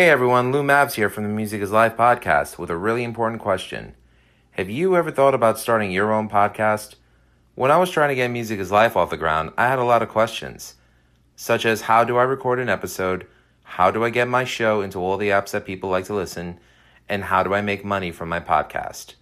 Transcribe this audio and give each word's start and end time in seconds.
Hey 0.00 0.08
everyone, 0.08 0.50
Lou 0.50 0.62
Mavs 0.62 0.94
here 0.94 1.10
from 1.10 1.24
the 1.24 1.28
Music 1.28 1.60
is 1.60 1.72
Life 1.72 1.94
podcast 1.94 2.56
with 2.56 2.70
a 2.70 2.76
really 2.78 3.04
important 3.04 3.42
question. 3.42 3.94
Have 4.52 4.70
you 4.70 4.96
ever 4.96 5.10
thought 5.10 5.34
about 5.34 5.58
starting 5.58 5.90
your 5.90 6.10
own 6.10 6.26
podcast? 6.26 6.94
When 7.54 7.70
I 7.70 7.76
was 7.76 7.90
trying 7.90 8.08
to 8.08 8.14
get 8.14 8.30
Music 8.30 8.58
is 8.58 8.70
Life 8.70 8.96
off 8.96 9.10
the 9.10 9.18
ground, 9.18 9.52
I 9.58 9.68
had 9.68 9.78
a 9.78 9.84
lot 9.84 10.00
of 10.00 10.08
questions, 10.08 10.76
such 11.36 11.66
as 11.66 11.82
how 11.82 12.02
do 12.02 12.16
I 12.16 12.22
record 12.22 12.60
an 12.60 12.70
episode? 12.70 13.26
How 13.62 13.90
do 13.90 14.02
I 14.02 14.08
get 14.08 14.26
my 14.26 14.44
show 14.44 14.80
into 14.80 14.98
all 14.98 15.18
the 15.18 15.28
apps 15.28 15.50
that 15.50 15.66
people 15.66 15.90
like 15.90 16.06
to 16.06 16.14
listen? 16.14 16.58
And 17.06 17.24
how 17.24 17.42
do 17.42 17.52
I 17.52 17.60
make 17.60 17.84
money 17.84 18.10
from 18.10 18.30
my 18.30 18.40
podcast? 18.40 19.16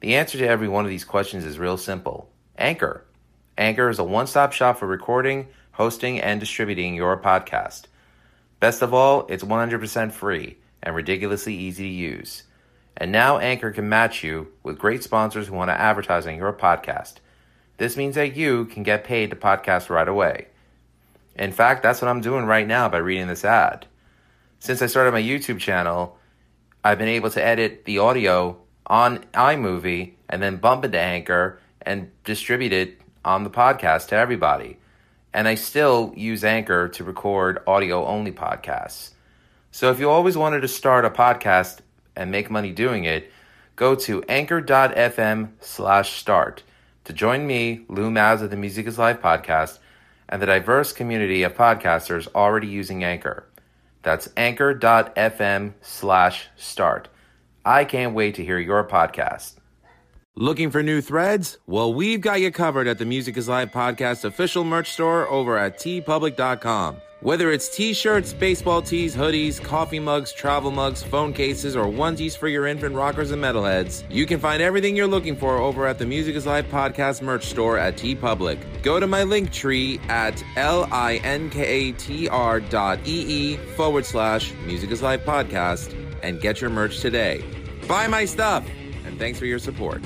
The 0.00 0.14
answer 0.14 0.38
to 0.38 0.48
every 0.48 0.66
one 0.66 0.86
of 0.86 0.90
these 0.90 1.04
questions 1.04 1.44
is 1.44 1.58
real 1.58 1.76
simple 1.76 2.30
Anchor. 2.56 3.04
Anchor 3.58 3.90
is 3.90 3.98
a 3.98 4.04
one 4.04 4.28
stop 4.28 4.54
shop 4.54 4.78
for 4.78 4.86
recording, 4.86 5.48
hosting, 5.72 6.18
and 6.22 6.40
distributing 6.40 6.94
your 6.94 7.20
podcast. 7.20 7.82
Best 8.60 8.82
of 8.82 8.94
all, 8.94 9.26
it's 9.28 9.44
100% 9.44 10.12
free 10.12 10.56
and 10.82 10.94
ridiculously 10.94 11.54
easy 11.54 11.84
to 11.84 11.94
use. 11.94 12.44
And 12.96 13.12
now 13.12 13.38
Anchor 13.38 13.70
can 13.72 13.88
match 13.88 14.24
you 14.24 14.48
with 14.62 14.78
great 14.78 15.02
sponsors 15.02 15.48
who 15.48 15.54
want 15.54 15.68
to 15.68 15.78
advertise 15.80 16.26
on 16.26 16.36
your 16.36 16.52
podcast. 16.52 17.16
This 17.76 17.96
means 17.96 18.14
that 18.14 18.36
you 18.36 18.64
can 18.66 18.82
get 18.82 19.04
paid 19.04 19.30
to 19.30 19.36
podcast 19.36 19.90
right 19.90 20.08
away. 20.08 20.46
In 21.34 21.52
fact, 21.52 21.82
that's 21.82 22.00
what 22.00 22.08
I'm 22.08 22.22
doing 22.22 22.46
right 22.46 22.66
now 22.66 22.88
by 22.88 22.96
reading 22.98 23.26
this 23.26 23.44
ad. 23.44 23.86
Since 24.60 24.80
I 24.80 24.86
started 24.86 25.12
my 25.12 25.20
YouTube 25.20 25.58
channel, 25.58 26.16
I've 26.82 26.98
been 26.98 27.08
able 27.08 27.30
to 27.30 27.44
edit 27.44 27.84
the 27.84 27.98
audio 27.98 28.56
on 28.86 29.18
iMovie 29.34 30.12
and 30.30 30.42
then 30.42 30.56
bump 30.56 30.84
it 30.86 30.92
to 30.92 31.00
Anchor 31.00 31.60
and 31.82 32.10
distribute 32.24 32.72
it 32.72 33.00
on 33.24 33.44
the 33.44 33.50
podcast 33.50 34.08
to 34.08 34.16
everybody 34.16 34.78
and 35.36 35.46
I 35.46 35.54
still 35.54 36.14
use 36.16 36.44
Anchor 36.44 36.88
to 36.88 37.04
record 37.04 37.62
audio 37.66 38.06
only 38.06 38.32
podcasts. 38.32 39.10
So 39.70 39.90
if 39.90 40.00
you 40.00 40.08
always 40.08 40.34
wanted 40.36 40.62
to 40.62 40.68
start 40.68 41.04
a 41.04 41.10
podcast 41.10 41.80
and 42.16 42.30
make 42.30 42.50
money 42.50 42.72
doing 42.72 43.04
it, 43.04 43.30
go 43.76 43.94
to 43.96 44.22
anchor.fm 44.30 45.50
slash 45.60 46.18
start 46.18 46.62
to 47.04 47.12
join 47.12 47.46
me, 47.46 47.84
Lou 47.88 48.10
Mavs 48.10 48.40
of 48.40 48.48
the 48.48 48.56
Music 48.56 48.86
is 48.86 48.98
Life 48.98 49.20
podcast, 49.20 49.78
and 50.26 50.40
the 50.40 50.46
diverse 50.46 50.94
community 50.94 51.42
of 51.42 51.54
podcasters 51.54 52.26
already 52.34 52.68
using 52.68 53.04
Anchor. 53.04 53.46
That's 54.02 54.30
anchor.fm 54.38 55.74
slash 55.82 56.48
start. 56.56 57.08
I 57.62 57.84
can't 57.84 58.14
wait 58.14 58.36
to 58.36 58.44
hear 58.44 58.58
your 58.58 58.88
podcast. 58.88 59.55
Looking 60.38 60.70
for 60.70 60.82
new 60.82 61.00
threads? 61.00 61.56
Well, 61.66 61.94
we've 61.94 62.20
got 62.20 62.42
you 62.42 62.50
covered 62.50 62.86
at 62.88 62.98
the 62.98 63.06
Music 63.06 63.38
is 63.38 63.48
Life 63.48 63.72
podcast 63.72 64.22
official 64.26 64.64
merch 64.64 64.92
store 64.92 65.26
over 65.28 65.56
at 65.56 65.78
teepublic.com. 65.78 66.98
Whether 67.22 67.50
it's 67.52 67.74
t-shirts, 67.74 68.34
baseball 68.34 68.82
tees, 68.82 69.16
hoodies, 69.16 69.58
coffee 69.62 69.98
mugs, 69.98 70.34
travel 70.34 70.70
mugs, 70.70 71.02
phone 71.02 71.32
cases, 71.32 71.74
or 71.74 71.86
onesies 71.86 72.36
for 72.36 72.48
your 72.48 72.66
infant 72.66 72.94
rockers 72.94 73.30
and 73.30 73.42
metalheads, 73.42 74.04
you 74.10 74.26
can 74.26 74.38
find 74.38 74.60
everything 74.60 74.94
you're 74.94 75.06
looking 75.06 75.36
for 75.36 75.56
over 75.56 75.86
at 75.86 75.98
the 75.98 76.04
Music 76.04 76.36
is 76.36 76.44
Life 76.44 76.70
podcast 76.70 77.22
merch 77.22 77.46
store 77.46 77.78
at 77.78 77.96
TeePublic. 77.96 78.82
Go 78.82 79.00
to 79.00 79.06
my 79.06 79.22
link 79.22 79.50
tree 79.52 79.98
at 80.10 80.44
L-I-N-K-A-T-R 80.56 81.00
dot 82.60 82.98
E-E 83.06 83.56
forward 83.74 84.04
slash 84.04 84.52
Music 84.66 84.90
is 84.90 85.00
Life 85.00 85.24
podcast 85.24 85.94
and 86.22 86.42
get 86.42 86.60
your 86.60 86.68
merch 86.68 87.00
today. 87.00 87.42
Buy 87.88 88.06
my 88.06 88.26
stuff, 88.26 88.68
and 89.06 89.18
thanks 89.18 89.38
for 89.38 89.46
your 89.46 89.58
support. 89.58 90.02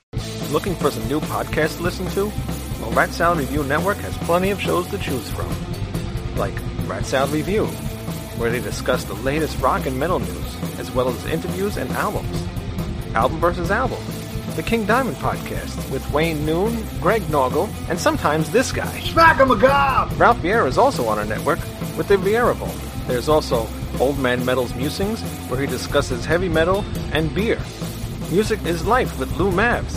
Looking 0.52 0.74
for 0.74 0.90
some 0.90 1.08
new 1.08 1.18
podcasts 1.18 1.78
to 1.78 1.82
listen 1.82 2.06
to? 2.08 2.26
Well, 2.78 2.90
Rat 2.90 3.08
Salad 3.08 3.38
Review 3.38 3.64
Network 3.64 3.96
has 3.96 4.14
plenty 4.18 4.50
of 4.50 4.60
shows 4.60 4.86
to 4.88 4.98
choose 4.98 5.30
from. 5.30 5.48
Like 6.36 6.52
Rat 6.86 7.06
Salad 7.06 7.30
Review, 7.30 7.64
where 8.36 8.50
they 8.50 8.60
discuss 8.60 9.04
the 9.04 9.14
latest 9.14 9.58
rock 9.62 9.86
and 9.86 9.98
metal 9.98 10.18
news, 10.18 10.78
as 10.78 10.90
well 10.90 11.08
as 11.08 11.24
interviews 11.24 11.78
and 11.78 11.90
albums. 11.92 12.46
Album 13.14 13.40
versus 13.40 13.70
Album, 13.70 13.98
the 14.54 14.62
King 14.62 14.84
Diamond 14.84 15.16
Podcast, 15.16 15.90
with 15.90 16.08
Wayne 16.12 16.44
Noon, 16.44 16.86
Greg 17.00 17.22
Noggle, 17.22 17.70
and 17.88 17.98
sometimes 17.98 18.50
this 18.50 18.72
guy. 18.72 19.00
Smack 19.00 19.40
'em 19.40 19.52
a 19.52 19.56
gob! 19.56 20.12
Ralph 20.20 20.42
Vieira 20.42 20.68
is 20.68 20.76
also 20.76 21.06
on 21.06 21.18
our 21.18 21.24
network 21.24 21.60
with 21.96 22.08
the 22.08 22.16
Vieira 22.16 22.54
Vault. 22.54 22.76
There's 23.08 23.30
also 23.30 23.66
Old 23.98 24.18
Man 24.18 24.44
Metal's 24.44 24.74
Musings, 24.74 25.22
where 25.48 25.58
he 25.58 25.66
discusses 25.66 26.26
heavy 26.26 26.50
metal 26.50 26.84
and 27.14 27.34
beer. 27.34 27.58
Music 28.30 28.62
is 28.66 28.86
Life 28.86 29.18
with 29.18 29.34
Lou 29.38 29.50
Mavs, 29.50 29.96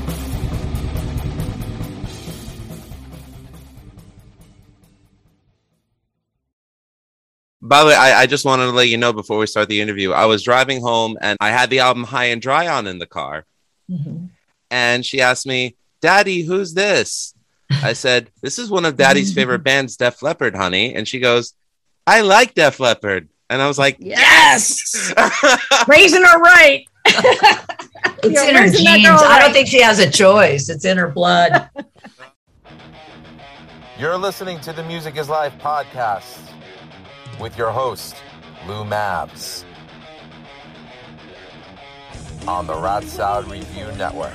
By 7.71 7.79
the 7.79 7.85
way, 7.85 7.95
I, 7.95 8.23
I, 8.23 8.25
just 8.25 8.43
wanted 8.43 8.65
to 8.65 8.71
let 8.71 8.89
you 8.89 8.97
know 8.97 9.13
before 9.13 9.37
we 9.37 9.47
start 9.47 9.69
the 9.69 9.79
interview, 9.79 10.11
I 10.11 10.25
was 10.25 10.43
driving 10.43 10.81
home 10.81 11.17
and 11.21 11.37
I 11.39 11.51
had 11.51 11.69
the 11.69 11.79
album 11.79 12.03
High 12.03 12.25
and 12.25 12.41
Dry 12.41 12.67
on 12.67 12.85
in 12.85 12.99
the 12.99 13.05
car. 13.05 13.45
Mm-hmm. 13.89 14.25
And 14.69 15.05
she 15.05 15.21
asked 15.21 15.47
me, 15.47 15.77
Daddy, 16.01 16.41
who's 16.41 16.73
this? 16.73 17.33
I 17.71 17.93
said, 18.03 18.29
This 18.41 18.59
is 18.59 18.69
one 18.69 18.83
of 18.83 18.97
Daddy's 18.97 19.33
favorite 19.33 19.63
bands, 19.63 19.95
Def 19.95 20.21
Leppard, 20.21 20.53
honey. 20.53 20.93
And 20.93 21.07
she 21.07 21.19
goes, 21.19 21.53
I 22.05 22.19
like 22.19 22.55
Def 22.55 22.81
Leppard. 22.81 23.29
And 23.49 23.61
I 23.61 23.69
was 23.69 23.79
like, 23.79 23.95
Yes, 23.99 25.13
raising 25.87 26.25
her 26.25 26.39
right. 26.41 26.85
it's 27.05 28.41
in 28.41 28.53
her 28.53 28.67
genes. 28.67 29.07
I 29.07 29.39
don't 29.39 29.53
think 29.53 29.69
she 29.69 29.81
has 29.81 29.99
a 29.99 30.11
choice. 30.11 30.67
It's 30.67 30.83
in 30.83 30.97
her 30.97 31.07
blood. 31.07 31.69
You're 33.97 34.17
listening 34.17 34.59
to 34.59 34.73
the 34.73 34.83
Music 34.83 35.15
is 35.15 35.29
Life 35.29 35.53
podcast 35.61 36.50
with 37.41 37.57
your 37.57 37.71
host, 37.71 38.15
Lou 38.67 38.83
Mavs, 38.85 39.63
on 42.47 42.67
the 42.67 42.75
Rat 42.75 43.03
Salad 43.03 43.47
Review 43.47 43.91
Network. 43.97 44.33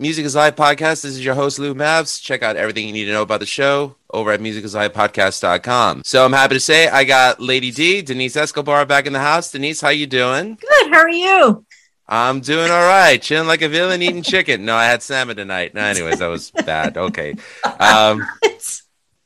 Music 0.00 0.24
is 0.24 0.34
Life 0.34 0.56
podcast. 0.56 1.02
This 1.02 1.04
is 1.04 1.24
your 1.24 1.34
host, 1.34 1.60
Lou 1.60 1.72
Mavs. 1.72 2.20
Check 2.20 2.42
out 2.42 2.56
everything 2.56 2.86
you 2.86 2.92
need 2.92 3.04
to 3.04 3.12
know 3.12 3.22
about 3.22 3.38
the 3.38 3.46
show 3.46 3.94
over 4.10 4.32
at 4.32 4.40
musicisLifepodcast.com. 4.40 6.02
So 6.04 6.24
I'm 6.24 6.32
happy 6.32 6.54
to 6.54 6.60
say 6.60 6.88
I 6.88 7.04
got 7.04 7.40
Lady 7.40 7.70
D, 7.70 8.02
Denise 8.02 8.36
Escobar 8.36 8.84
back 8.86 9.06
in 9.06 9.12
the 9.12 9.20
house. 9.20 9.52
Denise, 9.52 9.80
how 9.80 9.90
you 9.90 10.08
doing? 10.08 10.58
Good. 10.60 10.92
How 10.92 10.98
are 10.98 11.08
you? 11.08 11.64
I'm 12.06 12.40
doing 12.40 12.70
all 12.70 12.82
right, 12.82 13.20
chilling 13.20 13.48
like 13.48 13.62
a 13.62 13.68
villain, 13.68 14.02
eating 14.02 14.22
chicken. 14.22 14.64
No, 14.64 14.74
I 14.76 14.84
had 14.84 15.02
salmon 15.02 15.36
tonight. 15.36 15.74
No, 15.74 15.82
anyways, 15.82 16.18
that 16.18 16.26
was 16.26 16.50
bad. 16.50 16.96
Okay, 16.96 17.34
um, 17.80 18.26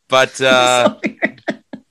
but 0.07 0.41
uh, 0.41 0.97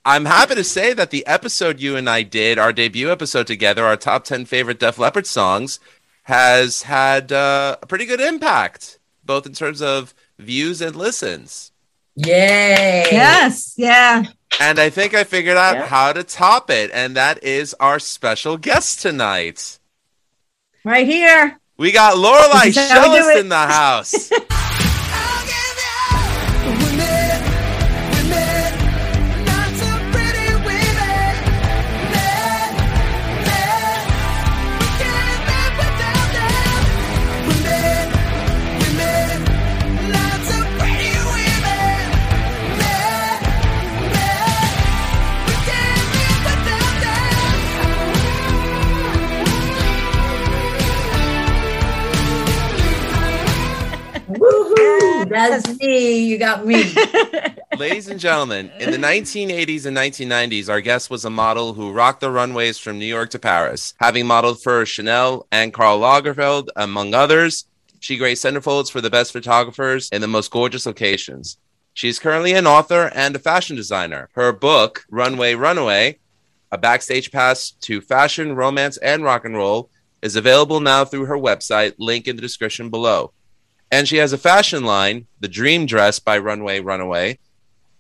I'm 0.06 0.26
happy 0.26 0.56
to 0.56 0.64
say 0.64 0.94
that 0.94 1.12
the 1.12 1.28
episode 1.28 1.82
you 1.82 1.98
and 1.98 2.10
I 2.10 2.24
did, 2.24 2.58
our 2.58 2.72
debut 2.72 3.12
episode 3.12 3.48
together, 3.48 3.84
our 3.84 3.98
top 3.98 4.24
ten 4.24 4.46
favorite 4.46 4.80
Def 4.80 4.98
Leppard 4.98 5.28
songs, 5.28 5.82
has 6.24 6.84
had 6.84 7.34
uh, 7.34 7.76
a 7.82 7.86
pretty 7.86 8.06
good 8.06 8.22
impact, 8.22 9.00
both 9.26 9.46
in 9.46 9.54
terms 9.54 9.82
of 9.82 10.14
views 10.40 10.82
and 10.82 10.96
listens. 10.96 11.74
Yay! 12.16 13.08
Yes, 13.12 13.76
yeah. 13.78 14.24
And 14.60 14.80
I 14.80 14.90
think 14.90 15.14
I 15.14 15.24
figured 15.24 15.58
out 15.58 15.76
yeah. 15.76 15.86
how 15.86 16.14
to 16.14 16.24
top 16.24 16.70
it, 16.70 16.90
and 16.94 17.16
that 17.16 17.44
is 17.44 17.76
our 17.80 18.00
special 18.00 18.58
guest 18.58 19.02
tonight. 19.02 19.80
Right 20.88 21.06
here. 21.06 21.60
We 21.78 21.92
got 21.92 22.18
Lorelei 22.18 22.70
Shellist 22.70 23.42
in 23.42 23.50
the 23.50 23.58
house. 23.58 24.32
That's 55.30 55.80
me. 55.80 56.26
You 56.26 56.38
got 56.38 56.66
me. 56.66 56.94
Ladies 57.78 58.08
and 58.08 58.20
gentlemen, 58.20 58.72
in 58.80 58.92
the 58.92 58.98
1980s 58.98 59.86
and 59.86 59.96
1990s, 59.96 60.70
our 60.70 60.82
guest 60.82 61.10
was 61.10 61.26
a 61.26 61.30
model 61.30 61.74
who 61.74 61.92
rocked 61.92 62.22
the 62.22 62.32
runways 62.32 62.78
from 62.78 62.98
New 62.98 63.06
York 63.06 63.30
to 63.32 63.40
Paris, 63.40 63.94
having 64.00 64.26
modeled 64.26 64.62
for 64.62 64.86
Chanel 64.86 65.46
and 65.52 65.74
Karl 65.74 66.00
Lagerfeld, 66.00 66.70
among 66.76 67.14
others. 67.14 67.66
She 68.00 68.18
graced 68.18 68.44
centerfolds 68.44 68.92
for 68.92 69.02
the 69.02 69.10
best 69.10 69.32
photographers 69.32 70.10
in 70.10 70.22
the 70.22 70.28
most 70.28 70.52
gorgeous 70.52 70.86
locations. 70.86 71.58
She's 71.94 72.20
currently 72.20 72.54
an 72.54 72.68
author 72.68 73.12
and 73.14 73.36
a 73.36 73.40
fashion 73.40 73.76
designer. 73.76 74.30
Her 74.34 74.54
book, 74.54 75.06
Runway 75.10 75.56
Runaway, 75.56 76.20
a 76.72 76.78
backstage 76.78 77.32
pass 77.32 77.72
to 77.72 78.02
fashion, 78.02 78.56
romance, 78.56 78.98
and 78.98 79.24
rock 79.24 79.46
and 79.46 79.56
roll, 79.56 79.90
is 80.22 80.36
available 80.36 80.80
now 80.80 81.06
through 81.06 81.26
her 81.26 81.38
website, 81.38 81.94
link 81.98 82.28
in 82.28 82.36
the 82.36 82.42
description 82.42 82.90
below. 82.90 83.34
And 83.92 84.08
she 84.08 84.18
has 84.18 84.34
a 84.34 84.38
fashion 84.38 84.84
line, 84.84 85.28
The 85.40 85.48
Dream 85.48 85.86
Dress 85.86 86.20
by 86.20 86.38
Runway 86.38 86.80
Runaway, 86.80 87.40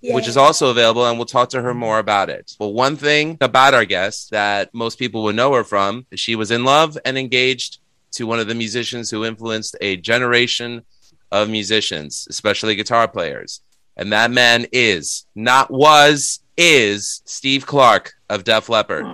which 0.01 0.28
is 0.28 0.38
also 0.38 0.69
available, 0.69 1.06
and 1.06 1.18
we'll 1.18 1.25
talk 1.25 1.50
to 1.50 1.62
her 1.62 1.74
more 1.74 2.00
about 2.00 2.30
it. 2.30 2.56
Well, 2.60 2.74
one 2.74 2.95
thing 2.95 3.38
about 3.42 3.74
our 3.74 3.86
guest 3.86 4.31
that 4.31 4.74
most 4.74 5.00
people 5.00 5.24
would 5.24 5.36
know 5.36 5.54
her 5.54 5.63
from 5.63 6.06
she 6.16 6.36
was 6.36 6.51
in 6.51 6.63
love 6.63 6.98
and 7.06 7.18
engaged 7.18 7.80
to 8.12 8.25
one 8.25 8.39
of 8.39 8.48
the 8.48 8.56
musicians 8.56 9.10
who 9.10 9.25
influenced 9.25 9.75
a 9.81 9.98
generation 9.98 10.84
of 11.31 11.50
musicians, 11.50 12.28
especially 12.30 12.75
guitar 12.75 13.07
players. 13.07 13.62
And 13.95 14.13
that 14.13 14.31
man 14.31 14.68
is, 14.72 15.25
not 15.36 15.72
was, 15.72 16.40
is 16.56 17.22
Steve 17.25 17.66
Clark 17.66 18.13
of 18.30 18.44
Def 18.44 18.69
Leppard, 18.69 19.06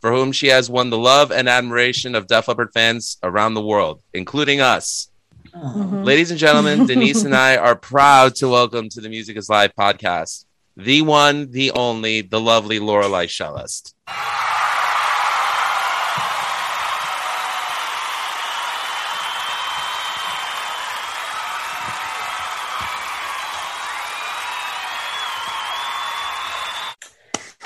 for 0.00 0.12
whom 0.12 0.32
she 0.32 0.48
has 0.48 0.70
won 0.70 0.90
the 0.90 0.98
love 0.98 1.32
and 1.32 1.48
admiration 1.48 2.14
of 2.14 2.26
Def 2.26 2.48
Leppard 2.48 2.72
fans 2.72 3.18
around 3.22 3.54
the 3.54 3.64
world, 3.64 4.02
including 4.14 4.60
us. 4.60 5.10
Oh. 5.54 6.02
Ladies 6.04 6.30
and 6.30 6.38
gentlemen, 6.38 6.86
Denise 6.86 7.24
and 7.24 7.34
I 7.34 7.56
are 7.56 7.76
proud 7.76 8.34
to 8.36 8.48
welcome 8.48 8.88
to 8.90 9.00
the 9.00 9.08
Music 9.08 9.36
is 9.36 9.48
Life 9.48 9.72
podcast 9.78 10.44
the 10.78 11.02
one, 11.02 11.50
the 11.50 11.72
only, 11.72 12.20
the 12.22 12.40
lovely 12.40 12.78
Lorelei 12.78 13.26
Shellist. 13.26 13.94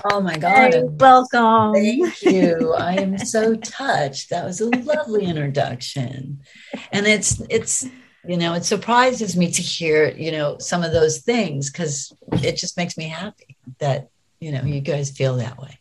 Oh 0.05 0.21
my 0.21 0.37
God. 0.37 0.73
Hey, 0.73 0.83
welcome. 0.83 1.75
Thank 1.75 2.23
you. 2.23 2.75
I 2.77 2.95
am 2.95 3.19
so 3.19 3.55
touched. 3.57 4.31
That 4.31 4.45
was 4.45 4.61
a 4.61 4.69
lovely 4.69 5.25
introduction. 5.25 6.41
And 6.91 7.07
it's, 7.07 7.41
it's, 7.49 7.87
you 8.27 8.37
know, 8.37 8.55
it 8.55 8.65
surprises 8.65 9.37
me 9.37 9.51
to 9.53 9.63
hear, 9.63 10.11
you 10.11 10.33
know, 10.33 10.59
some 10.59 10.83
of 10.83 10.93
those 10.93 11.21
things 11.21 11.71
because 11.71 12.13
it 12.33 12.57
just 12.57 12.77
makes 12.77 12.97
me 12.97 13.05
happy 13.09 13.57
that, 13.79 14.09
you 14.41 14.51
know, 14.51 14.63
you 14.63 14.81
guys 14.81 15.11
feel 15.11 15.37
that 15.37 15.59
way. 15.59 15.79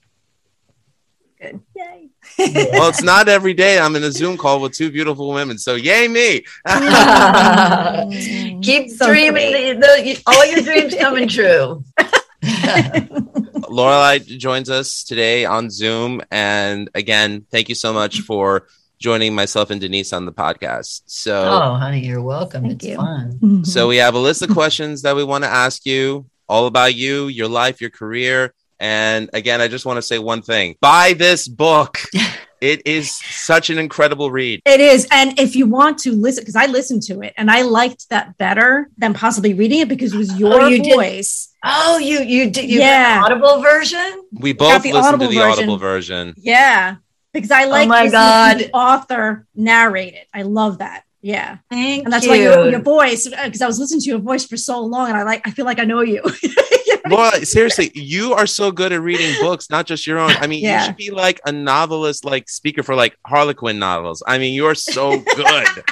Good. 1.42 1.62
Yay. 1.76 2.10
Well, 2.38 2.90
it's 2.90 3.02
not 3.02 3.28
every 3.28 3.56
day 3.56 3.80
I'm 3.80 3.96
in 3.96 4.04
a 4.04 4.12
Zoom 4.12 4.38
call 4.38 4.62
with 4.62 4.74
two 4.74 4.92
beautiful 4.92 5.30
women, 5.30 5.58
so 5.58 5.74
yay 5.74 6.08
me! 6.08 6.44
Keep 8.62 8.92
So 8.92 9.08
dreaming. 9.08 9.80
The, 9.80 9.80
the, 9.80 10.22
all 10.28 10.46
your 10.46 10.62
dreams 10.62 10.94
coming 10.94 11.28
true. 11.28 11.84
Lorelei 13.69 14.19
joins 14.19 14.69
us 14.69 15.04
today 15.04 15.46
on 15.46 15.69
Zoom, 15.69 16.22
and 16.31 16.90
again, 16.96 17.46
thank 17.52 17.69
you 17.69 17.75
so 17.75 17.94
much 17.94 18.22
for 18.22 18.68
joining 19.00 19.34
myself 19.34 19.72
and 19.72 19.81
Denise 19.81 20.13
on 20.13 20.25
the 20.25 20.31
podcast. 20.31 21.02
So, 21.08 21.34
oh, 21.34 21.75
honey, 21.75 22.06
you're 22.06 22.22
welcome. 22.22 22.63
Thank 22.63 22.75
it's 22.75 22.86
you. 22.86 22.96
fun. 22.96 23.31
Mm-hmm. 23.34 23.63
so 23.63 23.88
we 23.88 23.98
have 23.98 24.13
a 24.13 24.19
list 24.19 24.42
of 24.42 24.50
questions 24.50 25.02
that 25.02 25.16
we 25.16 25.24
want 25.24 25.44
to 25.44 25.50
ask 25.50 25.86
you, 25.86 26.28
all 26.48 26.68
about 26.68 26.94
you, 26.94 27.28
your 27.28 27.48
life, 27.48 27.81
your 27.81 27.90
career, 27.90 28.54
and 28.81 29.30
again, 29.33 29.62
I 29.62 29.68
just 29.69 29.86
want 29.86 29.98
to 29.98 30.01
say 30.01 30.19
one 30.19 30.42
thing: 30.42 30.75
buy 30.81 31.13
this 31.13 31.48
book. 31.48 32.00
It 32.62 32.86
is 32.86 33.12
such 33.12 33.72
an 33.72 33.80
incredible 33.80 34.30
read. 34.30 34.62
It 34.68 34.80
is. 34.80 35.07
And 35.10 35.39
if 35.39 35.56
you 35.56 35.66
want 35.66 35.98
to 36.01 36.12
listen, 36.12 36.44
because 36.44 36.56
I 36.56 36.68
listened 36.68 37.01
to 37.07 37.22
it 37.22 37.33
and 37.36 37.50
I 37.50 37.63
liked 37.63 38.07
that 38.10 38.38
better 38.38 38.88
than 39.00 39.16
possibly 39.16 39.56
reading 39.56 39.80
it 39.80 39.89
because 39.89 40.13
it 40.13 40.18
was 40.18 40.31
oh, 40.31 40.38
your 40.38 40.62
Oh, 40.62 40.68
you 40.68 40.83
did? 40.83 40.94
voice. 40.94 41.51
Oh, 41.66 41.98
you 41.98 42.19
you 42.22 42.51
did 42.51 42.69
you 42.69 42.78
Yeah. 42.80 43.22
got 43.22 43.31
an 43.31 43.39
audible 43.39 43.63
version? 43.63 44.25
We 44.33 44.54
both 44.54 44.84
the 44.84 44.94
listened 44.94 45.04
to 45.04 45.07
Audible 45.07 45.27
the 45.30 45.38
version. 45.38 45.51
Audible 45.51 45.77
version. 45.77 46.34
Yeah. 46.38 46.98
Because 47.34 47.50
I 47.50 47.63
oh 47.63 47.69
like 47.69 47.86
Oh 47.86 47.89
my 47.89 48.07
God. 48.10 48.60
the 48.60 48.72
author 48.74 49.48
narrated. 49.56 50.27
I 50.31 50.44
love 50.44 50.77
that. 50.77 51.04
Yeah. 51.22 51.58
Thank 51.70 52.06
And 52.06 52.12
that's 52.14 52.26
you. 52.26 52.32
why 52.32 52.38
your, 52.38 52.70
your 52.70 52.82
voice, 52.82 53.28
uh, 53.28 53.46
because 53.46 53.62
I 53.62 53.68
was 53.68 53.78
listening 53.80 54.02
to 54.02 54.10
your 54.10 54.20
voice 54.20 54.46
for 54.46 54.58
so 54.58 54.82
long 54.82 55.08
and 55.10 55.18
I 55.18 55.24
like, 55.24 55.48
I 55.48 55.52
feel 55.52 55.66
like 55.66 55.80
I 55.80 55.84
know 55.86 56.02
you. 56.02 56.24
Laura, 57.08 57.46
seriously, 57.46 57.92
you 57.94 58.34
are 58.34 58.48
so 58.48 58.72
good 58.72 58.92
at 58.92 59.02
reading 59.02 59.36
books, 59.42 59.70
not 59.70 59.86
just 59.86 60.06
your 60.08 60.18
own. 60.20 60.32
I 60.32 60.48
mean, 60.48 60.64
Yeah. 60.64 60.80
you 60.80 60.86
should 60.88 60.98
be 60.98 61.12
like 61.12 61.40
a 61.46 61.52
novelist, 61.52 62.26
like 62.26 62.50
speaker 62.50 62.84
for 62.84 62.96
like 62.96 63.18
Harlequin 63.26 63.78
novels. 63.80 64.24
I 64.26 64.38
mean, 64.38 64.54
you're 64.54 64.76
so 64.76 65.20
good. 65.20 65.68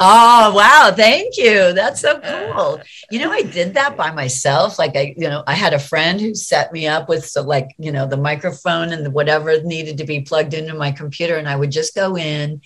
Oh 0.00 0.54
wow, 0.54 0.90
thank 0.94 1.36
you. 1.36 1.74
That's 1.74 2.00
so 2.00 2.12
uh, 2.12 2.52
cool. 2.56 2.80
You 3.10 3.18
know, 3.18 3.30
I 3.30 3.42
did 3.42 3.74
that 3.74 3.94
by 3.94 4.10
myself. 4.10 4.78
Like 4.78 4.96
I, 4.96 5.14
you 5.18 5.28
know, 5.28 5.44
I 5.46 5.52
had 5.52 5.74
a 5.74 5.78
friend 5.78 6.18
who 6.18 6.34
set 6.34 6.72
me 6.72 6.86
up 6.86 7.10
with 7.10 7.26
so 7.26 7.42
like, 7.42 7.74
you 7.78 7.92
know, 7.92 8.06
the 8.06 8.16
microphone 8.16 8.92
and 8.92 9.04
the 9.04 9.10
whatever 9.10 9.60
needed 9.62 9.98
to 9.98 10.04
be 10.04 10.22
plugged 10.22 10.54
into 10.54 10.72
my 10.74 10.92
computer. 10.92 11.36
And 11.36 11.46
I 11.46 11.56
would 11.56 11.70
just 11.70 11.94
go 11.94 12.16
in 12.16 12.62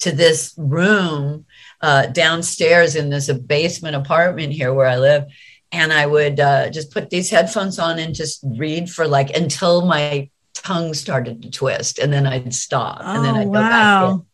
to 0.00 0.12
this 0.12 0.54
room 0.56 1.44
uh, 1.82 2.06
downstairs 2.06 2.94
in 2.96 3.10
this 3.10 3.30
basement 3.32 3.96
apartment 3.96 4.52
here 4.52 4.72
where 4.74 4.86
I 4.86 4.96
live. 4.98 5.24
And 5.72 5.92
I 5.92 6.04
would 6.06 6.40
uh, 6.40 6.70
just 6.70 6.90
put 6.90 7.10
these 7.10 7.30
headphones 7.30 7.78
on 7.78 7.98
and 8.00 8.14
just 8.14 8.44
read 8.44 8.90
for 8.90 9.06
like 9.06 9.36
until 9.36 9.86
my 9.86 10.28
tongue 10.54 10.94
started 10.94 11.42
to 11.42 11.50
twist 11.50 11.98
and 11.98 12.12
then 12.12 12.26
I'd 12.26 12.52
stop 12.52 13.00
and 13.02 13.24
then 13.24 13.34
Oh, 13.36 13.38
I'd 13.38 13.44
go 13.46 13.52
back 13.52 14.02
in 14.02 14.08
wow. 14.18 14.26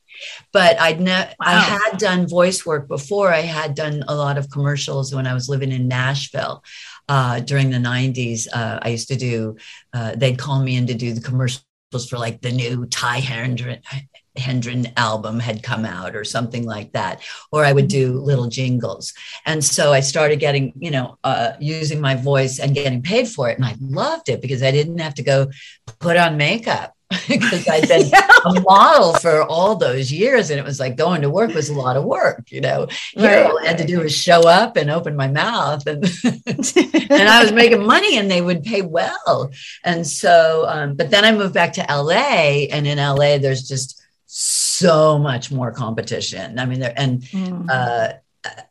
but 0.52 0.80
I'd 0.80 0.98
ne- 0.98 1.34
I 1.38 1.52
had 1.60 1.98
done 1.98 2.26
voice 2.26 2.64
work 2.64 2.88
before. 2.88 3.32
I 3.32 3.42
had 3.42 3.74
done 3.74 4.02
a 4.08 4.14
lot 4.14 4.38
of 4.38 4.50
commercials 4.50 5.14
when 5.14 5.26
I 5.26 5.34
was 5.34 5.48
living 5.50 5.72
in 5.72 5.88
Nashville 5.88 6.64
uh, 7.08 7.40
during 7.40 7.70
the 7.70 7.76
90s. 7.78 8.48
Uh, 8.52 8.78
I 8.82 8.88
used 8.88 9.08
to 9.08 9.16
do, 9.16 9.56
uh, 9.92 10.14
they'd 10.16 10.38
call 10.38 10.62
me 10.62 10.76
in 10.76 10.86
to 10.86 10.94
do 10.94 11.12
the 11.12 11.20
commercials 11.20 11.62
for 12.08 12.18
like 12.18 12.40
the 12.40 12.50
new 12.50 12.86
Ty 12.86 13.20
Herndon, 14.38 14.88
album 14.96 15.38
had 15.40 15.62
come 15.62 15.84
out 15.84 16.14
or 16.16 16.24
something 16.24 16.64
like 16.64 16.92
that. 16.92 17.22
Or 17.52 17.64
I 17.64 17.72
would 17.72 17.88
do 17.88 18.20
little 18.20 18.48
jingles. 18.48 19.12
And 19.44 19.64
so 19.64 19.92
I 19.92 20.00
started 20.00 20.40
getting, 20.40 20.72
you 20.78 20.90
know, 20.90 21.18
uh, 21.24 21.52
using 21.60 22.00
my 22.00 22.14
voice 22.14 22.58
and 22.58 22.74
getting 22.74 23.02
paid 23.02 23.28
for 23.28 23.48
it. 23.50 23.56
And 23.58 23.64
I 23.64 23.74
loved 23.80 24.28
it 24.28 24.40
because 24.42 24.62
I 24.62 24.70
didn't 24.70 24.98
have 24.98 25.14
to 25.14 25.22
go 25.22 25.48
put 25.98 26.16
on 26.16 26.36
makeup. 26.36 26.92
Because 27.28 27.68
I'd 27.68 27.86
been 27.88 28.08
Yeah. 28.12 28.26
a 28.44 28.60
model 28.60 29.14
for 29.14 29.42
all 29.44 29.76
those 29.76 30.10
years 30.12 30.50
and 30.50 30.58
it 30.58 30.64
was 30.64 30.80
like 30.80 30.96
going 30.96 31.22
to 31.22 31.30
work 31.30 31.54
was 31.54 31.68
a 31.68 31.74
lot 31.74 31.96
of 31.96 32.02
work 32.04 32.50
you 32.50 32.60
know 32.60 32.88
here 33.14 33.42
Right. 33.42 33.46
all 33.46 33.58
I 33.62 33.66
had 33.68 33.78
to 33.78 33.86
do 33.86 34.00
was 34.00 34.12
show 34.16 34.40
up 34.48 34.76
and 34.76 34.90
open 34.90 35.14
my 35.16 35.28
mouth 35.28 35.86
and 35.86 36.04
and 36.46 37.28
I 37.28 37.42
was 37.42 37.52
making 37.52 37.84
money 37.86 38.18
and 38.18 38.28
they 38.30 38.40
would 38.40 38.62
pay 38.64 38.82
well 38.82 39.50
and 39.84 40.04
so 40.06 40.64
um, 40.68 40.94
but 40.94 41.10
then 41.10 41.24
I 41.24 41.30
moved 41.32 41.54
back 41.54 41.72
to 41.74 41.86
LA 41.88 42.66
and 42.74 42.86
in 42.86 42.98
LA 42.98 43.38
there's 43.38 43.66
just 43.68 44.02
so 44.26 45.18
much 45.18 45.50
more 45.50 45.72
competition 45.72 46.58
I 46.58 46.66
mean 46.66 46.80
there 46.80 46.94
and 46.96 47.22
Mm. 47.22 47.70
uh, 47.70 48.12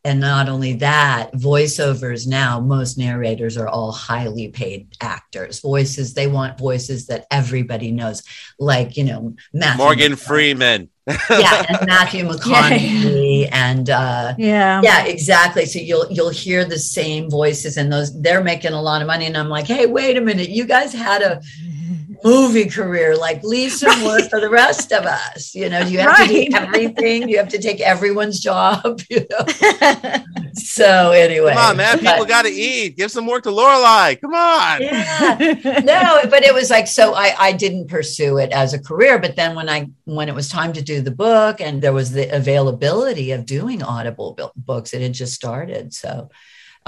and 0.05 0.21
not 0.21 0.47
only 0.47 0.73
that, 0.75 1.33
voiceovers 1.33 2.25
now, 2.25 2.61
most 2.61 2.97
narrators 2.97 3.57
are 3.57 3.67
all 3.67 3.91
highly 3.91 4.47
paid 4.47 4.87
actors. 5.01 5.59
Voices, 5.59 6.13
they 6.13 6.27
want 6.27 6.57
voices 6.57 7.07
that 7.07 7.25
everybody 7.29 7.91
knows, 7.91 8.23
like, 8.57 8.95
you 8.95 9.03
know, 9.03 9.35
Matthew 9.53 9.83
Morgan 9.83 10.15
Freeman. 10.15 10.89
yeah, 11.29 11.65
and 11.67 11.87
Matthew 11.87 12.23
McConaughey, 12.29 13.49
and 13.51 13.89
uh, 13.89 14.33
yeah. 14.37 14.81
yeah, 14.81 15.05
exactly. 15.05 15.65
So 15.65 15.79
you'll 15.79 16.07
you'll 16.09 16.29
hear 16.29 16.65
the 16.65 16.79
same 16.79 17.29
voices, 17.29 17.77
and 17.77 17.91
those 17.91 18.19
they're 18.21 18.43
making 18.43 18.71
a 18.73 18.81
lot 18.81 19.01
of 19.01 19.07
money. 19.07 19.25
And 19.25 19.37
I'm 19.37 19.49
like, 19.49 19.67
hey, 19.67 19.85
wait 19.85 20.17
a 20.17 20.21
minute, 20.21 20.49
you 20.49 20.65
guys 20.65 20.93
had 20.93 21.21
a 21.21 21.41
movie 22.25 22.65
career, 22.69 23.15
like 23.15 23.43
leave 23.43 23.71
some 23.71 24.03
work 24.03 24.29
for 24.29 24.41
the 24.41 24.49
rest 24.49 24.91
of 24.91 25.05
us. 25.05 25.53
You 25.55 25.69
know, 25.69 25.79
you 25.79 25.99
have 25.99 26.17
to 26.17 26.23
Right. 26.23 26.49
do 26.51 26.57
everything. 26.65 27.29
You 27.29 27.37
have 27.37 27.49
to 27.49 27.59
take 27.59 27.79
everyone's 27.81 28.39
job. 28.39 28.99
You 29.09 29.25
know. 29.29 30.23
So 30.57 31.11
anyway, 31.11 31.53
Come 31.53 31.71
on, 31.71 31.77
man. 31.77 31.97
but- 32.01 32.11
People 32.13 32.25
got 32.25 32.43
to 32.45 32.49
eat. 32.51 32.95
Give 32.95 33.11
some 33.11 33.27
work 33.27 33.43
to 33.43 33.51
Lorelei. 33.51 34.15
Come 34.15 34.33
on. 34.33 34.81
yeah. 34.81 35.81
no 35.83 36.21
but 36.29 36.43
it 36.43 36.53
was 36.53 36.69
like 36.69 36.87
so 36.87 37.13
I, 37.13 37.35
I 37.37 37.51
didn't 37.51 37.87
pursue 37.89 38.37
it 38.37 38.51
as 38.51 38.73
a 38.73 38.79
career 38.79 39.19
but 39.19 39.35
then 39.35 39.55
when 39.55 39.67
i 39.69 39.89
when 40.05 40.29
it 40.29 40.35
was 40.35 40.47
time 40.49 40.71
to 40.73 40.81
do 40.81 41.01
the 41.01 41.11
book 41.11 41.59
and 41.61 41.81
there 41.81 41.93
was 41.93 42.11
the 42.11 42.27
availability 42.35 43.31
of 43.31 43.45
doing 43.45 43.83
audible 43.83 44.33
bu- 44.33 44.47
books 44.55 44.93
it 44.93 45.01
had 45.01 45.13
just 45.13 45.33
started 45.33 45.93
so 45.93 46.29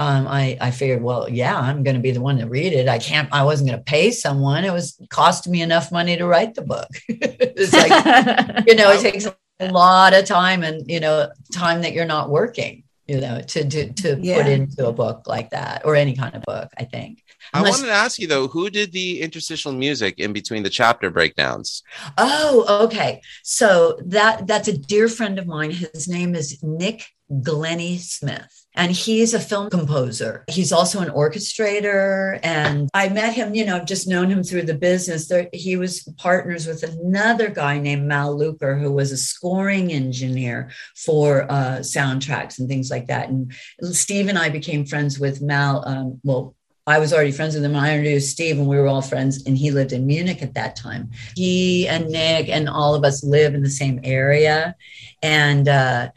um, 0.00 0.28
I, 0.28 0.56
I 0.60 0.70
figured 0.70 1.02
well 1.02 1.28
yeah 1.28 1.58
i'm 1.58 1.82
going 1.82 1.96
to 1.96 2.02
be 2.02 2.10
the 2.10 2.20
one 2.20 2.38
to 2.38 2.46
read 2.46 2.72
it 2.72 2.88
i 2.88 2.98
can't 2.98 3.28
i 3.32 3.42
wasn't 3.42 3.70
going 3.70 3.80
to 3.80 3.84
pay 3.84 4.10
someone 4.10 4.64
it 4.64 4.72
was 4.72 5.00
costing 5.10 5.52
me 5.52 5.62
enough 5.62 5.90
money 5.90 6.16
to 6.16 6.26
write 6.26 6.54
the 6.54 6.62
book 6.62 6.88
it's 7.08 7.72
like 7.72 8.66
you 8.66 8.74
know 8.74 8.90
it 8.90 9.00
takes 9.00 9.26
a 9.60 9.72
lot 9.72 10.14
of 10.14 10.24
time 10.24 10.62
and 10.62 10.88
you 10.90 11.00
know 11.00 11.28
time 11.52 11.82
that 11.82 11.92
you're 11.92 12.04
not 12.04 12.30
working 12.30 12.84
you 13.08 13.22
know, 13.22 13.40
to 13.40 13.68
to, 13.68 13.92
to 13.94 14.16
put 14.16 14.46
into 14.46 14.86
a 14.86 14.92
book 14.92 15.26
like 15.26 15.50
that 15.50 15.84
or 15.86 15.96
any 15.96 16.14
kind 16.14 16.34
of 16.34 16.42
book. 16.42 16.70
I 16.76 16.84
think. 16.84 17.24
I 17.54 17.60
Unless- 17.60 17.78
wanted 17.78 17.86
to 17.86 17.94
ask 17.94 18.18
you 18.18 18.28
though, 18.28 18.46
who 18.46 18.68
did 18.68 18.92
the 18.92 19.22
interstitial 19.22 19.72
music 19.72 20.20
in 20.20 20.34
between 20.34 20.62
the 20.62 20.70
chapter 20.70 21.10
breakdowns? 21.10 21.82
Oh, 22.18 22.84
okay. 22.84 23.22
So 23.42 23.98
that 24.04 24.46
that's 24.46 24.68
a 24.68 24.76
dear 24.76 25.08
friend 25.08 25.38
of 25.38 25.46
mine. 25.46 25.70
His 25.70 26.06
name 26.06 26.34
is 26.34 26.62
Nick 26.62 27.06
Glennie 27.42 27.96
Smith. 27.96 28.66
And 28.78 28.92
he's 28.92 29.34
a 29.34 29.40
film 29.40 29.70
composer. 29.70 30.44
He's 30.48 30.72
also 30.72 31.00
an 31.00 31.10
orchestrator. 31.10 32.38
And 32.44 32.88
I 32.94 33.08
met 33.08 33.34
him, 33.34 33.54
you 33.54 33.66
know, 33.66 33.76
I've 33.76 33.86
just 33.86 34.06
known 34.06 34.30
him 34.30 34.44
through 34.44 34.62
the 34.62 34.74
business. 34.74 35.26
There, 35.26 35.48
he 35.52 35.76
was 35.76 36.04
partners 36.16 36.66
with 36.66 36.84
another 36.84 37.48
guy 37.48 37.80
named 37.80 38.06
Mal 38.06 38.38
Luker, 38.38 38.78
who 38.78 38.92
was 38.92 39.10
a 39.10 39.16
scoring 39.16 39.92
engineer 39.92 40.70
for 40.96 41.50
uh, 41.50 41.78
soundtracks 41.80 42.60
and 42.60 42.68
things 42.68 42.88
like 42.88 43.08
that. 43.08 43.28
And 43.28 43.52
Steve 43.82 44.28
and 44.28 44.38
I 44.38 44.48
became 44.48 44.86
friends 44.86 45.18
with 45.18 45.42
Mal. 45.42 45.82
Um, 45.84 46.20
well, 46.22 46.54
I 46.86 47.00
was 47.00 47.12
already 47.12 47.32
friends 47.32 47.54
with 47.54 47.64
him. 47.64 47.76
I 47.76 47.94
introduced 47.94 48.30
Steve, 48.30 48.58
and 48.58 48.66
we 48.66 48.78
were 48.78 48.86
all 48.86 49.02
friends. 49.02 49.44
And 49.44 49.58
he 49.58 49.72
lived 49.72 49.92
in 49.92 50.06
Munich 50.06 50.40
at 50.40 50.54
that 50.54 50.74
time. 50.74 51.10
He 51.34 51.86
and 51.86 52.08
Nick 52.08 52.48
and 52.48 52.68
all 52.68 52.94
of 52.94 53.04
us 53.04 53.22
live 53.22 53.54
in 53.54 53.62
the 53.62 53.68
same 53.68 54.00
area, 54.04 54.74
and 55.22 55.68
uh, 55.68 56.08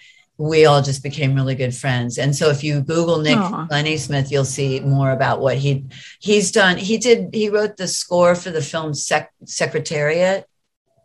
we 0.41 0.65
all 0.65 0.81
just 0.81 1.03
became 1.03 1.35
really 1.35 1.53
good 1.53 1.75
friends. 1.75 2.17
And 2.17 2.35
so, 2.35 2.49
if 2.49 2.63
you 2.63 2.81
Google 2.81 3.19
Nick. 3.19 3.37
Glennie 3.69 3.97
Smith, 3.97 4.31
you'll 4.31 4.45
see 4.45 4.79
more 4.79 5.11
about 5.11 5.39
what 5.39 5.57
he 5.57 5.85
he's 6.19 6.51
done. 6.51 6.77
He 6.77 6.97
did. 6.97 7.29
He 7.33 7.49
wrote 7.49 7.77
the 7.77 7.87
score 7.87 8.33
for 8.35 8.49
the 8.49 8.61
film 8.61 8.93
Sec- 8.93 9.33
Secretariat, 9.45 10.47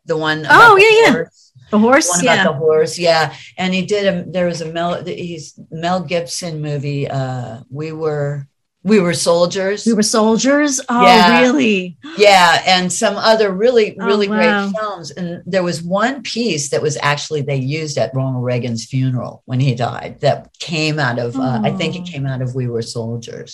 the 0.06 0.16
one. 0.16 0.46
Oh, 0.48 0.76
the 0.76 0.82
yeah, 0.82 1.06
yeah. 1.06 1.12
horse 1.12 1.52
The 1.70 1.78
horse, 1.78 2.08
one 2.08 2.24
yeah. 2.24 2.42
about 2.42 2.52
the 2.52 2.58
horse 2.58 2.98
yeah 2.98 3.34
and 3.58 3.74
he 3.74 3.84
did 3.84 4.06
a 4.06 4.30
there 4.30 4.46
was 4.46 4.60
a 4.60 4.72
mel 4.72 5.02
he's 5.04 5.58
mel 5.70 6.00
gibson 6.00 6.62
movie 6.62 7.08
uh 7.08 7.60
we 7.70 7.90
were 7.92 8.46
we 8.92 8.98
were 9.00 9.14
soldiers 9.14 9.84
we 9.86 9.92
were 9.98 10.02
soldiers. 10.18 10.80
Oh, 10.88 11.02
Yeah. 11.06 11.40
really? 11.40 11.96
yeah 12.18 12.62
and 12.74 12.84
some 13.02 13.16
other 13.32 13.48
really 13.64 13.88
Oh, 14.00 14.04
really 14.10 14.28
wow. 14.28 14.36
great 14.36 14.78
films 14.78 15.10
and 15.18 15.42
there 15.52 15.62
was 15.70 15.82
one 15.82 16.22
piece 16.22 16.64
that 16.70 16.82
was 16.86 16.96
actually 17.12 17.42
they 17.42 17.56
used 17.80 17.96
at 17.98 18.14
ronald 18.14 18.44
reagan's 18.44 18.84
funeral 18.92 19.42
when 19.50 19.60
he 19.66 19.74
died 19.74 20.12
that 20.20 20.38
came 20.58 20.96
out 21.06 21.18
of 21.18 21.30
uh, 21.36 21.60
i 21.68 21.70
think 21.78 21.90
it 21.96 22.02
Oh. 22.06 22.12
came 22.12 22.26
out 22.32 22.40
of 22.42 22.54
we 22.54 22.66
were 22.68 22.82
soldiers 22.98 23.50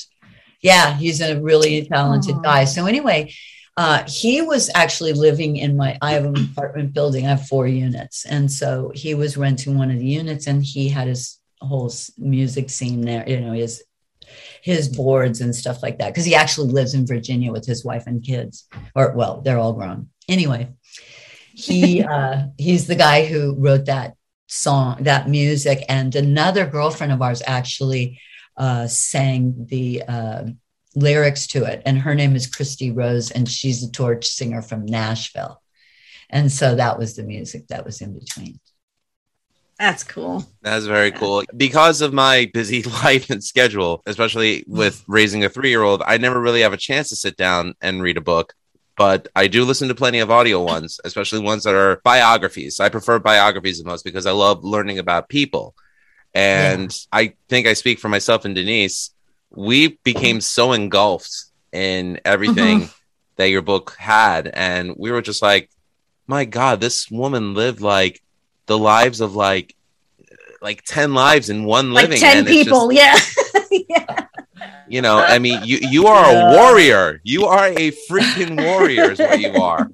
yeah 0.70 0.86
he's 1.02 1.20
a 1.20 1.40
really 1.40 1.74
talented 1.86 2.36
Oh. 2.38 2.42
guy 2.50 2.64
so 2.74 2.80
anyway 2.86 3.20
uh, 3.82 4.04
he 4.06 4.42
was 4.42 4.64
actually 4.82 5.14
living 5.14 5.56
in 5.64 5.76
my 5.82 5.90
i 6.02 6.10
have 6.16 6.26
an 6.26 6.36
apartment 6.50 6.92
building 6.92 7.24
i 7.26 7.30
have 7.30 7.46
four 7.52 7.66
units 7.66 8.16
and 8.34 8.44
so 8.60 8.92
he 8.94 9.14
was 9.14 9.38
renting 9.46 9.78
one 9.78 9.90
of 9.90 9.98
the 9.98 10.12
units 10.20 10.46
and 10.46 10.62
he 10.62 10.84
had 10.96 11.08
his 11.08 11.22
whole 11.68 11.90
music 12.18 12.68
scene 12.76 13.00
there 13.08 13.24
you 13.32 13.40
know 13.40 13.52
his 13.64 13.82
his 14.62 14.88
boards 14.88 15.40
and 15.40 15.54
stuff 15.54 15.82
like 15.82 15.98
that 15.98 16.08
because 16.08 16.24
he 16.24 16.34
actually 16.34 16.70
lives 16.72 16.94
in 16.94 17.06
virginia 17.06 17.52
with 17.52 17.66
his 17.66 17.84
wife 17.84 18.06
and 18.06 18.22
kids 18.22 18.68
or 18.94 19.12
well 19.14 19.40
they're 19.40 19.58
all 19.58 19.72
grown. 19.72 20.08
Anyway 20.28 20.68
he 21.54 22.02
uh 22.10 22.44
he's 22.58 22.86
the 22.86 22.94
guy 22.94 23.24
who 23.26 23.54
wrote 23.58 23.86
that 23.86 24.14
song 24.46 25.02
that 25.02 25.28
music 25.28 25.84
and 25.88 26.14
another 26.14 26.66
girlfriend 26.66 27.12
of 27.12 27.22
ours 27.22 27.42
actually 27.46 28.20
uh 28.56 28.86
sang 28.86 29.66
the 29.68 30.02
uh 30.06 30.44
lyrics 30.94 31.46
to 31.46 31.64
it 31.64 31.82
and 31.86 31.98
her 31.98 32.14
name 32.14 32.36
is 32.36 32.46
christy 32.46 32.90
rose 32.90 33.30
and 33.30 33.48
she's 33.48 33.82
a 33.82 33.90
torch 33.90 34.26
singer 34.26 34.60
from 34.60 34.84
nashville. 34.84 35.58
And 36.28 36.50
so 36.50 36.74
that 36.74 36.98
was 36.98 37.14
the 37.14 37.24
music 37.24 37.68
that 37.68 37.84
was 37.84 38.00
in 38.00 38.18
between 38.18 38.58
That's 39.82 40.04
cool. 40.04 40.46
That's 40.60 40.84
very 40.84 41.10
cool. 41.10 41.42
Because 41.56 42.02
of 42.02 42.12
my 42.12 42.48
busy 42.54 42.82
life 43.04 43.30
and 43.30 43.42
schedule, 43.42 44.00
especially 44.06 44.62
with 44.68 45.02
raising 45.08 45.42
a 45.42 45.48
three 45.48 45.70
year 45.70 45.82
old, 45.82 46.04
I 46.06 46.18
never 46.18 46.40
really 46.40 46.60
have 46.60 46.72
a 46.72 46.76
chance 46.76 47.08
to 47.08 47.16
sit 47.16 47.36
down 47.36 47.74
and 47.82 48.00
read 48.00 48.16
a 48.16 48.20
book. 48.20 48.54
But 48.96 49.26
I 49.34 49.48
do 49.48 49.64
listen 49.64 49.88
to 49.88 49.94
plenty 49.96 50.20
of 50.20 50.30
audio 50.30 50.62
ones, 50.62 51.00
especially 51.04 51.40
ones 51.40 51.64
that 51.64 51.74
are 51.74 52.00
biographies. 52.04 52.78
I 52.78 52.90
prefer 52.90 53.18
biographies 53.18 53.80
the 53.80 53.84
most 53.84 54.04
because 54.04 54.24
I 54.24 54.30
love 54.30 54.62
learning 54.62 55.00
about 55.00 55.28
people. 55.28 55.74
And 56.32 56.96
I 57.10 57.34
think 57.48 57.66
I 57.66 57.72
speak 57.72 57.98
for 57.98 58.08
myself 58.08 58.44
and 58.44 58.54
Denise. 58.54 59.10
We 59.50 59.98
became 60.04 60.40
so 60.40 60.74
engulfed 60.74 61.46
in 61.72 62.20
everything 62.24 62.88
that 63.36 63.50
your 63.50 63.62
book 63.62 63.96
had. 63.98 64.46
And 64.46 64.94
we 64.96 65.10
were 65.10 65.22
just 65.22 65.42
like, 65.42 65.70
my 66.28 66.44
God, 66.44 66.80
this 66.80 67.10
woman 67.10 67.54
lived 67.54 67.80
like 67.80 68.21
the 68.66 68.78
lives 68.78 69.20
of 69.20 69.34
like 69.34 69.74
like 70.60 70.82
10 70.84 71.12
lives 71.14 71.50
in 71.50 71.64
one 71.64 71.92
Like 71.92 72.04
living 72.04 72.20
10 72.20 72.38
and 72.38 72.46
people. 72.46 72.90
just, 72.92 73.36
yeah. 73.70 73.84
yeah. 73.88 74.26
you 74.88 75.00
know 75.02 75.18
i 75.18 75.38
mean 75.38 75.60
you 75.64 75.78
you 75.90 76.06
are 76.06 76.24
a 76.24 76.56
warrior 76.56 77.20
you 77.24 77.46
are 77.46 77.66
a 77.68 77.90
freaking 78.08 78.62
warrior 78.62 79.10
is 79.10 79.18
what 79.18 79.40
you 79.40 79.52
are 79.60 79.88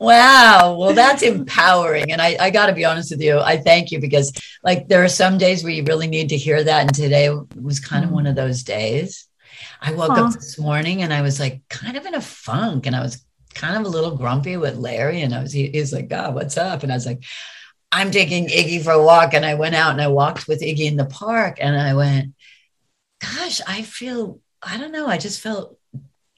Wow. 0.00 0.76
Well, 0.78 0.94
that's 0.94 1.22
empowering. 1.22 2.10
And 2.10 2.22
I, 2.22 2.34
I 2.40 2.48
got 2.50 2.66
to 2.66 2.72
be 2.72 2.86
honest 2.86 3.10
with 3.10 3.20
you. 3.20 3.38
I 3.38 3.58
thank 3.58 3.90
you 3.90 4.00
because, 4.00 4.32
like, 4.64 4.88
there 4.88 5.04
are 5.04 5.08
some 5.10 5.36
days 5.36 5.62
where 5.62 5.72
you 5.74 5.84
really 5.84 6.06
need 6.06 6.30
to 6.30 6.38
hear 6.38 6.64
that. 6.64 6.80
And 6.80 6.94
today 6.94 7.28
was 7.60 7.80
kind 7.80 8.02
of 8.02 8.10
one 8.10 8.26
of 8.26 8.34
those 8.34 8.62
days. 8.62 9.26
I 9.82 9.92
woke 9.92 10.12
Aw. 10.12 10.28
up 10.28 10.32
this 10.32 10.58
morning 10.58 11.02
and 11.02 11.12
I 11.12 11.20
was 11.20 11.38
like 11.38 11.60
kind 11.68 11.98
of 11.98 12.06
in 12.06 12.14
a 12.14 12.20
funk 12.20 12.86
and 12.86 12.96
I 12.96 13.02
was 13.02 13.22
kind 13.54 13.76
of 13.76 13.84
a 13.84 13.94
little 13.94 14.16
grumpy 14.16 14.56
with 14.56 14.76
Larry. 14.76 15.22
And 15.22 15.34
I 15.34 15.42
was, 15.42 15.52
he, 15.52 15.68
he's 15.68 15.92
like, 15.92 16.08
God, 16.08 16.34
what's 16.34 16.56
up? 16.56 16.82
And 16.82 16.92
I 16.92 16.94
was 16.96 17.06
like, 17.06 17.22
I'm 17.92 18.10
taking 18.10 18.46
Iggy 18.46 18.82
for 18.82 18.92
a 18.92 19.02
walk. 19.02 19.34
And 19.34 19.44
I 19.44 19.54
went 19.54 19.74
out 19.74 19.92
and 19.92 20.00
I 20.00 20.08
walked 20.08 20.46
with 20.46 20.62
Iggy 20.62 20.86
in 20.86 20.96
the 20.96 21.06
park 21.06 21.58
and 21.60 21.76
I 21.76 21.94
went, 21.94 22.34
gosh, 23.20 23.60
I 23.66 23.82
feel, 23.82 24.40
I 24.62 24.78
don't 24.78 24.92
know. 24.92 25.06
I 25.06 25.18
just 25.18 25.40
felt 25.40 25.78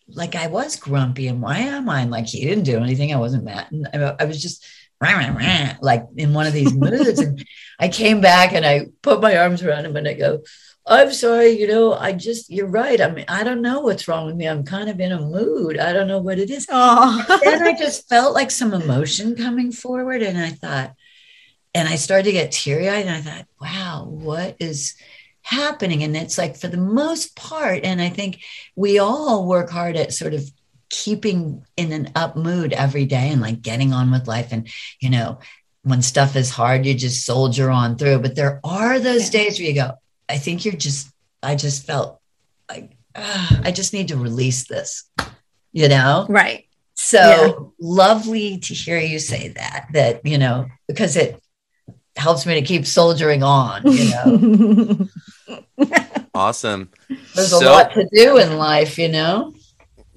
like 0.09 0.35
I 0.35 0.47
was 0.47 0.77
grumpy. 0.77 1.29
And 1.29 1.43
why 1.43 1.59
am 1.59 1.89
I? 1.89 2.01
And 2.01 2.11
like, 2.11 2.27
he 2.27 2.45
didn't 2.45 2.65
do 2.65 2.79
anything. 2.79 3.13
I 3.13 3.19
wasn't 3.19 3.45
mad. 3.45 3.69
And 3.71 3.87
I, 3.93 4.17
I 4.21 4.25
was 4.25 4.41
just 4.41 4.67
rah, 5.01 5.13
rah, 5.13 5.35
rah, 5.35 5.77
like 5.81 6.07
in 6.17 6.33
one 6.33 6.47
of 6.47 6.53
these 6.53 6.73
moods. 6.75 7.19
and 7.19 7.45
I 7.79 7.89
came 7.89 8.21
back 8.21 8.53
and 8.53 8.65
I 8.65 8.87
put 9.03 9.21
my 9.21 9.37
arms 9.37 9.63
around 9.63 9.85
him 9.85 9.97
and 9.97 10.09
I 10.09 10.15
go, 10.15 10.43
I'm 10.87 11.13
sorry, 11.13 11.51
you 11.51 11.69
know, 11.69 11.95
I 11.95 12.13
just, 12.13 12.51
you're 12.51 12.67
right. 12.67 13.01
I 13.01 13.11
mean, 13.11 13.25
I 13.29 13.45
don't 13.45 13.63
know 13.63 13.81
what's 13.81 14.09
wrong 14.09 14.27
with 14.27 14.35
me. 14.35 14.49
I'm 14.49 14.65
kind 14.65 14.89
of 14.89 14.99
in 15.01 15.13
a 15.13 15.21
mood. 15.21 15.79
I 15.79 15.93
don't 15.93 16.09
know 16.09 16.19
what 16.19 16.39
it 16.39 16.51
is. 16.51 16.67
Then 16.67 17.63
I 17.63 17.73
just 17.79 18.09
felt 18.09 18.35
like 18.35 18.51
some 18.51 18.75
emotion 18.75 19.37
coming 19.37 19.71
forward. 19.73 20.23
And 20.23 20.37
I 20.37 20.51
thought, 20.51 20.95
and 21.75 21.89
I 21.89 21.97
started 21.97 22.25
to 22.25 22.33
get 22.33 22.53
teary 22.53 22.89
eyed 22.89 23.07
and 23.07 23.11
I 23.17 23.21
thought, 23.21 23.47
wow, 23.61 24.07
what 24.09 24.57
is 24.61 24.95
happening? 25.43 26.03
And 26.03 26.17
it's 26.17 26.39
like 26.39 26.57
for 26.57 26.69
the 26.69 26.77
most 26.77 27.37
part, 27.37 27.85
and 27.85 28.01
I 28.01 28.09
think 28.09 28.41
we 28.77 28.99
all 28.99 29.47
work 29.47 29.71
hard 29.71 29.97
at 29.97 30.13
sort 30.13 30.35
of 30.35 30.51
keeping 30.91 31.65
in 31.77 31.93
an 31.93 32.11
up 32.15 32.37
mood 32.37 32.73
every 32.73 33.07
day 33.07 33.31
and 33.31 33.41
like 33.41 33.63
getting 33.63 33.93
on 33.93 34.11
with 34.11 34.29
life. 34.29 34.49
And, 34.53 34.69
you 35.01 35.11
know, 35.11 35.39
when 35.85 36.03
stuff 36.03 36.37
is 36.37 36.51
hard, 36.51 36.85
you 36.87 36.95
just 36.95 37.25
soldier 37.25 37.71
on 37.71 37.97
through. 37.97 38.19
But 38.19 38.35
there 38.37 38.61
are 38.65 38.99
those 38.99 39.33
Yeah. 39.33 39.41
days 39.45 39.59
where 39.59 39.69
you 39.69 39.75
go, 39.75 39.93
I 40.29 40.39
think 40.39 40.65
you're 40.65 40.75
just, 40.75 41.09
I 41.43 41.55
just 41.57 41.85
felt 41.87 42.21
like, 42.71 42.97
ah, 43.17 43.61
I 43.65 43.71
just 43.73 43.93
need 43.93 44.09
to 44.09 44.17
release 44.17 44.67
this, 44.67 45.11
you 45.73 45.89
know? 45.89 46.27
right. 46.29 46.65
So 46.95 47.19
Yeah. 47.19 47.53
lovely 47.81 48.59
to 48.59 48.75
hear 48.75 48.99
you 48.99 49.19
say 49.19 49.49
that, 49.49 49.87
that, 49.93 50.25
you 50.25 50.39
know, 50.39 50.67
because 50.87 51.17
it 51.17 51.41
helps 52.17 52.47
me 52.47 52.55
to 52.55 52.63
keep 52.63 52.87
soldiering 52.87 53.43
on, 53.43 53.83
you 53.85 54.11
know. 54.11 55.09
awesome 56.35 56.91
There's 57.35 57.51
So- 57.51 57.61
a 57.61 57.71
lot 57.71 57.93
to 57.95 58.09
do 58.13 58.39
in 58.39 58.57
life, 58.57 58.99
you 58.99 59.09
know. 59.09 59.53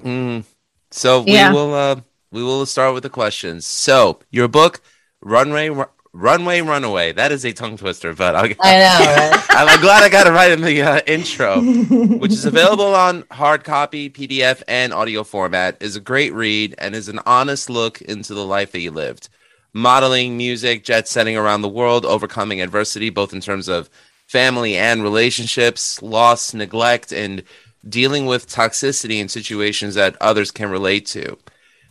Mm. 0.03 0.43
So 0.91 1.23
Yeah. 1.25 1.49
we 1.49 1.55
will 1.55 1.73
uh 1.73 1.95
we 2.31 2.43
will 2.43 2.65
start 2.65 2.93
with 2.93 3.03
the 3.03 3.09
questions. 3.09 3.65
So 3.65 4.19
your 4.29 4.47
book, 4.47 4.81
Runway 5.21 5.69
Ru- 5.69 5.89
Runway 6.15 6.61
Runaway. 6.61 7.11
That 7.11 7.33
is 7.33 7.43
a 7.43 7.51
tongue 7.51 7.75
twister, 7.75 8.13
but 8.13 8.35
I'll, 8.35 8.45
I 8.61 8.77
know, 8.77 9.35
right? 9.41 9.45
I'm 9.49 9.81
glad 9.81 10.01
I 10.01 10.07
got 10.07 10.27
it 10.27 10.31
right 10.31 10.51
in 10.51 10.61
the 10.61 10.81
uh, 10.81 11.01
intro. 11.05 11.61
which 11.61 12.31
is 12.31 12.45
available 12.45 12.95
on 12.95 13.25
hard 13.31 13.65
copy, 13.65 14.09
PDF, 14.09 14.63
and 14.65 14.93
audio 14.93 15.25
format, 15.25 15.75
is 15.81 15.97
a 15.97 15.99
great 15.99 16.33
read 16.33 16.73
and 16.77 16.95
is 16.95 17.09
an 17.09 17.19
honest 17.25 17.69
look 17.69 18.01
into 18.01 18.33
the 18.33 18.45
life 18.45 18.71
that 18.71 18.79
you 18.79 18.91
lived. 18.91 19.27
Modeling, 19.73 20.37
music, 20.37 20.85
jet 20.85 21.09
setting 21.09 21.35
around 21.35 21.63
the 21.63 21.69
world, 21.69 22.05
overcoming 22.05 22.61
adversity, 22.61 23.09
both 23.09 23.33
in 23.33 23.41
terms 23.41 23.67
of 23.67 23.89
family 24.25 24.77
and 24.77 25.03
relationships, 25.03 26.01
loss, 26.01 26.53
neglect, 26.53 27.11
and 27.11 27.43
dealing 27.87 28.25
with 28.25 28.47
toxicity 28.47 29.19
in 29.19 29.27
situations 29.27 29.95
that 29.95 30.15
others 30.21 30.49
can 30.49 30.71
relate 30.71 31.05
to. 31.07 31.37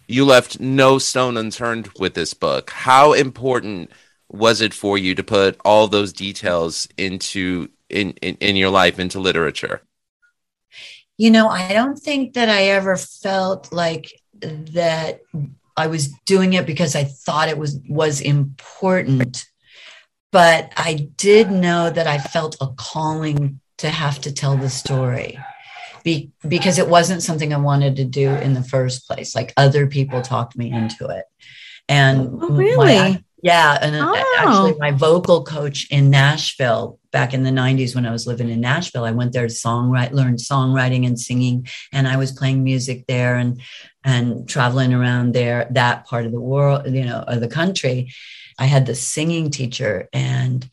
You 0.09 0.25
left 0.25 0.61
no 0.61 0.99
stone 0.99 1.37
unturned 1.37 1.91
with 1.99 2.15
this 2.15 2.33
book. 2.33 2.71
How 2.71 3.13
important 3.13 3.91
was 4.29 4.61
it 4.61 4.75
for 4.75 4.99
you 4.99 5.15
to 5.15 5.23
put 5.23 5.59
all 5.65 5.89
those 5.89 6.13
details 6.13 6.89
into 6.97 7.69
in, 7.89 8.13
in, 8.23 8.37
in 8.37 8.57
your 8.57 8.71
life 8.71 8.99
into 8.99 9.21
literature? 9.21 9.83
You 11.17 11.31
know, 11.31 11.49
I 11.49 11.73
don't 11.73 11.97
think 11.99 12.35
that 12.35 12.49
I 12.49 12.65
ever 12.65 12.97
felt 12.97 13.73
like 13.73 14.21
that 14.41 15.21
I 15.77 15.87
was 15.87 16.09
doing 16.27 16.55
it 16.55 16.67
because 16.67 16.97
I 16.97 17.05
thought 17.05 17.49
it 17.49 17.59
was 17.59 17.79
was 17.89 18.21
important. 18.21 19.47
but 20.33 20.73
I 20.77 20.95
did 21.17 21.51
know 21.53 21.91
that 21.91 22.09
I 22.09 22.19
felt 22.19 22.57
a 22.61 22.67
calling 22.77 23.61
to 23.79 23.89
have 23.89 24.21
to 24.23 24.33
tell 24.33 24.57
the 24.57 24.71
story. 24.71 25.39
Be, 26.03 26.33
because 26.47 26.79
it 26.79 26.89
wasn't 26.89 27.23
something 27.23 27.55
I 27.55 27.59
wanted 27.59 27.97
to 27.97 28.05
do 28.05 28.31
in 28.31 28.53
the 28.53 28.63
first 28.63 29.07
place. 29.07 29.35
Like 29.35 29.53
other 29.57 29.87
people 29.87 30.21
talked 30.21 30.57
me 30.57 30.71
into 30.71 31.07
it. 31.07 31.25
And 31.89 32.29
Oh, 32.43 32.49
really? 32.51 32.77
my- 32.97 33.25
yeah. 33.45 33.79
And 33.81 33.95
uh, 33.95 34.11
Oh. 34.11 34.25
actually, 34.39 34.75
my 34.81 34.91
vocal 34.91 35.45
coach 35.45 35.87
in 35.91 36.09
Nashville 36.11 36.99
back 37.13 37.35
in 37.35 37.45
the 37.45 37.51
90s 37.51 37.95
when 37.95 38.07
I 38.07 38.11
was 38.11 38.27
living 38.27 38.49
in 38.49 38.61
Nashville, 38.61 39.05
I 39.05 39.13
went 39.13 39.33
there 39.33 39.47
to 39.47 39.53
songwrite, 39.53 40.13
learned 40.13 40.39
songwriting 40.39 41.07
and 41.07 41.21
singing. 41.21 41.69
And 41.93 42.09
I 42.09 42.17
was 42.17 42.33
playing 42.33 42.65
music 42.65 43.05
there 43.07 43.37
and 43.37 43.61
and 44.03 44.49
traveling 44.49 44.93
around 44.95 45.35
there, 45.35 45.69
that 45.73 46.07
part 46.07 46.27
of 46.27 46.33
the 46.33 46.41
world, 46.41 46.87
you 46.93 47.05
know, 47.05 47.21
of 47.27 47.41
the 47.41 47.49
country. 47.49 48.13
I 48.59 48.65
had 48.67 48.87
the 48.87 48.95
singing 48.95 49.51
teacher 49.51 50.09
and 50.13 50.69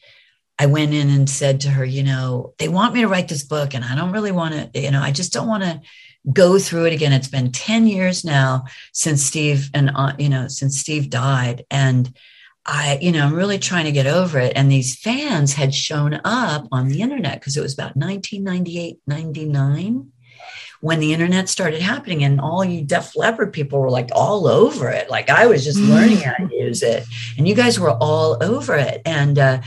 I 0.59 0.65
went 0.67 0.93
in 0.93 1.09
and 1.09 1.29
said 1.29 1.61
to 1.61 1.69
her, 1.69 1.83
you 1.85 2.03
know, 2.03 2.53
they 2.59 2.67
want 2.69 2.93
me 2.93 3.01
to 3.01 3.07
write 3.07 3.27
this 3.27 3.43
book 3.43 3.73
and 3.73 3.83
I 3.83 3.95
don't 3.95 4.11
really 4.11 4.31
want 4.31 4.53
to, 4.73 4.79
you 4.79 4.91
know, 4.91 5.01
I 5.01 5.11
just 5.11 5.33
don't 5.33 5.47
want 5.47 5.63
to 5.63 5.81
go 6.31 6.59
through 6.59 6.85
it 6.85 6.93
again. 6.93 7.13
It's 7.13 7.27
been 7.27 7.51
10 7.51 7.87
years 7.87 8.23
now 8.23 8.65
since 8.93 9.23
Steve 9.23 9.69
and, 9.73 9.91
uh, 9.95 10.13
you 10.19 10.29
know, 10.29 10.47
since 10.47 10.77
Steve 10.77 11.09
died. 11.09 11.65
And 11.71 12.13
I, 12.65 12.99
you 13.01 13.11
know, 13.11 13.25
I'm 13.25 13.33
really 13.33 13.57
trying 13.57 13.85
to 13.85 13.91
get 13.91 14.05
over 14.05 14.39
it. 14.39 14.53
And 14.55 14.71
these 14.71 14.95
fans 14.95 15.53
had 15.53 15.73
shown 15.73 16.21
up 16.23 16.67
on 16.71 16.87
the 16.87 17.01
internet 17.01 17.39
because 17.39 17.57
it 17.57 17.61
was 17.61 17.73
about 17.73 17.95
1998, 17.95 18.99
99 19.07 20.11
when 20.81 20.99
the 20.99 21.13
internet 21.13 21.47
started 21.47 21.79
happening 21.79 22.23
and 22.23 22.41
all 22.41 22.65
you 22.65 22.81
Def 22.81 23.15
Leppard 23.15 23.53
people 23.53 23.79
were 23.79 23.91
like 23.91 24.09
all 24.13 24.47
over 24.47 24.89
it. 24.89 25.11
Like 25.11 25.29
I 25.29 25.45
was 25.45 25.63
just 25.63 25.77
learning 25.77 26.17
how 26.17 26.33
to 26.33 26.49
use 26.55 26.81
it 26.81 27.05
and 27.37 27.47
you 27.47 27.53
guys 27.53 27.79
were 27.79 27.91
all 27.91 28.43
over 28.43 28.75
it. 28.75 29.01
And, 29.05 29.37
uh, 29.37 29.61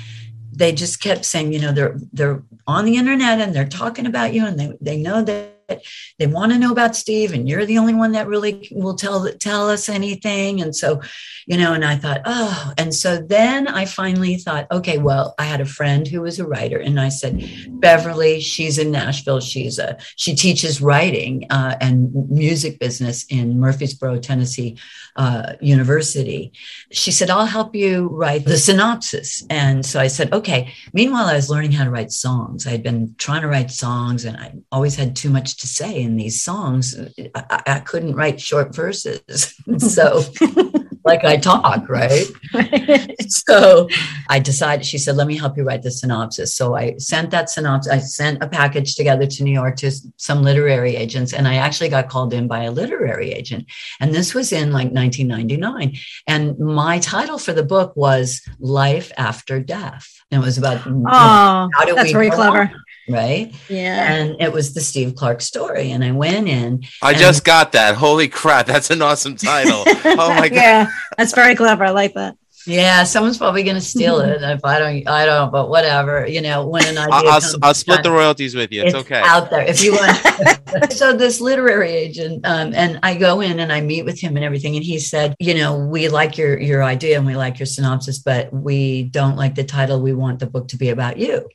they 0.56 0.72
just 0.72 1.00
kept 1.00 1.24
saying, 1.24 1.52
you 1.52 1.58
know, 1.58 1.72
they're 1.72 1.98
they're 2.12 2.42
on 2.66 2.84
the 2.84 2.96
internet 2.96 3.40
and 3.40 3.54
they're 3.54 3.68
talking 3.68 4.06
about 4.06 4.32
you 4.32 4.46
and 4.46 4.58
they, 4.58 4.72
they 4.80 4.96
know 4.96 5.22
that 5.22 5.82
they 6.18 6.26
want 6.26 6.52
to 6.52 6.58
know 6.58 6.70
about 6.70 6.94
Steve 6.94 7.32
and 7.32 7.48
you're 7.48 7.66
the 7.66 7.78
only 7.78 7.94
one 7.94 8.12
that 8.12 8.28
really 8.28 8.68
will 8.70 8.94
tell 8.94 9.28
tell 9.34 9.68
us 9.68 9.88
anything. 9.88 10.60
And 10.60 10.74
so, 10.74 11.00
you 11.46 11.56
know, 11.56 11.72
and 11.74 11.84
I 11.84 11.96
thought, 11.96 12.20
oh, 12.24 12.72
and 12.78 12.94
so 12.94 13.18
then 13.18 13.68
I 13.68 13.84
finally 13.84 14.36
thought, 14.36 14.66
okay, 14.70 14.98
well, 14.98 15.34
I 15.38 15.44
had 15.44 15.60
a 15.60 15.66
friend 15.66 16.06
who 16.06 16.22
was 16.22 16.38
a 16.38 16.46
writer, 16.46 16.78
and 16.78 16.98
I 17.00 17.08
said, 17.08 17.42
Beverly, 17.68 18.40
she's 18.40 18.78
in 18.78 18.90
Nashville. 18.90 19.40
She's 19.40 19.78
a 19.78 19.96
she 20.16 20.34
teaches 20.34 20.80
writing 20.80 21.46
uh, 21.50 21.76
and 21.80 22.12
music 22.30 22.78
business 22.78 23.24
in 23.28 23.60
Murfreesboro, 23.60 24.18
Tennessee 24.18 24.78
uh, 25.16 25.54
University. 25.60 26.52
She 26.90 27.10
said, 27.12 27.30
I'll 27.30 27.46
help 27.46 27.74
you 27.74 28.08
write 28.08 28.44
the 28.44 28.56
synopsis. 28.56 29.44
And 29.50 29.84
so 29.84 30.00
I 30.00 30.06
said, 30.08 30.32
okay. 30.32 30.72
Meanwhile, 30.92 31.26
I 31.26 31.34
was 31.34 31.50
learning 31.50 31.72
how 31.72 31.84
to 31.84 31.90
write 31.90 32.12
songs. 32.12 32.66
I 32.66 32.70
had 32.70 32.82
been 32.82 33.14
trying 33.18 33.42
to 33.42 33.48
write 33.48 33.70
songs, 33.70 34.24
and 34.24 34.36
I 34.36 34.54
always 34.72 34.96
had 34.96 35.14
too 35.16 35.30
much 35.30 35.56
to 35.58 35.66
say 35.66 36.00
in 36.00 36.16
these 36.16 36.42
songs. 36.42 36.96
I, 37.34 37.44
I- 37.50 37.62
I 37.66 37.80
couldn't 37.80 38.14
write 38.14 38.40
short 38.40 38.74
verses, 38.74 39.54
so 39.78 40.22
like 41.04 41.24
I 41.24 41.36
talk, 41.36 41.88
right? 41.88 42.26
so 43.28 43.88
I 44.28 44.38
decided, 44.38 44.86
she 44.86 44.96
said, 44.98 45.16
let 45.16 45.26
me 45.26 45.36
help 45.36 45.56
you 45.56 45.64
write 45.64 45.82
the 45.82 45.90
synopsis. 45.90 46.56
So 46.56 46.74
I 46.74 46.96
sent 46.96 47.30
that 47.30 47.50
synopsis, 47.50 47.92
I 47.92 47.98
sent 47.98 48.42
a 48.42 48.48
package 48.48 48.94
together 48.94 49.26
to 49.26 49.44
New 49.44 49.52
York 49.52 49.76
to 49.76 49.92
some 50.16 50.42
literary 50.42 50.96
agents. 50.96 51.32
And 51.34 51.46
I 51.46 51.56
actually 51.56 51.90
got 51.90 52.08
called 52.08 52.32
in 52.32 52.48
by 52.48 52.64
a 52.64 52.70
literary 52.70 53.32
agent. 53.32 53.66
And 54.00 54.14
this 54.14 54.34
was 54.34 54.52
in 54.52 54.72
like 54.72 54.90
1999. 54.92 55.96
And 56.26 56.58
my 56.58 56.98
title 57.00 57.38
for 57.38 57.52
the 57.52 57.62
book 57.62 57.94
was 57.96 58.40
Life 58.58 59.12
After 59.18 59.60
Death. 59.60 60.08
And 60.30 60.42
it 60.42 60.44
was 60.44 60.58
about 60.58 60.86
Oh, 60.86 61.68
how 61.74 61.84
do 61.84 61.94
that's 61.94 62.08
we 62.08 62.12
very 62.12 62.30
clever. 62.30 62.62
on, 62.62 62.84
right? 63.08 63.54
Yeah. 63.68 64.12
And 64.12 64.36
it 64.40 64.52
was 64.52 64.74
the 64.74 64.80
Steve 64.80 65.14
Clark 65.14 65.40
story. 65.40 65.90
And 65.90 66.04
I 66.04 66.12
went 66.12 66.48
in 66.48 66.82
I 67.02 67.10
And- 67.10 67.20
just 67.20 67.44
got 67.44 67.72
that. 67.72 67.94
Holy 67.96 68.28
crap, 68.28 68.66
that's 68.66 68.90
an 68.90 69.02
awesome 69.02 69.36
title. 69.36 69.84
Oh 70.16 70.28
my 70.34 70.48
god. 70.48 70.54
yeah, 70.54 70.86
that's 71.16 71.34
very 71.34 71.54
clever. 71.54 71.84
I 71.84 71.90
like 71.90 72.14
that. 72.14 72.36
Yeah, 72.66 73.04
someone's 73.04 73.36
probably 73.36 73.62
going 73.62 73.74
to 73.76 73.80
steal 73.80 74.20
it 74.20 74.42
if 74.42 74.64
I 74.64 74.78
don't. 74.78 75.06
I 75.08 75.26
don't, 75.26 75.52
but 75.52 75.68
whatever. 75.68 76.26
You 76.26 76.40
know, 76.40 76.66
when 76.66 76.86
an 76.86 76.96
idea 76.96 77.12
I'll, 77.12 77.28
I'll, 77.28 77.40
comes, 77.40 77.56
I'll 77.62 77.74
split 77.74 78.02
the 78.02 78.10
royalties 78.10 78.54
with 78.54 78.72
you. 78.72 78.84
It's, 78.84 78.94
okay. 78.94 79.20
out 79.22 79.50
there 79.50 79.62
if 79.62 79.82
you 79.84 79.92
want. 79.92 80.92
so 80.92 81.14
this 81.14 81.40
literary 81.40 81.90
agent, 81.90 82.46
um, 82.46 82.72
and 82.74 82.98
I 83.02 83.16
go 83.16 83.40
in 83.40 83.60
and 83.60 83.70
I 83.72 83.80
meet 83.80 84.04
with 84.04 84.18
him 84.18 84.36
and 84.36 84.44
everything, 84.44 84.76
and 84.76 84.84
he 84.84 84.98
said, 84.98 85.34
you 85.38 85.54
know, 85.54 85.78
we 85.78 86.08
like 86.08 86.38
your 86.38 86.58
your 86.58 86.82
idea 86.82 87.18
and 87.18 87.26
we 87.26 87.36
like 87.36 87.58
your 87.58 87.66
synopsis, 87.66 88.18
but 88.18 88.52
we 88.52 89.04
don't 89.04 89.36
like 89.36 89.54
the 89.54 89.64
title. 89.64 90.00
We 90.00 90.14
want 90.14 90.38
the 90.38 90.46
book 90.46 90.68
to 90.68 90.76
be 90.76 90.88
about 90.88 91.18
you. 91.18 91.48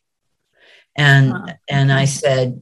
And 0.99 1.33
Oh, 1.33 1.45
and 1.69 1.91
I 1.91 2.03
okay. 2.03 2.05
said, 2.07 2.61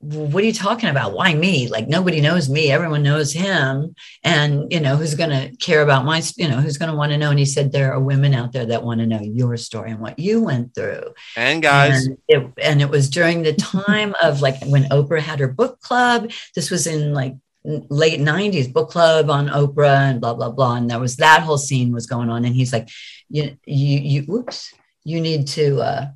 what 0.00 0.42
are 0.42 0.46
you 0.46 0.52
talking 0.52 0.90
about? 0.90 1.14
Why 1.14 1.32
me? 1.34 1.68
Like 1.68 1.88
nobody 1.88 2.20
knows 2.20 2.50
me. 2.50 2.70
Everyone 2.70 3.02
knows 3.02 3.32
him. 3.32 3.94
And, 4.22 4.70
you 4.70 4.78
know, 4.78 4.96
who's 4.96 5.14
going 5.14 5.30
to 5.30 5.56
care 5.56 5.80
about 5.80 6.04
my, 6.04 6.20
you 6.36 6.48
know, 6.50 6.60
who's 6.60 6.76
going 6.76 6.90
to 6.90 6.96
want 6.96 7.12
to 7.12 7.18
know? 7.18 7.30
And 7.30 7.38
he 7.38 7.46
said, 7.46 7.72
there 7.72 7.92
are 7.94 8.00
women 8.00 8.34
out 8.34 8.52
there 8.52 8.66
that 8.66 8.82
want 8.82 9.00
to 9.00 9.06
know 9.06 9.20
your 9.22 9.56
story 9.56 9.90
and 9.90 10.00
what 10.00 10.18
you 10.18 10.42
went 10.42 10.74
through. 10.74 11.14
and 11.34 11.62
guys, 11.62 12.06
And 12.06 12.18
it, 12.28 12.52
and 12.62 12.82
it 12.82 12.90
was 12.90 13.08
during 13.08 13.42
the 13.42 13.54
time 13.54 14.14
of 14.22 14.42
like 14.42 14.62
when 14.64 14.84
Oprah 14.90 15.20
had 15.20 15.40
her 15.40 15.48
book 15.48 15.80
club. 15.80 16.30
This 16.54 16.70
was 16.70 16.86
in 16.86 17.14
like 17.14 17.36
late 17.64 18.20
90s 18.20 18.70
book 18.70 18.90
club 18.90 19.30
on 19.30 19.48
Oprah 19.48 20.10
and 20.10 20.20
blah, 20.20 20.34
blah, 20.34 20.50
blah. 20.50 20.76
And 20.76 20.90
there 20.90 21.00
was 21.00 21.16
that 21.16 21.40
whole 21.42 21.58
scene 21.58 21.90
was 21.90 22.06
going 22.06 22.28
on. 22.28 22.44
And 22.44 22.54
he's 22.54 22.72
like, 22.74 22.90
you, 23.30 23.56
you, 23.64 23.98
you, 23.98 24.22
whoops, 24.24 24.74
you 25.04 25.22
need 25.22 25.46
to, 25.48 25.80
uh, 25.80 26.06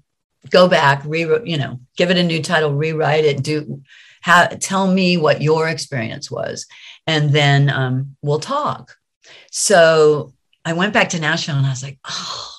go 0.50 0.68
back, 0.68 1.02
re, 1.04 1.20
you 1.44 1.56
know, 1.56 1.80
give 1.96 2.10
it 2.10 2.16
a 2.16 2.22
new 2.22 2.42
title, 2.42 2.72
rewrite 2.72 3.24
it, 3.24 3.42
do, 3.42 3.82
ha- 4.22 4.50
tell 4.60 4.86
me 4.86 5.16
what 5.16 5.42
your 5.42 5.68
experience 5.68 6.30
was, 6.30 6.66
and 7.06 7.30
then 7.30 7.70
um, 7.70 8.16
we'll 8.22 8.40
talk. 8.40 8.96
So 9.50 10.32
I 10.64 10.72
went 10.72 10.92
back 10.92 11.10
to 11.10 11.20
Nashville 11.20 11.56
and 11.56 11.66
I 11.66 11.70
was 11.70 11.82
like, 11.82 11.98
oh 12.08 12.50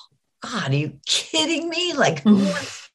God, 0.42 0.72
are 0.72 0.76
you 0.76 0.98
kidding 1.06 1.68
me? 1.68 1.92
Like, 1.94 2.22
who 2.22 2.36
wants 2.36 2.90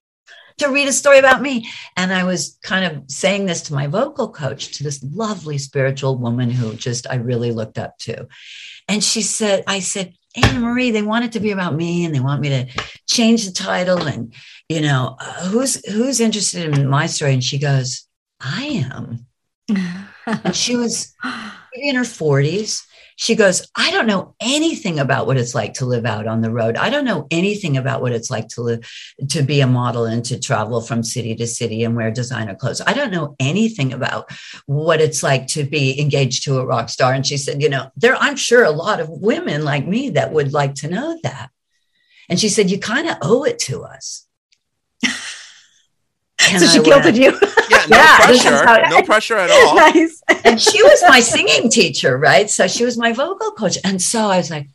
to 0.58 0.69
read 0.69 0.88
a 0.88 0.93
story 0.93 1.19
about 1.19 1.41
me? 1.41 1.69
And 1.97 2.13
I 2.13 2.23
was 2.23 2.58
kind 2.63 2.86
of 2.86 3.12
saying 3.12 3.45
this 3.45 3.63
to 3.63 3.73
my 3.73 3.88
vocal 3.88 4.32
coach, 4.32 4.77
to 4.77 4.84
this 4.84 5.04
lovely 5.04 5.58
spiritual 5.58 6.17
woman 6.17 6.49
who 6.49 6.73
just 6.75 7.08
I 7.10 7.15
really 7.15 7.51
looked 7.51 7.77
up 7.77 7.97
to. 7.99 8.27
And 8.88 9.04
she 9.04 9.21
said, 9.21 9.63
I 9.67 9.80
said, 9.80 10.13
Anna 10.36 10.60
Marie, 10.60 10.91
they 10.91 11.02
want 11.02 11.26
it 11.26 11.34
to 11.34 11.39
be 11.39 11.52
about 11.52 11.76
me 11.76 12.06
and 12.06 12.15
they 12.15 12.20
want 12.20 12.41
me 12.41 12.50
to 12.50 12.67
change 13.08 13.46
the 13.46 13.52
title 13.52 14.08
and 14.08 14.34
you 14.70 14.82
know 14.82 15.17
uh, 15.20 15.50
who's 15.50 15.86
who's 15.91 16.20
interested 16.20 16.78
in 16.78 16.88
my 16.88 17.06
story 17.06 17.34
and 17.34 17.44
she 17.44 17.60
goes 17.60 18.08
i 18.39 18.63
am. 18.63 19.26
And 20.26 20.56
she 20.56 20.76
was 20.76 21.13
maybe 21.24 21.89
in 21.89 21.96
her 21.96 22.04
40s 22.04 22.82
she 23.15 23.36
goes 23.36 23.67
i 23.76 23.91
don't 23.91 24.08
know 24.08 24.34
anything 24.39 25.00
about 25.00 25.28
what 25.28 25.38
it's 25.38 25.54
like 25.54 25.74
to 25.76 25.86
live 25.86 26.06
out 26.06 26.28
on 26.28 26.41
the 26.41 26.52
road. 26.52 26.76
I 26.78 26.89
don't 26.89 27.06
know 27.06 27.28
anything 27.32 27.78
about 27.78 28.02
what 28.02 28.12
it's 28.12 28.30
like 28.32 28.47
to 28.50 28.62
live 28.62 28.89
to 29.30 29.41
be 29.43 29.62
a 29.62 29.67
model 29.67 30.06
and 30.06 30.24
to 30.26 30.39
travel 30.39 30.82
from 30.82 31.04
city 31.04 31.36
to 31.36 31.47
city 31.47 31.84
and 31.84 31.95
wear 31.95 32.12
designer 32.12 32.56
clothes. 32.56 32.82
I 32.86 32.93
don't 32.93 33.12
know 33.12 33.36
anything 33.39 33.93
about 33.93 34.32
what 34.65 35.02
it's 35.02 35.21
like 35.24 35.47
to 35.47 35.63
be 35.63 36.00
engaged 36.02 36.43
to 36.45 36.60
a 36.60 36.65
rock 36.65 36.89
star. 36.89 37.13
And 37.13 37.26
she 37.26 37.38
said 37.38 37.62
you 37.62 37.69
know 37.69 37.91
there 37.95 38.15
i'm 38.15 38.36
sure 38.36 38.63
a 38.63 38.71
lot 38.71 39.00
of 39.00 39.10
women 39.10 39.63
like 39.63 39.86
me 39.88 40.10
that 40.12 40.32
would 40.34 40.54
like 40.54 40.76
to 40.76 40.89
know 40.89 41.19
that. 41.24 41.50
And 42.30 42.39
she 42.39 42.50
said 42.50 42.71
you 42.71 42.80
kind 42.80 43.08
of 43.10 43.17
owe 43.21 43.43
it 43.43 43.60
to 43.60 43.84
us. 43.84 44.28
So 46.60 46.65
she 46.67 46.80
I 46.80 46.82
guilted 46.82 47.04
went- 47.04 47.17
you. 47.17 47.32
yeah, 47.89 47.96
no 47.96 47.98
yeah, 47.98 48.26
pressure. 48.26 48.65
how- 48.65 48.89
No 48.89 49.02
pressure 49.04 49.38
at 49.38 49.50
all. 49.67 49.76
nice. 49.76 50.22
and 50.44 50.62
she 50.62 50.82
was 50.84 51.04
my 51.08 51.20
singing 51.20 51.70
teacher, 51.70 52.17
right? 52.17 52.50
So 52.50 52.67
she 52.67 52.86
was 52.86 52.98
my 52.98 53.13
vocal 53.13 53.52
coach. 53.52 53.78
And 53.84 54.02
so 54.02 54.26
I 54.30 54.38
was 54.38 54.50
like, 54.50 54.67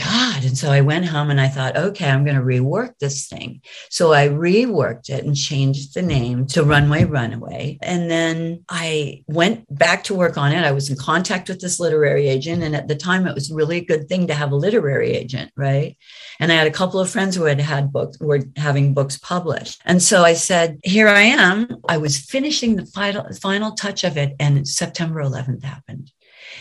God. 0.00 0.44
And 0.44 0.56
so 0.56 0.70
I 0.70 0.80
went 0.80 1.04
home 1.04 1.30
and 1.30 1.40
I 1.40 1.48
thought, 1.48 1.76
okay, 1.76 2.08
I'm 2.08 2.24
going 2.24 2.36
to 2.36 2.42
rework 2.42 2.98
this 2.98 3.26
thing. 3.26 3.60
So 3.90 4.12
I 4.12 4.28
reworked 4.28 5.10
it 5.10 5.24
and 5.24 5.36
changed 5.36 5.94
the 5.94 6.02
name 6.02 6.46
to 6.48 6.64
Runway 6.64 7.04
Runaway. 7.04 7.78
And 7.82 8.10
then 8.10 8.64
I 8.68 9.24
went 9.26 9.66
back 9.76 10.04
to 10.04 10.14
work 10.14 10.38
on 10.38 10.52
it. 10.52 10.64
I 10.64 10.72
was 10.72 10.88
in 10.88 10.96
contact 10.96 11.48
with 11.48 11.60
this 11.60 11.78
literary 11.78 12.28
agent. 12.28 12.62
And 12.62 12.74
at 12.74 12.88
the 12.88 12.96
time, 12.96 13.26
it 13.26 13.34
was 13.34 13.50
really 13.50 13.78
a 13.78 13.84
good 13.84 14.08
thing 14.08 14.26
to 14.28 14.34
have 14.34 14.52
a 14.52 14.56
literary 14.56 15.10
agent, 15.10 15.52
right? 15.56 15.96
And 16.38 16.50
I 16.50 16.54
had 16.54 16.66
a 16.66 16.72
couple 16.72 17.00
of 17.00 17.10
friends 17.10 17.36
who 17.36 17.44
had 17.44 17.60
had 17.60 17.92
books, 17.92 18.18
were 18.20 18.40
having 18.56 18.94
books 18.94 19.18
published. 19.18 19.82
And 19.84 20.02
so 20.02 20.22
I 20.22 20.34
said, 20.34 20.78
here 20.82 21.08
I 21.08 21.22
am. 21.22 21.76
I 21.88 21.98
was 21.98 22.18
finishing 22.18 22.76
the 22.76 22.86
final, 22.86 23.26
final 23.34 23.72
touch 23.72 24.04
of 24.04 24.16
it. 24.16 24.34
And 24.40 24.66
September 24.66 25.22
11th 25.22 25.62
happened. 25.62 26.10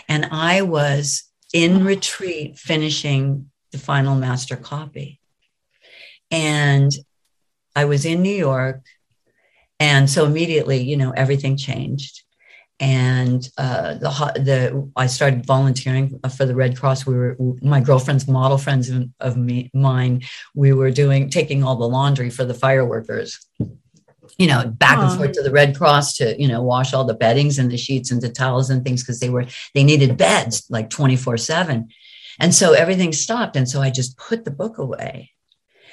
And 0.07 0.27
I 0.31 0.61
was 0.63 1.28
in 1.53 1.83
retreat 1.83 2.57
finishing 2.57 3.49
the 3.71 3.77
final 3.77 4.15
master 4.15 4.55
copy. 4.55 5.19
And 6.31 6.91
I 7.75 7.85
was 7.85 8.05
in 8.05 8.21
New 8.21 8.35
York. 8.35 8.81
And 9.79 10.09
so 10.09 10.25
immediately, 10.25 10.81
you 10.81 10.97
know, 10.97 11.11
everything 11.11 11.57
changed. 11.57 12.23
and 12.79 13.49
uh, 13.57 13.95
the 13.95 14.09
the 14.35 14.91
I 14.95 15.07
started 15.07 15.45
volunteering 15.45 16.19
for 16.35 16.45
the 16.45 16.55
Red 16.55 16.77
Cross. 16.77 17.05
We 17.05 17.13
were 17.15 17.35
my 17.61 17.81
girlfriend's 17.81 18.27
model 18.27 18.57
friends 18.57 18.89
of, 19.19 19.37
me 19.37 19.69
mine. 19.73 20.23
We 20.55 20.71
were 20.73 20.91
doing 20.91 21.29
taking 21.29 21.63
all 21.63 21.75
the 21.75 21.87
laundry 21.87 22.29
for 22.29 22.45
the 22.45 22.53
fire 22.53 22.85
workers. 22.85 23.45
You 24.39 24.47
know, 24.47 24.65
back 24.65 24.97
and 24.97 25.15
forth 25.15 25.33
to 25.33 25.43
the 25.43 25.51
Red 25.51 25.77
Cross 25.77 26.17
to 26.17 26.41
you 26.41 26.47
know 26.47 26.63
wash 26.63 26.93
all 26.93 27.05
the 27.05 27.13
beddings 27.13 27.59
and 27.59 27.69
the 27.69 27.77
sheets 27.77 28.09
and 28.09 28.21
the 28.21 28.29
towels 28.29 28.71
and 28.71 28.83
things 28.83 29.03
because 29.03 29.19
they 29.19 29.29
were 29.29 29.45
they 29.75 29.83
needed 29.83 30.17
beds 30.17 30.65
like 30.69 30.89
twenty 30.89 31.15
four 31.15 31.37
seven, 31.37 31.89
and 32.39 32.55
so 32.55 32.73
everything 32.73 33.13
stopped. 33.13 33.55
And 33.55 33.69
so 33.69 33.81
I 33.81 33.91
just 33.91 34.17
put 34.17 34.45
the 34.45 34.51
book 34.51 34.79
away 34.79 35.31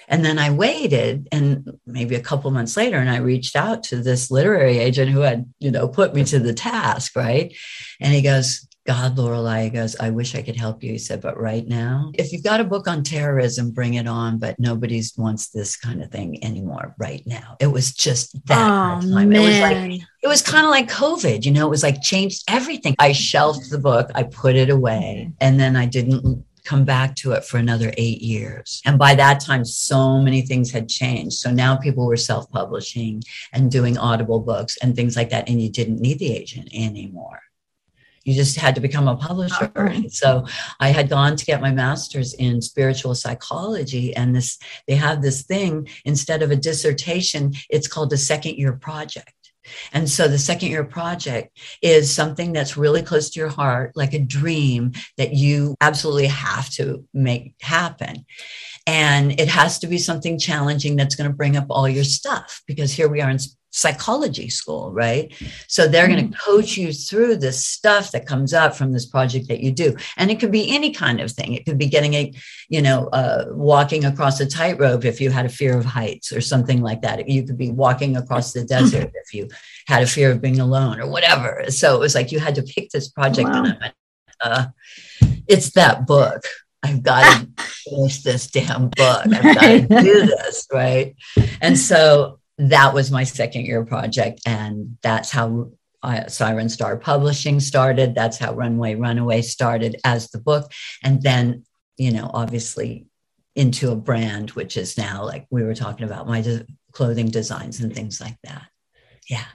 and 0.08 0.24
then 0.24 0.38
I 0.38 0.50
waited, 0.50 1.28
and 1.32 1.78
maybe 1.84 2.14
a 2.14 2.20
couple 2.20 2.50
months 2.50 2.76
later, 2.76 2.98
and 2.98 3.10
I 3.10 3.16
reached 3.16 3.56
out 3.56 3.82
to 3.84 3.96
this 3.96 4.30
literary 4.30 4.78
agent 4.78 5.10
who 5.10 5.20
had, 5.20 5.52
you 5.58 5.70
know, 5.70 5.88
put 5.88 6.14
me 6.14 6.22
to 6.24 6.38
the 6.38 6.54
task, 6.54 7.16
right? 7.16 7.54
And 8.00 8.14
he 8.14 8.22
goes, 8.22 8.68
God, 8.86 9.18
Lorelei, 9.18 9.68
goes, 9.68 9.96
I 9.96 10.10
wish 10.10 10.34
I 10.34 10.42
could 10.42 10.56
help 10.56 10.82
you. 10.82 10.92
He 10.92 10.98
said, 10.98 11.20
but 11.20 11.38
right 11.38 11.66
now, 11.66 12.12
if 12.14 12.32
you've 12.32 12.44
got 12.44 12.60
a 12.60 12.64
book 12.64 12.86
on 12.86 13.02
terrorism, 13.02 13.72
bring 13.72 13.94
it 13.94 14.06
on. 14.06 14.38
But 14.38 14.58
nobody 14.60 15.02
wants 15.16 15.48
this 15.48 15.76
kind 15.76 16.02
of 16.02 16.10
thing 16.10 16.42
anymore 16.44 16.94
right 16.98 17.26
now. 17.26 17.56
It 17.58 17.66
was 17.66 17.92
just 17.92 18.46
that 18.46 18.66
Oh, 18.66 19.00
time. 19.00 19.32
It 19.32 19.40
was 19.40 19.60
like 19.60 20.00
it 20.22 20.28
was 20.28 20.42
kind 20.42 20.64
of 20.64 20.70
like 20.70 20.88
COVID, 20.88 21.44
you 21.44 21.52
know, 21.52 21.66
it 21.66 21.70
was 21.70 21.82
like 21.82 22.00
changed 22.02 22.44
everything. 22.48 22.94
I 22.98 23.12
shelved 23.12 23.70
the 23.70 23.78
book, 23.78 24.10
I 24.14 24.24
put 24.24 24.56
it 24.56 24.70
away, 24.70 25.26
mm-hmm. 25.26 25.32
and 25.40 25.58
then 25.58 25.76
I 25.76 25.86
didn't 25.86 26.44
come 26.66 26.84
back 26.84 27.14
to 27.16 27.32
it 27.32 27.44
for 27.44 27.58
another 27.58 27.92
eight 27.96 28.20
years. 28.20 28.82
And 28.84 28.98
by 28.98 29.14
that 29.14 29.40
time, 29.40 29.64
so 29.64 30.18
many 30.18 30.42
things 30.42 30.70
had 30.70 30.88
changed. 30.88 31.36
So 31.36 31.50
now 31.50 31.76
people 31.76 32.06
were 32.06 32.16
self 32.16 32.50
publishing 32.50 33.22
and 33.52 33.70
doing 33.70 33.96
audible 33.96 34.40
books 34.40 34.76
and 34.82 34.94
things 34.94 35.16
like 35.16 35.30
that. 35.30 35.48
And 35.48 35.62
you 35.62 35.70
didn't 35.70 36.00
need 36.00 36.18
the 36.18 36.32
agent 36.32 36.68
anymore. 36.74 37.40
You 38.26 38.34
just 38.34 38.56
had 38.56 38.74
to 38.74 38.80
become 38.80 39.08
a 39.08 39.16
publisher. 39.16 39.64
Uh-huh. 39.64 39.78
Alright. 39.78 40.12
So 40.12 40.44
I 40.80 40.88
had 40.88 41.08
gone 41.08 41.36
to 41.36 41.44
get 41.44 41.60
my 41.60 41.70
master's 41.70 42.34
in 42.34 42.60
spiritual 42.60 43.14
psychology, 43.14 44.14
and 44.14 44.34
this 44.34 44.58
they 44.88 44.96
have 44.96 45.22
this 45.22 45.42
thing 45.42 45.88
instead 46.04 46.42
of 46.42 46.50
a 46.50 46.56
dissertation, 46.56 47.54
it's 47.70 47.88
called 47.88 48.12
a 48.12 48.18
second 48.18 48.56
year 48.56 48.72
project. 48.72 49.32
And 49.92 50.08
so 50.08 50.28
the 50.28 50.38
second 50.38 50.70
year 50.70 50.84
project 50.84 51.58
is 51.82 52.12
something 52.12 52.52
that's 52.52 52.76
really 52.76 53.02
close 53.02 53.30
to 53.30 53.40
your 53.40 53.48
heart, 53.48 53.92
like 53.96 54.14
a 54.14 54.18
dream 54.18 54.92
that 55.16 55.32
you 55.32 55.74
absolutely 55.80 56.28
have 56.28 56.70
to 56.70 57.04
make 57.12 57.54
happen. 57.60 58.24
And 58.86 59.40
it 59.40 59.48
has 59.48 59.80
to 59.80 59.86
be 59.86 59.98
something 59.98 60.38
challenging 60.38 60.94
that's 60.96 61.16
going 61.16 61.28
to 61.28 61.36
bring 61.36 61.56
up 61.56 61.66
all 61.70 61.88
your 61.88 62.04
stuff 62.04 62.62
because 62.66 62.92
here 62.92 63.08
we 63.08 63.20
are 63.20 63.30
in 63.30 63.38
psychology 63.76 64.48
school, 64.48 64.90
right? 64.90 65.34
So 65.68 65.86
they're 65.86 66.08
going 66.08 66.30
to 66.30 66.38
coach 66.38 66.78
you 66.78 66.94
through 66.94 67.36
this 67.36 67.62
stuff 67.62 68.10
that 68.12 68.26
comes 68.26 68.54
up 68.54 68.74
from 68.74 68.90
this 68.90 69.04
project 69.04 69.48
that 69.48 69.60
you 69.60 69.70
do. 69.70 69.94
And 70.16 70.30
it 70.30 70.40
could 70.40 70.50
be 70.50 70.74
any 70.74 70.92
kind 70.92 71.20
of 71.20 71.30
thing. 71.30 71.52
It 71.52 71.66
could 71.66 71.76
be 71.76 71.86
getting 71.86 72.14
a, 72.14 72.32
you 72.70 72.80
know, 72.80 73.08
uh, 73.08 73.44
walking 73.50 74.06
across 74.06 74.40
a 74.40 74.46
tightrope 74.46 75.04
if 75.04 75.20
you 75.20 75.30
had 75.30 75.44
a 75.44 75.50
fear 75.50 75.76
of 75.76 75.84
heights 75.84 76.32
or 76.32 76.40
something 76.40 76.80
like 76.80 77.02
that. 77.02 77.28
You 77.28 77.42
could 77.42 77.58
be 77.58 77.70
walking 77.70 78.16
across 78.16 78.54
the 78.54 78.64
desert 78.64 79.12
if 79.14 79.34
you 79.34 79.48
had 79.86 80.02
a 80.02 80.06
fear 80.06 80.30
of 80.30 80.40
being 80.40 80.58
alone 80.58 80.98
or 80.98 81.08
whatever. 81.08 81.66
So 81.68 81.94
it 81.94 82.00
was 82.00 82.14
like 82.14 82.32
you 82.32 82.40
had 82.40 82.54
to 82.54 82.62
pick 82.62 82.88
this 82.90 83.08
project. 83.08 83.50
Wow. 83.50 83.64
And 83.64 83.74
I 83.74 83.78
went, 83.78 83.94
uh, 84.40 84.66
it's 85.46 85.70
that 85.72 86.06
book. 86.06 86.42
I've 86.82 87.02
got 87.02 87.42
to 87.42 87.62
finish 87.90 88.22
this 88.22 88.46
damn 88.46 88.88
book. 88.88 89.26
I've 89.26 89.54
got 89.54 89.60
to 89.60 89.80
do 90.02 90.26
this, 90.26 90.66
right? 90.72 91.14
And 91.60 91.78
so 91.78 92.38
that 92.58 92.94
was 92.94 93.10
my 93.10 93.24
second 93.24 93.66
year 93.66 93.84
project. 93.84 94.40
And 94.46 94.98
that's 95.02 95.30
how 95.30 95.72
uh, 96.02 96.28
Siren 96.28 96.68
Star 96.68 96.96
Publishing 96.96 97.60
started. 97.60 98.14
That's 98.14 98.38
how 98.38 98.54
Runway 98.54 98.94
Runaway 98.94 99.42
started 99.42 99.96
as 100.04 100.30
the 100.30 100.38
book. 100.38 100.70
And 101.02 101.22
then, 101.22 101.64
you 101.96 102.12
know, 102.12 102.30
obviously 102.32 103.06
into 103.54 103.90
a 103.90 103.96
brand, 103.96 104.50
which 104.50 104.76
is 104.76 104.98
now 104.98 105.24
like 105.24 105.46
we 105.50 105.64
were 105.64 105.74
talking 105.74 106.04
about 106.04 106.26
my 106.26 106.42
de- 106.42 106.66
clothing 106.92 107.28
designs 107.28 107.80
and 107.80 107.94
things 107.94 108.20
like 108.20 108.36
that. 108.44 108.66
Yeah. 109.28 109.46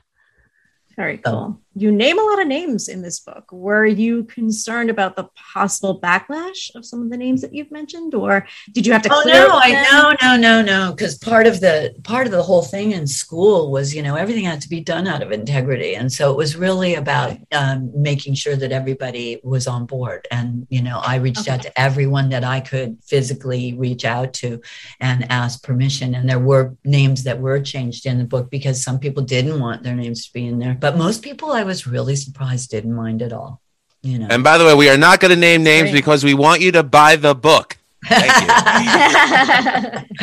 Very 0.95 1.17
cool. 1.17 1.60
You 1.73 1.89
name 1.89 2.19
a 2.19 2.21
lot 2.21 2.41
of 2.41 2.47
names 2.47 2.89
in 2.89 3.01
this 3.01 3.21
book. 3.21 3.49
Were 3.49 3.86
you 3.86 4.25
concerned 4.25 4.89
about 4.89 5.15
the 5.15 5.30
possible 5.36 6.01
backlash 6.01 6.75
of 6.75 6.86
some 6.86 7.01
of 7.01 7.10
the 7.10 7.15
names 7.15 7.39
that 7.41 7.54
you've 7.54 7.71
mentioned, 7.71 8.13
or 8.13 8.45
did 8.73 8.86
you 8.86 8.91
have 8.91 9.01
to? 9.04 9.10
Oh 9.13 9.21
clear 9.21 9.47
no, 9.47 9.54
I 9.54 9.88
no 9.89 10.15
no 10.21 10.38
no 10.38 10.62
no 10.62 10.91
because 10.91 11.17
part 11.17 11.47
of 11.47 11.62
the 11.62 11.95
part 12.04 12.27
of 12.27 12.34
the 12.34 12.43
whole 12.43 12.62
thing 12.62 12.91
in 12.91 13.08
school 13.08 13.71
was 13.71 13.95
you 13.95 14.04
know 14.04 14.15
everything 14.15 14.43
had 14.43 14.60
to 14.62 14.69
be 14.69 14.82
done 14.82 15.08
out 15.08 15.23
of 15.23 15.32
integrity, 15.32 15.95
and 15.95 16.12
so 16.12 16.30
it 16.30 16.36
was 16.36 16.58
really 16.58 16.95
about 16.95 17.38
um, 17.54 17.89
making 17.95 18.34
sure 18.34 18.58
that 18.58 18.73
everybody 18.73 19.39
was 19.41 19.65
on 19.65 19.86
board. 19.86 20.27
And 20.30 20.67
you 20.69 20.82
know, 20.82 20.99
I 20.99 21.15
reached 21.15 21.47
out 21.47 21.62
to 21.62 21.80
everyone 21.80 22.27
that 22.30 22.43
I 22.43 22.60
could 22.60 22.97
physically 23.01 23.75
reach 23.75 24.04
out 24.04 24.34
to 24.34 24.62
and 24.99 25.32
ask 25.32 25.63
permission. 25.63 26.15
And 26.15 26.30
there 26.30 26.39
were 26.39 26.75
names 26.84 27.23
that 27.23 27.39
were 27.39 27.62
changed 27.62 28.06
in 28.06 28.17
the 28.17 28.25
book 28.25 28.49
because 28.51 28.84
some 28.84 28.99
people 28.99 29.23
didn't 29.23 29.60
want 29.60 29.84
their 29.84 29.95
names 29.95 30.25
to 30.27 30.34
be 30.34 30.47
in 30.47 30.60
there, 30.60 30.73
but 30.73 30.90
most 30.97 31.21
people 31.23 31.51
I 31.51 31.63
was 31.63 31.86
really 31.88 32.15
surprised 32.15 32.69
didn't 32.71 32.93
mind 32.93 33.21
at 33.21 33.34
all. 33.34 33.62
You 34.04 34.19
know. 34.19 34.27
And 34.32 34.43
by 34.43 34.58
the 34.58 34.65
way, 34.65 34.73
we 34.73 34.89
are 34.89 34.97
not 34.97 35.19
going 35.19 35.30
to 35.30 35.36
name 35.39 35.63
names 35.63 35.91
Great. 35.91 35.93
because 35.99 36.23
we 36.23 36.34
want 36.34 36.62
you 36.62 36.71
to 36.73 36.82
buy 36.84 37.15
the 37.17 37.36
book. 37.36 37.77
Thank 38.08 38.32
you. 38.41 38.47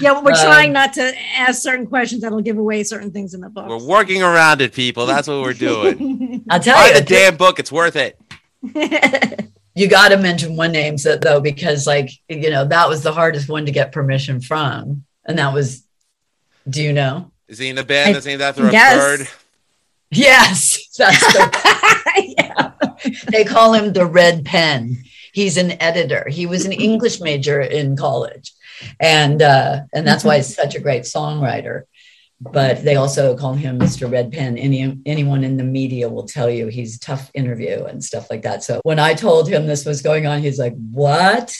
Yeah, 0.00 0.20
we're 0.20 0.32
Um, 0.32 0.38
trying 0.44 0.72
not 0.72 0.92
to 0.94 1.12
ask 1.36 1.62
certain 1.62 1.86
questions 1.86 2.22
that'll 2.22 2.42
give 2.42 2.58
away 2.58 2.82
certain 2.82 3.10
things 3.12 3.32
in 3.32 3.40
the 3.40 3.48
book. 3.48 3.68
We're 3.68 3.78
working 3.82 4.22
around 4.22 4.60
it, 4.60 4.72
people. 4.74 5.06
That's 5.06 5.28
what 5.28 5.40
we're 5.40 5.52
doing. 5.54 6.44
I'll 6.50 6.60
tell 6.60 6.76
buy 6.76 6.88
you, 6.88 6.94
the 6.94 7.00
damn 7.00 7.36
book. 7.36 7.58
It's 7.58 7.72
worth 7.72 7.96
it. 7.96 8.20
you 9.74 9.88
got 9.88 10.08
to 10.08 10.16
mention 10.18 10.56
one 10.56 10.72
name 10.72 10.98
so- 10.98 11.16
though 11.16 11.40
because 11.40 11.86
like 11.86 12.10
you 12.28 12.50
know 12.50 12.64
that 12.66 12.88
was 12.88 13.02
the 13.02 13.12
hardest 13.12 13.48
one 13.48 13.66
to 13.66 13.72
get 13.72 13.92
permission 13.92 14.40
from 14.40 15.04
and 15.26 15.38
that 15.38 15.52
was 15.54 15.84
do 16.68 16.82
you 16.82 16.92
know 16.92 17.30
Is 17.48 17.58
he 17.58 17.68
in 17.68 17.78
a 17.78 17.84
band 17.84 18.10
I 18.10 18.12
that's 18.14 18.26
named 18.26 18.40
after 18.42 18.66
a 18.66 18.70
guess. 18.70 18.96
bird? 18.96 19.28
Yes 20.16 20.88
that's 20.96 21.32
the 21.32 22.34
yeah. 22.38 22.70
they 23.28 23.44
call 23.44 23.72
him 23.74 23.92
the 23.92 24.06
red 24.06 24.44
pen 24.44 24.96
he's 25.32 25.56
an 25.56 25.80
editor 25.82 26.28
he 26.28 26.46
was 26.46 26.64
an 26.64 26.72
english 26.72 27.20
major 27.20 27.60
in 27.60 27.96
college 27.96 28.52
and 29.00 29.42
uh 29.42 29.80
and 29.92 30.06
that's 30.06 30.24
why 30.24 30.36
he's 30.36 30.54
such 30.54 30.74
a 30.74 30.80
great 30.80 31.02
songwriter 31.02 31.82
but 32.40 32.84
they 32.84 32.96
also 32.96 33.36
call 33.36 33.54
him 33.54 33.78
Mr. 33.78 34.10
Red 34.10 34.32
Pen. 34.32 34.58
Any 34.58 35.00
anyone 35.06 35.44
in 35.44 35.56
the 35.56 35.64
media 35.64 36.08
will 36.08 36.26
tell 36.26 36.50
you 36.50 36.66
he's 36.66 36.96
a 36.96 37.00
tough 37.00 37.30
interview 37.32 37.84
and 37.84 38.04
stuff 38.04 38.28
like 38.28 38.42
that. 38.42 38.62
So 38.62 38.80
when 38.82 38.98
I 38.98 39.14
told 39.14 39.48
him 39.48 39.66
this 39.66 39.86
was 39.86 40.02
going 40.02 40.26
on, 40.26 40.40
he's 40.40 40.58
like, 40.58 40.74
"What? 40.90 41.56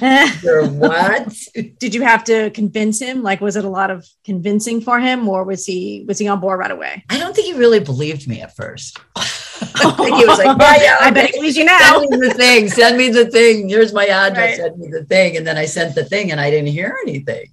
What?" 0.00 1.34
Did 1.78 1.94
you 1.94 2.02
have 2.02 2.24
to 2.24 2.50
convince 2.50 3.00
him? 3.00 3.22
Like, 3.22 3.40
was 3.40 3.56
it 3.56 3.64
a 3.64 3.68
lot 3.68 3.90
of 3.90 4.06
convincing 4.24 4.80
for 4.80 5.00
him, 5.00 5.28
or 5.28 5.44
was 5.44 5.66
he 5.66 6.04
was 6.06 6.18
he 6.18 6.28
on 6.28 6.40
board 6.40 6.58
right 6.58 6.70
away? 6.70 7.04
I 7.10 7.18
don't 7.18 7.34
think 7.34 7.46
he 7.46 7.58
really 7.58 7.80
believed 7.80 8.28
me 8.28 8.40
at 8.40 8.54
first. 8.54 8.98
I 9.16 9.90
think 9.96 10.16
he 10.16 10.24
was 10.24 10.38
like, 10.38 10.58
"Yeah, 10.58 10.82
yeah, 10.82 10.96
I 11.00 11.10
bet 11.10 11.26
he 11.26 11.30
okay. 11.30 11.38
believes 11.38 11.56
you 11.56 11.64
now. 11.64 11.98
Send 12.00 12.10
me 12.10 12.28
the 12.28 12.34
thing. 12.34 12.68
Send 12.68 12.96
me 12.96 13.08
the 13.10 13.26
thing. 13.26 13.68
Here's 13.68 13.92
my 13.92 14.06
address. 14.06 14.58
Right. 14.58 14.66
Send 14.66 14.78
me 14.78 14.88
the 14.88 15.04
thing." 15.04 15.36
And 15.36 15.46
then 15.46 15.56
I 15.56 15.66
sent 15.66 15.94
the 15.94 16.04
thing, 16.04 16.32
and 16.32 16.40
I 16.40 16.50
didn't 16.50 16.68
hear 16.68 16.96
anything. 17.02 17.46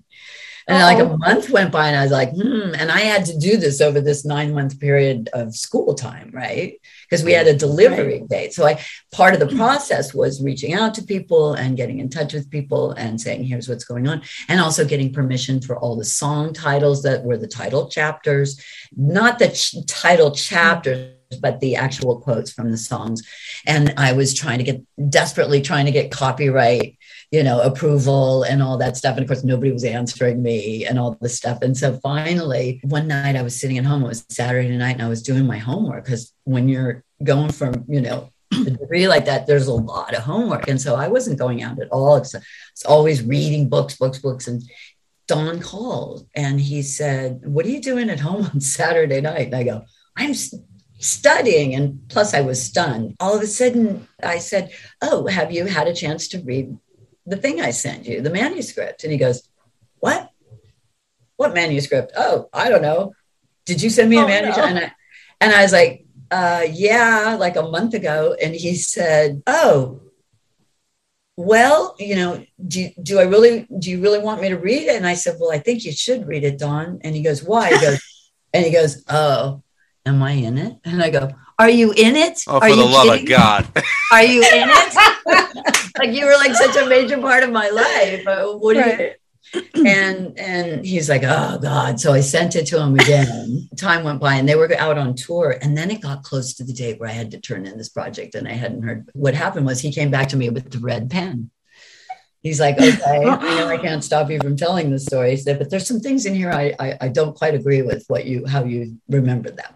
And 0.68 0.84
like 0.84 1.00
a 1.00 1.18
month 1.18 1.50
went 1.50 1.72
by, 1.72 1.88
and 1.88 1.98
I 1.98 2.04
was 2.04 2.12
like, 2.12 2.32
"Hmm." 2.32 2.74
And 2.78 2.92
I 2.92 3.00
had 3.00 3.26
to 3.26 3.38
do 3.38 3.58
this 3.58 3.82
over 3.82 4.02
this 4.02 4.26
nine 4.26 4.54
month 4.54 4.80
period 4.80 5.30
of 5.34 5.56
school 5.56 5.94
time, 5.96 6.32
right? 6.34 6.80
Because 7.10 7.24
we 7.24 7.32
had 7.32 7.48
a 7.48 7.56
delivery 7.56 8.22
date. 8.30 8.54
So 8.54 8.66
I 8.66 8.80
part 9.12 9.34
of 9.34 9.40
the 9.40 9.48
hmm. 9.48 9.58
process 9.58 10.14
was 10.14 10.44
reaching 10.44 10.74
out 10.74 10.94
to 10.96 11.04
people 11.04 11.54
and 11.54 11.78
getting 11.78 12.00
in 12.00 12.10
touch 12.10 12.34
with 12.34 12.50
people 12.50 12.92
and 12.92 13.20
saying, 13.20 13.46
"Here's 13.46 13.68
what's 13.68 13.84
going 13.84 14.08
on," 14.08 14.22
and 14.48 14.60
also 14.60 14.86
getting 14.86 15.12
permission 15.14 15.62
for 15.62 15.78
all 15.78 15.96
the 15.96 16.06
song 16.06 16.54
titles 16.54 17.04
that 17.04 17.24
were 17.24 17.38
the 17.38 17.48
title 17.48 17.90
chapters, 17.90 18.62
not 18.96 19.40
the 19.40 19.50
ch- 19.50 19.76
title 19.88 20.32
chapters 20.32 21.16
but 21.42 21.60
the 21.60 21.76
actual 21.76 22.20
quotes 22.20 22.52
from 22.52 22.72
the 22.72 22.78
songs. 22.78 23.22
And 23.68 23.94
i 23.98 24.14
was 24.14 24.34
trying 24.34 24.58
to 24.58 24.64
get 24.64 24.82
desperately 25.10 25.62
trying 25.62 25.86
to 25.86 25.92
get 25.92 26.12
copyright 26.12 26.98
you 27.32 27.44
know 27.44 27.62
approval 27.62 28.44
and 28.44 28.62
all 28.64 28.78
that 28.78 28.98
stuff. 28.98 29.16
And 29.16 29.24
of 29.24 29.28
course 29.28 29.44
nobody 29.44 29.72
was 29.72 29.84
answering 29.84 30.42
me 30.42 30.86
and 30.86 30.98
all 30.98 31.18
this 31.22 31.38
stuff. 31.38 31.62
And 31.62 31.78
so 31.78 32.00
finally 32.02 32.80
one 32.84 33.08
night 33.08 33.36
i 33.36 33.42
was 33.42 33.60
sitting 33.60 33.78
at 33.78 33.86
home 33.86 34.04
it 34.04 34.08
was 34.08 34.26
saturday 34.30 34.76
night 34.76 34.94
and 34.94 35.02
i 35.02 35.10
was 35.10 35.22
doing 35.22 35.46
my 35.46 35.58
homework 35.58 36.06
because 36.06 36.34
when 36.54 36.68
you're 36.68 37.04
going 37.24 37.52
from 37.52 37.86
you 37.88 38.02
know 38.02 38.30
a 38.68 38.72
degree 38.72 39.08
like 39.08 39.26
that 39.26 39.46
there's 39.46 39.68
a 39.68 39.74
lot 39.74 40.14
of 40.16 40.24
homework 40.24 40.68
and 40.68 40.82
so 40.82 40.96
i 40.96 41.08
wasn't 41.08 41.38
going 41.38 41.62
out 41.62 41.80
at 41.80 41.90
all 41.90 42.16
it's, 42.16 42.34
it's 42.74 42.86
always 42.86 43.24
reading 43.24 43.70
books 43.70 43.96
books 43.96 44.20
books 44.20 44.48
and 44.48 44.64
Don 45.30 45.62
called 45.62 46.28
and 46.36 46.60
he 46.60 46.82
said, 46.82 47.42
What 47.46 47.64
are 47.64 47.70
you 47.70 47.80
doing 47.82 48.10
at 48.10 48.20
home 48.20 48.46
on 48.52 48.60
Saturday 48.60 49.22
night? 49.22 49.46
And 49.46 49.56
I 49.56 49.64
go, 49.64 49.86
I'm 50.18 50.34
studying. 50.98 51.76
And 51.76 52.02
plus, 52.10 52.34
I 52.34 52.42
was 52.42 52.60
stunned. 52.60 53.16
All 53.20 53.36
of 53.36 53.42
a 53.44 53.46
sudden, 53.46 54.08
I 54.24 54.40
said, 54.40 54.72
Oh, 55.04 55.28
have 55.28 55.52
you 55.52 55.66
had 55.68 55.88
a 55.88 55.94
chance 55.94 56.30
to 56.30 56.40
read 56.40 56.76
the 57.28 57.38
thing 57.38 57.62
I 57.62 57.70
sent 57.70 58.08
you, 58.08 58.22
the 58.22 58.32
manuscript? 58.32 59.04
And 59.04 59.12
he 59.12 59.20
goes, 59.20 59.48
What? 60.00 60.32
What 61.38 61.54
manuscript? 61.54 62.12
Oh, 62.18 62.50
I 62.52 62.70
don't 62.70 62.82
know. 62.82 63.14
Did 63.66 63.84
you 63.84 63.92
send 63.92 64.10
me 64.10 64.18
a 64.18 64.24
Oh, 64.24 64.28
manuscript? 64.28 64.68
no. 64.68 64.76
And, 64.78 64.80
I, 64.80 64.92
and 65.42 65.54
I 65.54 65.62
was 65.62 65.72
like, 65.72 66.06
uh, 66.32 66.66
yeah, 66.72 67.36
like 67.40 67.56
a 67.56 67.64
month 67.64 67.94
ago. 67.94 68.36
And 68.42 68.54
he 68.56 68.76
said, 68.76 69.42
oh, 69.48 70.02
well, 71.36 71.96
you 72.00 72.16
know, 72.16 72.44
do, 72.68 72.90
do 73.02 73.20
I 73.20 73.24
really, 73.24 73.66
do 73.80 73.90
you 73.90 74.02
really 74.02 74.20
want 74.20 74.42
me 74.42 74.50
to 74.50 74.58
read 74.58 74.84
it? 74.84 74.96
And 74.96 75.08
I 75.08 75.14
said, 75.14 75.38
well, 75.40 75.52
I 75.52 75.60
think 75.60 75.86
you 75.86 75.92
should 75.92 76.28
read 76.28 76.44
it, 76.44 76.60
Don. 76.60 77.00
And 77.04 77.16
he 77.16 77.22
goes, 77.24 77.44
why? 77.44 77.74
He 77.74 77.80
goes, 77.80 78.02
and 78.54 78.66
he 78.66 78.72
goes, 78.72 79.04
oh, 79.10 79.64
am 80.06 80.22
I 80.22 80.32
in 80.32 80.58
it? 80.58 80.78
And 80.84 81.02
I 81.02 81.10
go, 81.10 81.32
are 81.58 81.70
you 81.70 81.92
in 81.92 82.16
it? 82.16 82.44
Oh, 82.48 82.60
Are 82.60 82.70
for 82.70 82.76
the 82.76 82.84
you 82.84 82.90
love 82.90 83.04
kidding? 83.08 83.24
of 83.24 83.30
God. 83.30 83.68
Are 84.12 84.24
you 84.24 84.42
in 84.42 84.70
it? 84.70 84.96
like 85.98 86.12
you 86.14 86.26
were 86.26 86.34
like 86.34 86.56
such 86.56 86.76
a 86.78 86.88
major 86.88 87.18
part 87.20 87.44
of 87.44 87.52
my 87.52 87.70
life. 87.70 88.26
Uh, 88.28 88.58
What 88.58 88.74
do 88.74 88.80
you 88.80 88.86
Right. 88.86 89.16
And 89.76 90.38
and 90.38 90.86
he's 90.86 91.10
like, 91.10 91.24
oh 91.24 91.60
God. 91.62 92.00
So 92.00 92.14
I 92.14 92.22
sent 92.22 92.56
it 92.56 92.66
to 92.68 92.82
him 92.82 92.96
again. 92.96 93.70
Time 93.78 94.04
went 94.04 94.20
by 94.20 94.36
and 94.36 94.48
they 94.48 94.56
were 94.56 94.72
out 94.78 94.98
on 94.98 95.16
tour. 95.16 95.58
And 95.62 95.78
then 95.78 95.92
it 95.92 96.02
got 96.02 96.24
close 96.24 96.54
to 96.56 96.64
the 96.64 96.74
date 96.74 97.00
where 97.00 97.10
I 97.10 97.14
had 97.14 97.32
to 97.32 97.40
turn 97.40 97.66
in 97.66 97.78
this 97.78 97.90
project 97.90 98.36
and 98.36 98.48
I 98.48 98.54
hadn't 98.54 98.84
heard. 98.84 99.10
What 99.14 99.34
happened 99.34 99.66
was 99.66 99.80
he 99.82 99.92
came 99.92 100.12
back 100.12 100.30
to 100.30 100.38
me 100.38 100.50
with 100.50 100.72
the 100.72 100.80
red 100.80 101.10
pen. 101.10 101.50
He's 102.42 102.60
like, 102.60 102.78
okay, 102.80 103.26
I 103.26 103.56
know 103.58 103.68
I 103.68 103.78
can't 103.78 104.04
stop 104.04 104.30
you 104.30 104.40
from 104.40 104.56
telling 104.56 104.92
the 104.92 105.00
story. 105.00 105.32
He 105.32 105.38
said, 105.38 105.60
but 105.60 105.70
there's 105.70 105.88
some 105.88 106.00
things 106.00 106.26
in 106.26 106.34
here 106.34 106.52
I, 106.52 106.74
I 106.80 106.98
I 107.02 107.08
don't 107.10 107.36
quite 107.36 107.54
agree 107.54 107.82
with 107.82 108.06
what 108.08 108.26
you 108.26 108.46
how 108.46 108.64
you 108.64 108.98
remember 109.10 109.52
them. 109.52 109.74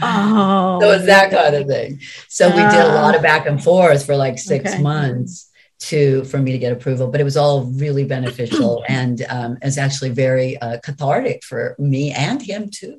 Oh, 0.00 0.80
So 0.80 0.90
it's 0.92 1.06
that 1.06 1.30
kind 1.30 1.54
of 1.56 1.66
thing. 1.66 2.00
So 2.28 2.48
we 2.54 2.62
did 2.68 2.80
a 2.80 2.92
lot 2.92 3.16
of 3.16 3.22
back 3.22 3.46
and 3.46 3.62
forth 3.62 4.06
for 4.06 4.16
like 4.16 4.38
six 4.38 4.72
Okay. 4.72 4.82
months 4.82 5.47
to 5.80 6.24
for 6.24 6.38
me 6.38 6.52
to 6.52 6.58
get 6.58 6.72
approval, 6.72 7.08
but 7.08 7.20
it 7.20 7.24
was 7.24 7.36
all 7.36 7.64
really 7.64 8.04
beneficial 8.04 8.84
and 8.88 9.24
um, 9.28 9.58
it's 9.62 9.78
actually 9.78 10.10
very 10.10 10.58
uh, 10.58 10.78
cathartic 10.80 11.44
for 11.44 11.76
me 11.78 12.10
and 12.12 12.42
him 12.42 12.70
too, 12.70 12.98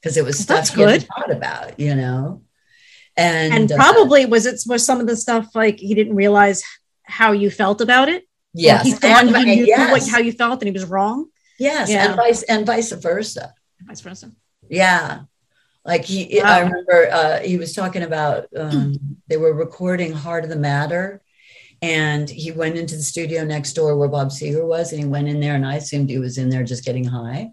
because 0.00 0.16
it 0.16 0.24
was 0.24 0.44
That's 0.44 0.70
stuff 0.70 0.90
he 0.90 0.98
thought 0.98 1.30
about, 1.30 1.78
you 1.78 1.94
know. 1.94 2.42
And, 3.16 3.54
and 3.54 3.72
uh, 3.72 3.76
probably 3.76 4.26
was 4.26 4.46
it 4.46 4.60
was 4.66 4.84
some 4.84 5.00
of 5.00 5.06
the 5.06 5.16
stuff 5.16 5.54
like 5.54 5.78
he 5.78 5.94
didn't 5.94 6.16
realize 6.16 6.62
how 7.04 7.32
you 7.32 7.50
felt 7.50 7.80
about 7.80 8.08
it. 8.08 8.24
yes, 8.52 8.84
he 8.84 8.92
thought 8.92 9.26
and, 9.26 9.36
he 9.36 9.44
knew 9.44 9.66
yes, 9.66 9.90
what, 9.90 10.08
how 10.10 10.18
you 10.18 10.32
felt, 10.32 10.60
and 10.60 10.68
he 10.68 10.72
was 10.72 10.84
wrong. 10.84 11.28
yes, 11.58 11.88
Yeah. 11.88 12.06
and 12.08 12.16
vice 12.16 12.42
and 12.42 12.66
vice 12.66 12.92
versa. 12.92 13.54
Vice 13.82 14.00
versa. 14.00 14.32
Yeah. 14.68 15.20
Like 15.84 16.04
he, 16.04 16.40
Wow. 16.42 16.50
I 16.50 16.60
remember 16.60 17.08
uh, 17.12 17.38
he 17.40 17.58
was 17.58 17.72
talking 17.72 18.02
about 18.02 18.48
um, 18.56 18.96
they 19.28 19.36
were 19.36 19.54
recording 19.54 20.12
Heart 20.12 20.44
of 20.44 20.50
the 20.50 20.56
Matter. 20.56 21.22
And 21.82 22.28
he 22.28 22.52
went 22.52 22.76
into 22.76 22.96
the 22.96 23.02
studio 23.02 23.44
next 23.44 23.74
door 23.74 23.96
where 23.96 24.08
Bob 24.08 24.28
Seger 24.28 24.66
was. 24.66 24.92
And 24.92 25.00
he 25.00 25.08
went 25.08 25.28
in 25.28 25.40
there, 25.40 25.54
and 25.54 25.66
I 25.66 25.76
assumed 25.76 26.08
he 26.08 26.18
was 26.18 26.38
in 26.38 26.48
there 26.48 26.64
just 26.64 26.84
getting 26.84 27.04
high. 27.04 27.52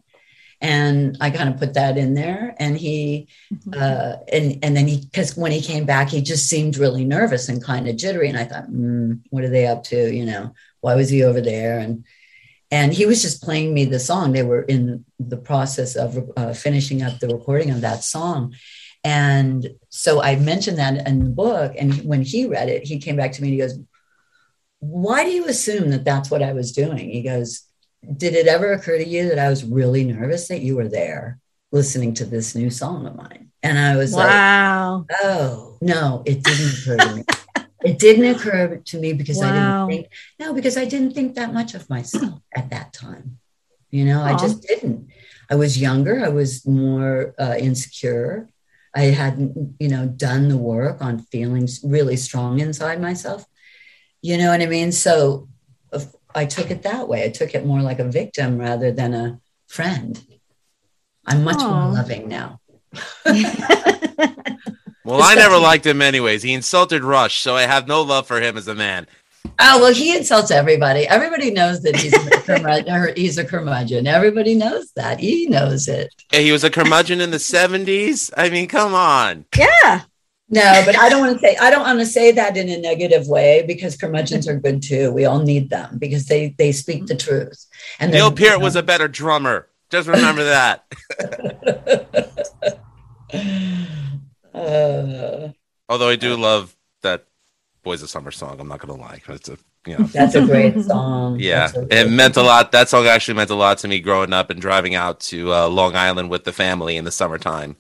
And 0.62 1.18
I 1.20 1.30
kind 1.30 1.50
of 1.50 1.58
put 1.58 1.74
that 1.74 1.98
in 1.98 2.14
there. 2.14 2.56
And 2.58 2.78
he, 2.78 3.28
uh, 3.76 4.16
and, 4.32 4.60
and 4.64 4.78
then 4.78 4.88
he, 4.88 5.02
because 5.02 5.36
when 5.36 5.52
he 5.52 5.62
came 5.62 5.86
back, 5.86 6.10
he 6.10 6.22
just 6.22 6.48
seemed 6.48 6.78
really 6.78 7.04
nervous 7.04 7.50
and 7.50 7.62
kind 7.62 7.88
of 7.88 7.98
jittery. 7.98 8.30
And 8.30 8.38
I 8.38 8.46
thought, 8.46 8.70
mm, 8.70 9.20
what 9.30 9.44
are 9.44 9.50
they 9.50 9.68
up 9.68 9.84
to? 9.86 10.16
You 10.16 10.26
know, 10.26 10.54
why 10.80 10.96
was 10.96 11.10
he 11.10 11.24
over 11.24 11.42
there? 11.42 11.80
And, 11.80 12.06
and 12.72 12.94
he 12.94 13.06
was 13.06 13.22
just 13.22 13.44
playing 13.44 13.74
me 13.74 13.84
the 13.84 14.00
song. 14.00 14.32
They 14.32 14.44
were 14.44 14.62
in 14.62 15.04
the 15.20 15.38
process 15.38 15.98
of 15.98 16.32
uh, 16.38 16.54
finishing 16.54 17.02
up 17.02 17.20
the 17.20 17.28
recording 17.28 17.70
of 17.70 17.82
that 17.82 18.04
song. 18.04 18.56
And 19.04 19.68
so 19.90 20.24
I 20.24 20.38
mentioned 20.38 20.78
that 20.78 21.06
in 21.06 21.20
the 21.20 21.30
book. 21.30 21.74
And 21.78 21.94
when 22.06 22.22
he 22.22 22.46
read 22.46 22.70
it, 22.70 22.86
he 22.86 23.00
came 23.00 23.18
back 23.18 23.34
to 23.34 23.42
me 23.42 23.50
and 23.50 23.54
he 23.54 23.60
goes, 23.60 23.78
Why 24.84 25.24
do 25.24 25.32
you 25.32 25.48
assume 25.48 25.92
that 25.92 26.04
that's 26.04 26.30
what 26.30 26.44
I 26.44 26.54
was 26.54 26.74
doing? 26.74 27.10
He 27.10 27.22
goes, 27.22 27.62
Did 28.18 28.34
it 28.34 28.48
ever 28.48 28.74
occur 28.74 28.98
to 28.98 29.08
you 29.08 29.30
that 29.30 29.40
I 29.40 29.50
was 29.50 29.64
really 29.64 30.04
nervous 30.04 30.50
that 30.50 30.62
you 30.62 30.76
were 30.76 30.90
there 30.90 31.40
listening 31.72 32.14
to 32.16 32.26
this 32.26 32.54
new 32.54 32.70
song 32.70 33.08
of 33.08 33.16
mine? 33.16 33.52
And 33.62 33.80
I 33.80 33.96
was 33.96 34.14
like, 34.14 34.28
Wow. 34.28 35.06
Oh, 35.24 35.78
no, 35.82 36.24
it 36.26 36.44
didn't 36.44 36.80
occur 36.80 36.98
to 36.98 37.16
me. 37.16 37.24
It 37.86 38.00
didn't 38.00 38.36
occur 38.36 38.78
to 38.78 38.98
me 38.98 39.14
because 39.14 39.42
I 39.42 39.52
didn't 39.52 39.88
think, 39.88 40.08
no, 40.40 40.54
because 40.54 40.78
I 40.78 40.86
didn't 40.86 41.12
think 41.12 41.36
that 41.36 41.54
much 41.54 41.74
of 41.74 41.90
myself 41.90 42.40
at 42.56 42.70
that 42.70 42.94
time. 42.94 43.40
You 43.90 44.06
know, 44.06 44.22
I 44.22 44.36
just 44.36 44.62
didn't. 44.64 45.10
I 45.50 45.56
was 45.56 45.80
younger, 45.80 46.24
I 46.24 46.30
was 46.30 46.66
more 46.66 47.36
uh, 47.38 47.56
insecure. 47.60 48.50
I 48.96 49.06
hadn't, 49.06 49.76
you 49.80 49.90
know, 49.90 50.08
done 50.08 50.48
the 50.50 50.58
work 50.58 51.02
on 51.02 51.20
feelings 51.20 51.82
really 51.84 52.16
strong 52.16 52.60
inside 52.60 53.02
myself. 53.02 53.46
You 54.24 54.38
know 54.40 54.50
what 54.50 54.62
I 54.62 54.66
mean? 54.66 54.92
So 54.92 55.48
if- 55.92 56.08
I 56.34 56.46
took 56.46 56.72
it 56.72 56.82
that 56.84 57.08
way. 57.08 57.24
I 57.26 57.30
took 57.30 57.54
it 57.54 57.64
more 57.66 57.82
like 57.82 58.00
a 58.00 58.06
victim 58.10 58.58
rather 58.58 58.92
than 58.92 59.14
a 59.14 59.40
friend. 59.68 60.20
I'm 61.28 61.44
much 61.44 61.58
Aw. 61.60 61.70
more 61.86 61.94
loving 61.94 62.28
now. 62.28 62.60
Well, 65.06 65.22
I 65.22 65.36
never 65.36 65.58
liked 65.58 65.86
him 65.86 66.02
anyways. 66.02 66.44
He 66.44 66.54
insulted 66.54 67.04
Rush, 67.04 67.42
so 67.42 67.58
I 67.58 67.64
have 67.64 67.90
no 67.90 68.02
love 68.04 68.26
for 68.26 68.40
him 68.40 68.56
as 68.58 68.70
a 68.70 68.74
man. 68.74 69.06
Oh 69.60 69.82
well, 69.82 69.94
he 69.94 70.16
insults 70.16 70.50
everybody. 70.50 71.06
Everybody 71.06 71.52
knows 71.52 71.82
that 71.82 71.98
he's 71.98 72.14
a 72.14 72.30
curmudgeon. 72.46 72.90
or 72.90 73.14
He's 73.14 73.38
a 73.38 73.44
curmudgeon. 73.44 74.08
Everybody 74.08 74.56
knows 74.56 74.94
that. 74.96 75.20
He 75.20 75.48
knows 75.48 75.90
it. 75.90 76.10
Yeah, 76.32 76.40
He 76.40 76.54
was 76.54 76.64
a 76.64 76.70
curmudgeon 76.70 77.20
in 77.20 77.32
the 77.32 77.38
70s. 77.38 78.32
I 78.38 78.50
mean, 78.50 78.70
come 78.70 78.94
on. 78.94 79.44
yeah. 79.58 80.04
No, 80.54 80.82
but 80.86 80.98
I 80.98 81.10
don't 81.10 81.20
want 81.22 81.34
to 81.34 81.40
say 81.40 81.56
I 81.60 81.70
don't 81.70 81.82
want 81.82 82.00
to 82.00 82.06
say 82.06 82.32
that 82.32 82.56
in 82.58 82.70
a 82.70 82.78
negative 82.78 83.28
way 83.28 83.64
because 83.68 83.98
curmudgeons 83.98 84.48
are 84.48 84.56
good 84.58 84.82
too. 84.84 85.12
We 85.12 85.26
all 85.26 85.40
need 85.40 85.70
them 85.70 85.98
because 85.98 86.28
they 86.28 86.54
they 86.58 86.72
speak 86.72 87.08
the 87.08 87.16
truth. 87.16 87.66
And 88.00 88.12
Neil 88.12 88.30
they're- 88.30 88.50
Peart 88.52 88.62
was 88.62 88.76
a 88.76 88.84
better 88.84 89.08
drummer. 89.08 89.68
Just 89.90 90.08
remember 90.08 90.44
that. 90.46 90.86
Uh, 94.54 95.50
Although 95.90 96.10
I 96.10 96.16
do 96.16 96.36
love 96.36 96.76
that 97.02 97.26
Boys 97.84 98.02
of 98.02 98.10
Summer 98.10 98.32
song. 98.32 98.60
I'm 98.60 98.68
not 98.68 98.80
going 98.80 98.96
to 98.98 99.02
lie. 99.02 99.22
It's 99.28 99.50
a, 99.50 99.58
you 99.86 99.98
know, 99.98 100.06
that's 100.06 100.36
a 100.36 100.46
great 100.46 100.82
song. 100.86 101.40
yeah, 101.40 101.68
That's 101.68 101.78
a 101.78 101.82
it 101.82 101.90
great- 101.90 102.10
meant 102.12 102.38
a 102.38 102.42
lot. 102.42 102.72
That 102.72 102.90
song 102.90 103.06
actually 103.06 103.34
meant 103.36 103.50
a 103.50 103.56
lot 103.56 103.78
to 103.80 103.88
me 103.88 104.00
growing 104.00 104.34
up 104.34 104.50
and 104.50 104.60
driving 104.62 104.96
out 104.96 105.20
to 105.22 105.54
uh, 105.54 105.68
Long 105.68 105.96
Island 105.96 106.30
with 106.30 106.44
the 106.46 106.54
family 106.54 106.96
in 106.98 107.04
the 107.06 107.12
summertime. 107.12 107.76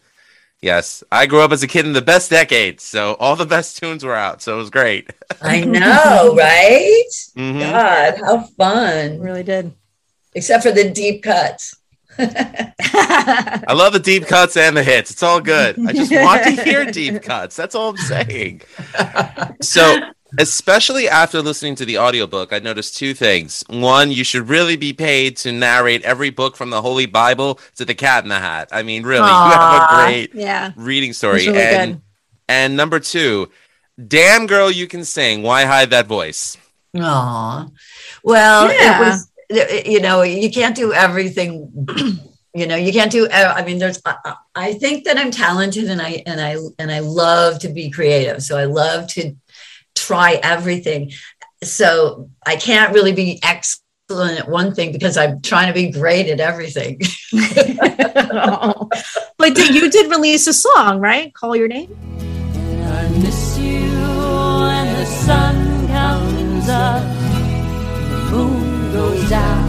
Yes, 0.63 1.03
I 1.11 1.25
grew 1.25 1.41
up 1.41 1.51
as 1.51 1.61
a 1.61 1.67
kid 1.67 1.85
in 1.85 1.91
the 1.91 2.01
best 2.01 2.29
decade, 2.29 2.79
so 2.79 3.15
all 3.19 3.35
the 3.35 3.45
best 3.45 3.77
tunes 3.77 4.05
were 4.05 4.15
out, 4.15 4.41
so 4.41 4.53
it 4.53 4.57
was 4.59 4.69
great. 4.69 5.09
I 5.41 5.59
know, 5.59 6.33
right? 6.37 7.03
Mhm. 7.35 7.59
God, 7.59 8.15
how 8.17 8.43
fun! 8.57 9.19
Really 9.19 9.43
did. 9.43 9.73
Except 10.33 10.63
for 10.63 10.71
the 10.71 10.89
deep 10.89 11.21
cuts. 11.21 11.75
I 12.17 13.73
love 13.73 13.91
the 13.91 13.99
deep 13.99 14.25
cuts 14.25 14.55
and 14.55 14.77
the 14.77 14.83
hits. 14.83 15.11
It's 15.11 15.21
all 15.21 15.41
good. 15.41 15.77
I 15.85 15.91
just 15.91 16.13
want 16.13 16.43
to 16.43 16.63
hear 16.63 16.85
deep 16.85 17.21
cuts. 17.31 17.57
That's 17.57 17.75
all 17.75 17.89
I'm 17.89 17.97
saying. 17.97 18.61
So, 19.61 19.97
especially 20.39 21.07
after 21.09 21.41
listening 21.41 21.75
to 21.75 21.85
the 21.85 21.97
audiobook, 21.97 22.53
I 22.53 22.59
noticed 22.59 22.97
two 22.97 23.13
things. 23.13 23.63
One, 23.67 24.11
you 24.11 24.23
should 24.23 24.49
really 24.49 24.75
be 24.75 24.93
paid 24.93 25.37
to 25.37 25.51
narrate 25.51 26.01
every 26.03 26.29
book 26.29 26.55
from 26.55 26.69
the 26.69 26.81
Holy 26.81 27.05
Bible 27.05 27.59
to 27.75 27.85
the 27.85 27.95
Cat 27.95 28.23
in 28.23 28.29
the 28.29 28.39
Hat. 28.39 28.69
I 28.71 28.83
mean, 28.83 29.03
really, 29.03 29.27
you 29.27 29.33
have 29.33 29.81
a 29.91 30.05
great 30.05 30.33
yeah. 30.33 30.71
reading 30.75 31.13
story. 31.13 31.47
Really 31.47 31.59
and 31.59 31.93
good. 31.93 32.01
and 32.49 32.75
number 32.77 32.99
two, 32.99 33.49
damn 34.07 34.47
girl, 34.47 34.71
you 34.71 34.87
can 34.87 35.05
sing. 35.05 35.43
Why 35.43 35.65
hide 35.65 35.89
that 35.91 36.07
voice? 36.07 36.57
Aw. 36.97 37.67
Well, 38.23 38.71
Yeah. 38.71 38.97
it 38.97 39.05
was, 39.05 39.31
you 39.87 39.99
know, 39.99 40.21
you 40.21 40.51
can't 40.51 40.75
do 40.75 40.93
everything. 40.93 41.71
You 42.55 42.67
know, 42.67 42.75
you 42.75 42.93
can't 42.93 43.11
do. 43.11 43.25
uh, 43.25 43.53
I 43.57 43.65
mean, 43.65 43.79
there's. 43.79 43.99
I, 44.05 44.15
I- 44.23 44.35
I 44.53 44.73
think 44.73 45.05
that 45.05 45.17
I'm 45.17 45.31
talented, 45.31 45.85
and 45.89 45.99
I 45.99 46.21
and 46.27 46.39
I 46.39 46.57
and 46.77 46.91
I 46.91 46.99
love 46.99 47.57
to 47.61 47.67
be 47.69 47.89
creative. 47.89 48.43
So 48.43 48.55
I 48.59 48.65
love 48.65 49.07
to 49.13 49.35
try 49.95 50.39
everything. 50.41 51.11
So 51.63 52.29
I 52.45 52.55
can't 52.55 52.93
really 52.93 53.13
be 53.13 53.39
excellent 53.43 54.39
at 54.39 54.49
one 54.49 54.75
thing 54.75 54.91
because 54.91 55.17
I'm 55.17 55.41
trying 55.41 55.67
to 55.67 55.73
be 55.73 55.91
great 55.91 56.29
at 56.29 56.39
everything. 56.39 56.99
Oh. 57.33 58.89
But 59.43 59.55
did, 59.55 59.75
you 59.75 59.91
did 59.91 60.09
release 60.09 60.47
a 60.47 60.53
song, 60.53 61.01
right? 61.01 61.33
Call 61.33 61.53
your 61.53 61.67
name. 61.67 61.89
I 62.85 63.09
miss 63.09 63.57
you 63.57 63.91
when 63.91 64.85
the 64.93 65.05
sun 65.05 65.87
comes 65.87 66.69
up, 66.69 67.03
the 68.09 68.31
moon 68.31 68.93
goes 68.93 69.29
down. 69.29 69.67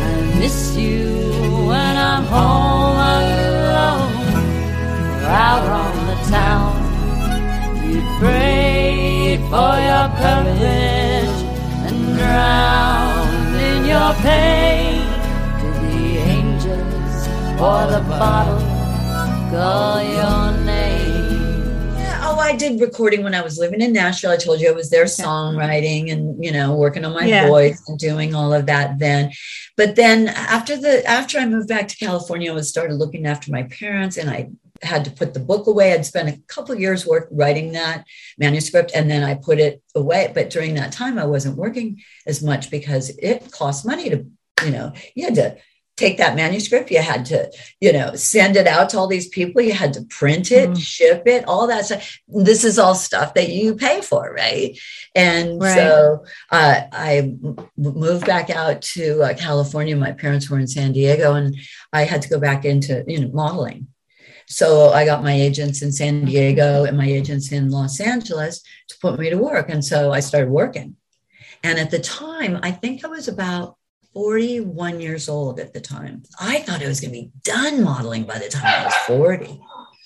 I 0.00 0.38
miss 0.38 0.74
you 0.74 1.20
when 1.66 1.96
I'm 1.98 2.24
home 2.24 2.96
alone 2.96 4.12
or 5.22 5.28
out 5.28 5.68
on 5.68 6.06
the 6.06 6.30
town. 6.30 7.92
You 7.92 8.00
prayed 9.36 9.50
for 9.50 9.76
your 9.80 10.08
courage 10.16 11.42
and 11.86 12.16
drowned 12.16 13.56
in 13.56 13.84
your 13.84 14.12
pain. 14.22 15.02
Did 15.60 15.74
the 15.82 16.18
angels 16.18 17.28
or 17.60 17.86
the 17.90 18.04
bottle 18.08 18.60
call 19.50 20.02
your 20.02 20.64
name? 20.64 21.96
Yeah, 21.96 22.20
oh, 22.24 22.38
I 22.38 22.56
did 22.56 22.80
recording 22.80 23.22
when 23.24 23.34
I 23.34 23.42
was 23.42 23.58
living 23.58 23.80
in 23.80 23.92
Nashville. 23.92 24.30
I 24.32 24.36
told 24.36 24.60
you 24.60 24.68
I 24.68 24.72
was 24.72 24.90
there 24.90 25.04
songwriting 25.04 26.12
and 26.12 26.42
you 26.42 26.52
know 26.52 26.74
working 26.74 27.04
on 27.04 27.12
my 27.12 27.26
Yeah. 27.26 27.48
voice 27.48 27.82
and 27.88 27.98
doing 27.98 28.34
all 28.34 28.52
of 28.52 28.66
that 28.66 28.98
then. 28.98 29.32
But 29.76 29.96
then 29.96 30.28
after 30.28 30.76
the 30.76 31.04
after 31.06 31.38
I 31.38 31.46
moved 31.46 31.68
back 31.68 31.88
to 31.88 31.96
California, 31.96 32.50
I 32.50 32.54
was 32.54 32.68
started 32.68 32.94
looking 32.94 33.26
after 33.26 33.50
my 33.50 33.64
parents 33.64 34.16
and 34.16 34.30
I 34.30 34.48
had 34.82 35.04
to 35.04 35.10
put 35.10 35.34
the 35.34 35.40
book 35.40 35.66
away. 35.66 35.92
I'd 35.92 36.06
spent 36.06 36.28
a 36.28 36.40
couple 36.46 36.72
of 36.74 36.80
years 36.80 37.06
work 37.06 37.28
writing 37.30 37.72
that 37.72 38.04
manuscript 38.38 38.92
and 38.94 39.10
then 39.10 39.22
I 39.22 39.34
put 39.34 39.58
it 39.58 39.82
away. 39.94 40.30
But 40.34 40.50
during 40.50 40.74
that 40.74 40.92
time, 40.92 41.18
I 41.18 41.26
wasn't 41.26 41.56
working 41.56 42.02
as 42.26 42.42
much 42.42 42.70
because 42.70 43.10
it 43.18 43.50
cost 43.50 43.86
money 43.86 44.10
to, 44.10 44.24
you 44.64 44.70
know, 44.70 44.92
you 45.14 45.24
had 45.24 45.34
to 45.36 45.56
take 45.96 46.18
that 46.18 46.36
manuscript, 46.36 46.90
you 46.90 47.00
had 47.00 47.24
to, 47.24 47.50
you 47.80 47.90
know, 47.90 48.14
send 48.14 48.54
it 48.54 48.66
out 48.66 48.90
to 48.90 48.98
all 48.98 49.06
these 49.06 49.28
people, 49.28 49.62
you 49.62 49.72
had 49.72 49.94
to 49.94 50.02
print 50.02 50.52
it, 50.52 50.68
Mhm. 50.68 50.78
ship 50.78 51.22
it, 51.26 51.46
all 51.46 51.66
that 51.68 51.86
stuff. 51.86 52.18
This 52.28 52.64
is 52.64 52.78
all 52.78 52.94
stuff 52.94 53.32
that 53.32 53.48
you 53.48 53.74
pay 53.74 54.02
for, 54.02 54.30
right? 54.30 54.78
And 55.14 55.58
Right. 55.58 55.74
so 55.74 56.24
uh, 56.50 56.82
I 56.92 57.32
moved 57.78 58.26
back 58.26 58.50
out 58.50 58.82
to 58.82 59.22
uh, 59.22 59.32
California. 59.34 59.96
My 59.96 60.12
parents 60.12 60.50
were 60.50 60.58
in 60.58 60.66
San 60.66 60.92
Diego, 60.92 61.32
and 61.32 61.56
I 61.94 62.02
had 62.04 62.20
to 62.22 62.28
go 62.28 62.38
back 62.38 62.66
into 62.66 63.02
you 63.06 63.20
know 63.20 63.30
modeling. 63.32 63.86
So 64.46 64.90
I 64.90 65.04
got 65.04 65.24
my 65.24 65.32
agents 65.32 65.82
in 65.82 65.90
San 65.92 66.24
Diego 66.24 66.84
and 66.84 66.96
my 66.96 67.06
agents 67.06 67.52
in 67.52 67.70
Los 67.70 68.00
Angeles 68.00 68.62
to 68.88 68.96
put 69.00 69.18
me 69.18 69.30
to 69.30 69.38
work. 69.38 69.68
And 69.68 69.84
so 69.84 70.12
I 70.12 70.20
started 70.20 70.50
working. 70.50 70.96
And 71.62 71.78
at 71.78 71.90
the 71.90 71.98
time, 71.98 72.60
I 72.62 72.70
think 72.70 73.04
I 73.04 73.08
was 73.08 73.26
about 73.26 73.76
41 74.14 75.00
years 75.00 75.28
old 75.28 75.58
at 75.58 75.72
the 75.72 75.80
time. 75.80 76.22
I 76.40 76.60
thought 76.60 76.82
I 76.82 76.88
was 76.88 77.00
going 77.00 77.12
to 77.12 77.20
be 77.20 77.30
done 77.42 77.82
modeling 77.82 78.24
by 78.24 78.38
the 78.38 78.48
time 78.48 78.64
I 78.64 78.84
was 78.84 78.94
40. 79.06 79.60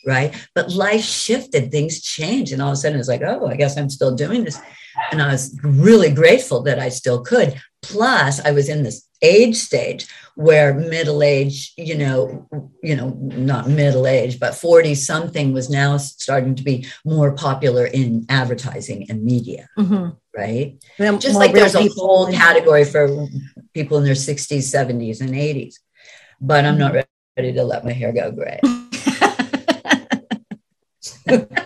Right. 0.07 0.35
But 0.55 0.73
life 0.73 1.05
shifted, 1.05 1.71
things 1.71 2.01
changed. 2.01 2.53
And 2.53 2.63
all 2.63 2.71
of 2.71 2.75
a 2.75 2.77
sudden 2.77 2.99
it's 2.99 3.09
like, 3.09 3.23
oh, 3.23 3.47
I 3.47 3.57
guess 3.57 3.77
I'm 3.77 3.91
still 3.91 4.17
doing 4.17 4.45
this. 4.45 4.59
And 5.13 5.21
I 5.21 5.31
was 5.31 5.57
really 5.63 6.11
grateful 6.11 6.63
that 6.63 6.79
I 6.79 6.89
still 6.89 7.23
could. 7.23 7.61
Plus, 7.83 8.41
I 8.41 8.53
was 8.53 8.69
in 8.71 8.83
this 8.83 9.07
age 9.23 9.57
stage 9.57 10.07
where 10.35 10.73
middle 10.75 11.23
age, 11.23 11.73
you 11.77 11.97
know, 11.97 12.49
you 12.83 12.97
know, 12.97 13.11
not 13.21 13.69
middle 13.69 14.07
age, 14.07 14.41
but 14.41 14.55
40 14.55 14.95
something 14.95 15.53
was 15.53 15.69
now 15.69 15.97
starting 15.99 16.55
to 16.55 16.63
be 16.63 16.87
more 17.05 17.33
popular 17.33 17.85
in 17.87 18.25
advertising 18.29 19.07
and 19.11 19.23
media, 19.23 19.69
Mhm. 19.79 20.17
right? 20.37 20.77
Them 20.99 21.19
Just 21.19 21.37
like 21.37 21.53
there's 21.53 21.75
a 21.75 21.89
whole 21.89 22.33
category 22.33 22.85
for 22.85 23.27
people 23.75 23.99
in 23.99 24.05
their 24.05 24.15
60s, 24.15 24.71
70s, 24.71 25.21
and 25.21 25.35
80s. 25.35 25.81
But 26.41 26.65
I'm 26.65 26.79
not 26.79 26.95
ready 27.37 27.53
to 27.53 27.65
let 27.65 27.85
my 27.85 27.93
hair 27.93 28.13
go 28.13 28.31
gray. 28.31 28.61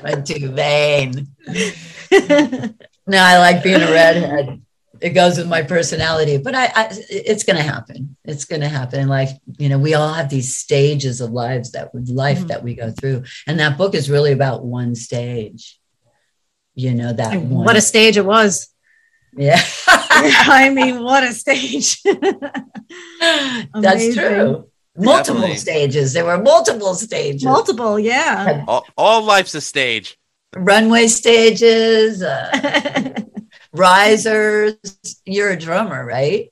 I'm 0.05 0.25
too 0.25 0.51
vain. 0.51 1.29
No, 3.07 3.19
I 3.19 3.38
like 3.38 3.62
being 3.62 3.83
a 3.83 3.90
redhead. 3.90 4.62
It 5.00 5.11
goes 5.11 5.38
with 5.38 5.48
my 5.48 5.62
personality, 5.62 6.38
but 6.38 6.54
I, 6.54 6.66
I 6.74 6.88
it's 7.11 7.42
going 7.44 7.57
to 7.57 7.62
happen. 7.62 8.16
It's 8.24 8.44
going 8.44 8.61
to 8.62 8.68
happen 8.68 9.00
in 9.00 9.09
life. 9.09 9.33
You 9.59 9.68
know, 9.68 9.78
we 9.78 9.94
all 9.94 10.12
have 10.12 10.28
these 10.28 10.57
stages 10.57 11.20
of 11.20 11.30
lives 11.30 11.72
that 11.72 11.90
life 11.94 12.40
Mhm. 12.40 12.48
that 12.48 12.62
we 12.62 12.74
go 12.74 12.90
through, 12.90 13.24
and 13.46 13.59
that 13.61 13.76
book 13.76 13.94
is 13.94 14.09
really 14.09 14.33
about 14.33 14.64
one 14.64 14.94
stage. 14.94 15.78
You 16.74 16.94
know 16.94 17.12
that 17.12 17.35
And 17.35 17.50
one. 17.50 17.64
what 17.64 17.76
a 17.76 17.80
stage 17.80 18.16
it 18.16 18.24
was. 18.26 18.68
yeah. 19.37 19.61
I 19.88 20.70
mean, 20.70 21.02
what 21.02 21.22
a 21.24 21.33
stage. 21.33 22.00
That's 23.74 24.14
true. 24.14 24.68
Multiple 24.96 25.40
Definitely. 25.40 25.57
stages. 25.57 26.12
There 26.12 26.24
were 26.24 26.38
multiple 26.38 26.94
stages. 26.94 27.42
Multiple, 27.44 27.98
yeah. 27.98 28.64
All, 28.68 28.85
all 28.96 29.22
life's 29.22 29.54
a 29.57 29.61
stage. 29.61 30.16
runway 30.57 31.09
stages, 31.09 32.22
uh, 32.22 33.11
risers. 33.74 34.76
You're 35.26 35.50
a 35.50 35.56
drummer, 35.58 36.04
right? 36.04 36.50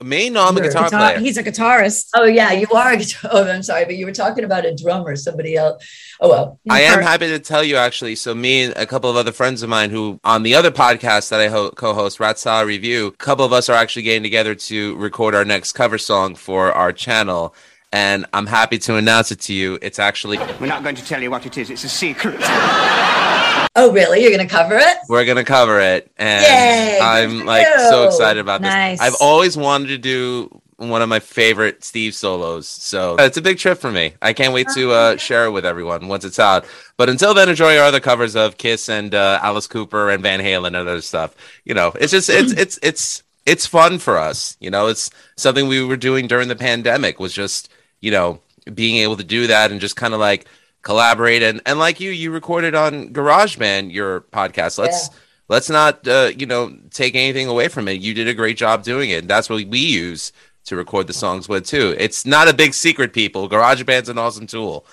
Me? 0.00 0.30
No, 0.30 0.46
I'm 0.46 0.56
a 0.56 0.60
You're 0.60 0.68
guitar 0.68 0.84
Guitar- 0.84 1.08
player. 1.10 1.18
he's 1.18 1.36
a 1.38 1.42
guitarist. 1.42 2.10
Oh 2.14 2.22
yeah, 2.24 2.50
oh, 2.52 2.54
you 2.54 2.68
are. 2.72 2.92
a 2.92 2.96
guitar- 2.98 3.30
Oh, 3.34 3.50
I'm 3.50 3.64
sorry, 3.64 3.84
but 3.84 3.96
you 3.96 4.06
were 4.06 4.12
talking 4.12 4.44
about 4.44 4.64
a 4.64 4.72
drummer. 4.72 5.16
Somebody 5.16 5.56
else. 5.56 5.84
Oh 6.20 6.28
well. 6.28 6.60
I 6.70 6.82
am 6.82 7.02
happy 7.02 7.26
to 7.26 7.40
tell 7.40 7.64
you 7.64 7.74
actually. 7.76 8.14
So 8.14 8.32
me 8.32 8.62
and 8.62 8.76
a 8.76 8.86
couple 8.86 9.10
of 9.10 9.16
other 9.16 9.32
friends 9.32 9.60
of 9.64 9.68
mine 9.68 9.90
who 9.90 10.20
on 10.22 10.44
the 10.44 10.54
other 10.54 10.70
podcast 10.70 11.30
that 11.30 11.40
I 11.40 11.48
ho- 11.48 11.72
co-host, 11.72 12.20
Rat 12.20 12.38
Salad 12.38 12.68
Review, 12.68 13.08
a 13.08 13.12
couple 13.12 13.44
of 13.44 13.52
us 13.52 13.68
are 13.68 13.74
actually 13.76 14.02
getting 14.02 14.22
together 14.22 14.54
to 14.54 14.94
record 14.98 15.34
our 15.34 15.44
next 15.44 15.72
cover 15.72 15.98
song 15.98 16.36
for 16.36 16.72
our 16.72 16.92
channel. 16.92 17.52
And 17.90 18.24
I'm 18.32 18.46
happy 18.46 18.78
to 18.78 18.94
announce 18.96 19.32
it 19.32 19.40
to 19.40 19.52
you. 19.54 19.78
It's 19.82 19.98
actually 19.98 20.38
We're 20.60 20.66
not 20.66 20.84
going 20.84 20.94
to 20.94 21.04
tell 21.04 21.20
you 21.22 21.30
what 21.32 21.44
it 21.44 21.58
is. 21.58 21.70
It's 21.70 21.82
a 21.82 21.88
secret. 21.88 22.36
Oh 23.80 23.92
really? 23.92 24.22
You're 24.22 24.32
going 24.32 24.46
to 24.46 24.52
cover 24.52 24.76
it? 24.76 24.96
we're 25.08 25.24
gonna 25.24 25.44
cover 25.44 25.78
it, 25.80 26.10
and 26.16 26.44
Yay, 26.44 26.98
I'm 27.00 27.46
like 27.46 27.66
so 27.88 28.06
excited 28.06 28.40
about 28.40 28.60
Nice. 28.60 28.98
this. 28.98 29.06
I've 29.06 29.20
always 29.20 29.56
wanted 29.56 29.88
to 29.88 29.98
do 29.98 30.60
one 30.78 31.00
of 31.00 31.08
my 31.08 31.20
favorite 31.20 31.84
Steve 31.84 32.14
solos, 32.14 32.66
so 32.66 33.16
it's 33.20 33.36
a 33.36 33.42
big 33.42 33.58
trip 33.58 33.78
for 33.78 33.90
me. 33.90 34.14
I 34.20 34.32
can't 34.32 34.52
wait 34.52 34.68
to 34.74 34.90
uh, 34.90 35.16
share 35.16 35.44
it 35.44 35.52
with 35.52 35.64
everyone 35.64 36.08
once 36.08 36.24
it's 36.24 36.40
out. 36.40 36.66
But 36.96 37.08
until 37.08 37.34
then, 37.34 37.48
enjoy 37.48 37.78
our 37.78 37.84
other 37.84 38.00
covers 38.00 38.34
of 38.34 38.58
Kiss 38.58 38.88
and 38.88 39.14
uh, 39.14 39.38
Alice 39.42 39.68
Cooper 39.68 40.10
and 40.10 40.22
Van 40.22 40.40
Halen 40.40 40.68
and 40.68 40.76
other 40.76 41.00
stuff. 41.00 41.36
You 41.64 41.74
know, 41.74 41.92
it's 42.00 42.10
just 42.12 42.28
it's 42.28 42.52
it's 42.52 42.78
it's 42.82 43.22
it's 43.46 43.66
fun 43.66 43.98
for 44.00 44.18
us. 44.18 44.56
You 44.60 44.70
know, 44.70 44.88
it's 44.88 45.10
something 45.36 45.68
we 45.68 45.84
were 45.84 45.96
doing 45.96 46.26
during 46.26 46.48
the 46.48 46.56
pandemic. 46.56 47.20
Was 47.20 47.32
just 47.32 47.70
you 48.00 48.10
know 48.10 48.40
being 48.74 48.96
able 48.96 49.16
to 49.16 49.24
do 49.24 49.46
that 49.46 49.70
and 49.70 49.80
just 49.80 49.96
kind 49.96 50.14
of 50.14 50.20
like 50.20 50.46
collaborate 50.88 51.42
and 51.42 51.60
and 51.66 51.78
like 51.78 52.00
you 52.00 52.10
you 52.10 52.30
recorded 52.30 52.74
on 52.74 53.10
GarageBand 53.10 53.92
your 53.92 54.22
podcast. 54.22 54.78
Let's 54.78 55.10
let's 55.46 55.68
not 55.68 56.08
uh, 56.08 56.30
you 56.34 56.46
know 56.46 56.74
take 56.90 57.14
anything 57.14 57.46
away 57.46 57.68
from 57.68 57.88
it. 57.88 58.00
You 58.00 58.14
did 58.14 58.26
a 58.26 58.32
great 58.32 58.56
job 58.56 58.84
doing 58.84 59.10
it. 59.10 59.28
That's 59.28 59.50
what 59.50 59.66
we 59.66 59.78
use 59.78 60.32
to 60.64 60.76
record 60.76 61.06
the 61.06 61.12
songs 61.12 61.46
with 61.46 61.66
too. 61.66 61.94
It's 61.98 62.24
not 62.24 62.48
a 62.48 62.54
big 62.54 62.72
secret, 62.72 63.12
people. 63.12 63.50
GarageBand's 63.50 64.08
an 64.08 64.16
awesome 64.16 64.46
tool. 64.46 64.86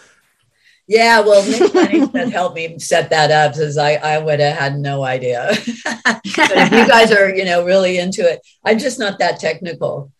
Yeah. 0.86 1.22
Well, 1.22 1.42
Nick 2.14 2.34
helped 2.34 2.58
me 2.58 2.78
set 2.78 3.10
that 3.12 3.32
up 3.32 3.54
because 3.54 3.78
I 3.78 3.94
I 3.94 4.18
would 4.18 4.42
have 4.42 4.58
had 4.58 4.78
no 4.78 5.06
idea. 5.06 5.48
but 6.04 6.22
if 6.26 6.72
you 6.74 6.88
guys 6.90 7.14
are 7.14 7.34
you 7.34 7.46
know 7.46 7.64
really 7.64 8.00
into 8.00 8.30
it, 8.30 8.46
I'm 8.66 8.80
just 8.80 9.00
not 9.00 9.20
that 9.20 9.40
technical. 9.40 10.12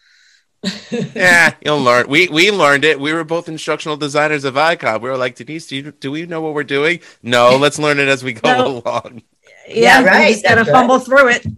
Yeah, 1.16 1.54
you'll 1.64 1.82
learn. 1.82 2.08
We 2.08 2.28
we 2.30 2.52
learned 2.52 2.86
it. 2.86 3.00
We 3.00 3.14
were 3.14 3.24
both 3.24 3.48
instructional 3.50 3.98
designers 3.98 4.44
of 4.44 4.58
Icon. 4.58 5.02
We 5.02 5.10
were 5.10 5.18
like, 5.18 5.36
Denise, 5.36 5.68
do, 5.68 5.76
you, 5.78 5.92
do 5.92 6.12
we 6.12 6.26
know 6.26 6.42
what 6.42 6.54
we're 6.54 6.64
doing? 6.64 7.00
No, 7.24 7.56
let's 7.58 7.78
learn 7.80 8.00
it 8.00 8.08
as 8.08 8.24
we 8.24 8.34
go 8.34 8.50
No. 8.58 8.82
along. 8.86 9.22
Yeah, 9.68 10.00
you 10.02 10.06
right, 10.06 10.32
just 10.32 10.44
gotta 10.44 10.56
that's 10.58 10.70
right. 10.70 10.74
fumble 10.74 11.00
through 11.00 11.30
it. 11.30 11.44
Fake 11.44 11.52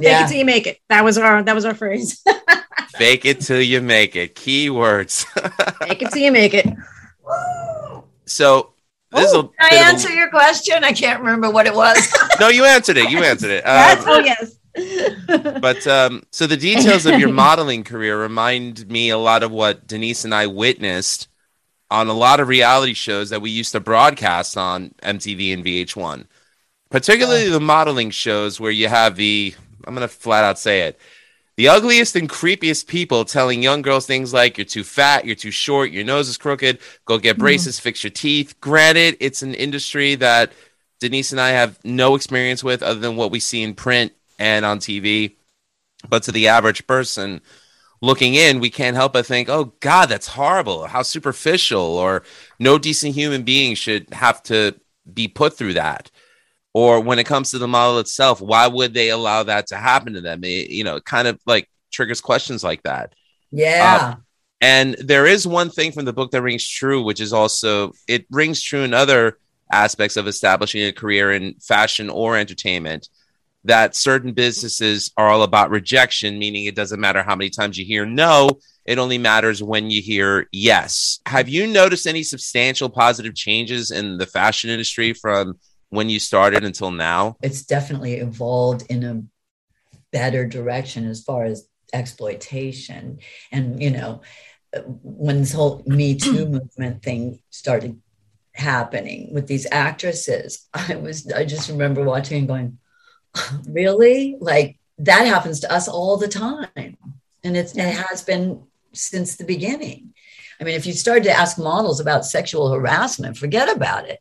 it 0.00 0.28
till 0.28 0.36
you 0.38 0.44
make 0.44 0.66
it. 0.66 0.78
That 0.88 1.04
was 1.04 1.16
our 1.18 1.42
that 1.42 1.54
was 1.54 1.64
our 1.64 1.74
phrase. 1.74 2.22
Fake 2.96 3.24
it 3.24 3.40
till 3.40 3.60
you 3.62 3.80
make 3.82 4.14
it. 4.16 4.34
Keywords. 4.34 5.24
Fake 5.86 6.02
it 6.02 6.10
till 6.12 6.22
you 6.22 6.32
make 6.32 6.54
it. 6.54 6.66
so 8.26 8.72
this 9.12 9.28
is 9.28 9.34
a 9.34 9.38
Oh, 9.38 9.42
Can 9.44 9.52
I 9.60 9.68
bit 9.70 9.80
of 9.80 9.86
a- 9.86 9.88
answer 9.88 10.10
your 10.14 10.28
question? 10.30 10.84
I 10.84 10.92
can't 10.92 11.20
remember 11.20 11.50
what 11.50 11.66
it 11.66 11.74
was. 11.74 12.12
no, 12.40 12.48
you 12.48 12.64
answered 12.64 12.96
it. 12.96 13.10
You 13.10 13.18
answered 13.22 13.50
it. 13.50 13.62
Yes. 13.64 14.00
Um, 14.00 14.04
Oh 14.08 14.18
yes. 14.18 14.58
But 15.60 15.86
um, 15.86 16.22
so 16.30 16.46
the 16.46 16.56
details 16.56 17.06
of 17.06 17.18
your 17.18 17.32
modeling 17.32 17.84
career 17.84 18.20
remind 18.20 18.88
me 18.88 19.10
a 19.10 19.18
lot 19.18 19.42
of 19.42 19.50
what 19.50 19.86
Denise 19.86 20.24
and 20.24 20.34
I 20.34 20.46
witnessed 20.46 21.28
on 21.90 22.08
a 22.08 22.12
lot 22.12 22.40
of 22.40 22.48
reality 22.48 22.94
shows 22.94 23.30
that 23.30 23.40
we 23.40 23.50
used 23.50 23.72
to 23.72 23.80
broadcast 23.80 24.56
on 24.56 24.94
MTV 25.02 25.54
and 25.54 25.64
VH1, 25.64 26.26
particularly 26.90 27.48
the 27.48 27.60
modeling 27.60 28.10
shows 28.10 28.60
where 28.60 28.70
you 28.70 28.88
have 28.88 29.16
the 29.16 29.54
I'm 29.86 29.94
gonna 29.94 30.08
flat 30.08 30.44
out 30.44 30.58
say 30.58 30.82
it. 30.82 30.98
The 31.56 31.68
ugliest 31.68 32.16
and 32.16 32.28
creepiest 32.28 32.86
people 32.86 33.24
telling 33.24 33.62
young 33.62 33.80
girls 33.80 34.04
things 34.06 34.34
like 34.34 34.58
you're 34.58 34.66
too 34.66 34.84
fat, 34.84 35.24
you're 35.24 35.34
too 35.34 35.50
short, 35.50 35.90
your 35.90 36.04
nose 36.04 36.28
is 36.28 36.36
crooked, 36.36 36.80
go 37.06 37.18
get 37.18 37.38
braces, 37.38 37.80
fix 37.80 38.04
your 38.04 38.10
teeth. 38.10 38.60
Granted, 38.60 39.16
it's 39.20 39.40
an 39.40 39.54
industry 39.54 40.16
that 40.16 40.52
Denise 41.00 41.32
and 41.32 41.40
I 41.40 41.50
have 41.50 41.82
no 41.82 42.14
experience 42.14 42.62
with 42.62 42.82
other 42.82 43.00
than 43.00 43.16
what 43.16 43.30
we 43.30 43.40
see 43.40 43.62
in 43.62 43.74
print 43.74 44.12
and 44.38 44.64
on 44.64 44.78
TV. 44.78 45.36
But 46.08 46.22
to 46.24 46.32
the 46.32 46.48
average 46.48 46.86
person 46.86 47.40
looking 48.02 48.34
in, 48.34 48.60
we 48.60 48.70
can't 48.70 48.96
help 48.96 49.14
but 49.14 49.26
think, 49.26 49.48
oh, 49.48 49.72
God, 49.80 50.06
that's 50.06 50.28
horrible. 50.28 50.86
How 50.86 51.02
superficial, 51.02 51.80
or 51.80 52.22
no 52.58 52.78
decent 52.78 53.14
human 53.14 53.42
being 53.42 53.74
should 53.74 54.12
have 54.12 54.42
to 54.44 54.78
be 55.12 55.28
put 55.28 55.56
through 55.56 55.74
that. 55.74 56.10
Or 56.74 57.00
when 57.00 57.18
it 57.18 57.24
comes 57.24 57.50
to 57.50 57.58
the 57.58 57.68
model 57.68 57.98
itself, 57.98 58.40
why 58.40 58.66
would 58.66 58.92
they 58.92 59.08
allow 59.08 59.42
that 59.44 59.68
to 59.68 59.76
happen 59.76 60.12
to 60.12 60.20
them? 60.20 60.44
It, 60.44 60.68
you 60.68 60.84
know, 60.84 60.96
it 60.96 61.06
kind 61.06 61.26
of 61.26 61.40
like 61.46 61.70
triggers 61.90 62.20
questions 62.20 62.62
like 62.62 62.82
that. 62.82 63.14
Yeah. 63.50 64.12
Um, 64.14 64.24
and 64.60 64.94
there 64.98 65.26
is 65.26 65.46
one 65.46 65.70
thing 65.70 65.92
from 65.92 66.04
the 66.04 66.12
book 66.12 66.30
that 66.32 66.42
rings 66.42 66.66
true, 66.66 67.02
which 67.02 67.20
is 67.20 67.32
also 67.32 67.92
it 68.06 68.26
rings 68.30 68.60
true 68.60 68.82
in 68.82 68.94
other 68.94 69.38
aspects 69.70 70.16
of 70.16 70.28
establishing 70.28 70.82
a 70.82 70.92
career 70.92 71.32
in 71.32 71.54
fashion 71.60 72.08
or 72.08 72.36
entertainment. 72.36 73.08
That 73.66 73.96
certain 73.96 74.32
businesses 74.32 75.10
are 75.16 75.28
all 75.28 75.42
about 75.42 75.70
rejection, 75.70 76.38
meaning 76.38 76.64
it 76.64 76.76
doesn't 76.76 77.00
matter 77.00 77.22
how 77.22 77.34
many 77.34 77.50
times 77.50 77.76
you 77.76 77.84
hear 77.84 78.06
no, 78.06 78.50
it 78.84 78.98
only 78.98 79.18
matters 79.18 79.62
when 79.62 79.90
you 79.90 80.00
hear 80.00 80.48
yes. 80.52 81.20
Have 81.26 81.48
you 81.48 81.66
noticed 81.66 82.06
any 82.06 82.22
substantial 82.22 82.88
positive 82.88 83.34
changes 83.34 83.90
in 83.90 84.18
the 84.18 84.26
fashion 84.26 84.70
industry 84.70 85.12
from 85.12 85.58
when 85.90 86.08
you 86.08 86.20
started 86.20 86.64
until 86.64 86.90
now? 86.90 87.36
It's 87.42 87.64
definitely 87.64 88.14
evolved 88.14 88.84
in 88.88 89.02
a 89.04 89.22
better 90.12 90.46
direction 90.46 91.08
as 91.08 91.22
far 91.22 91.44
as 91.44 91.68
exploitation. 91.92 93.18
And, 93.50 93.82
you 93.82 93.90
know, 93.90 94.22
when 95.02 95.40
this 95.40 95.52
whole 95.52 95.82
Me 95.86 96.14
Too 96.14 96.46
movement 96.48 97.02
thing 97.02 97.40
started 97.50 98.00
happening 98.54 99.34
with 99.34 99.48
these 99.48 99.66
actresses, 99.72 100.68
I 100.72 100.96
was, 100.96 101.30
I 101.32 101.44
just 101.44 101.68
remember 101.68 102.04
watching 102.04 102.38
and 102.38 102.48
going, 102.48 102.78
really? 103.68 104.36
Like 104.40 104.78
that 104.98 105.26
happens 105.26 105.60
to 105.60 105.72
us 105.72 105.88
all 105.88 106.16
the 106.16 106.28
time. 106.28 106.96
And 107.44 107.56
it's, 107.56 107.76
it 107.76 107.94
has 107.94 108.22
been 108.22 108.62
since 108.92 109.36
the 109.36 109.44
beginning. 109.44 110.14
I 110.60 110.64
mean, 110.64 110.74
if 110.74 110.86
you 110.86 110.92
started 110.92 111.24
to 111.24 111.32
ask 111.32 111.58
models 111.58 112.00
about 112.00 112.24
sexual 112.24 112.70
harassment, 112.72 113.36
forget 113.36 113.74
about 113.74 114.08
it. 114.08 114.20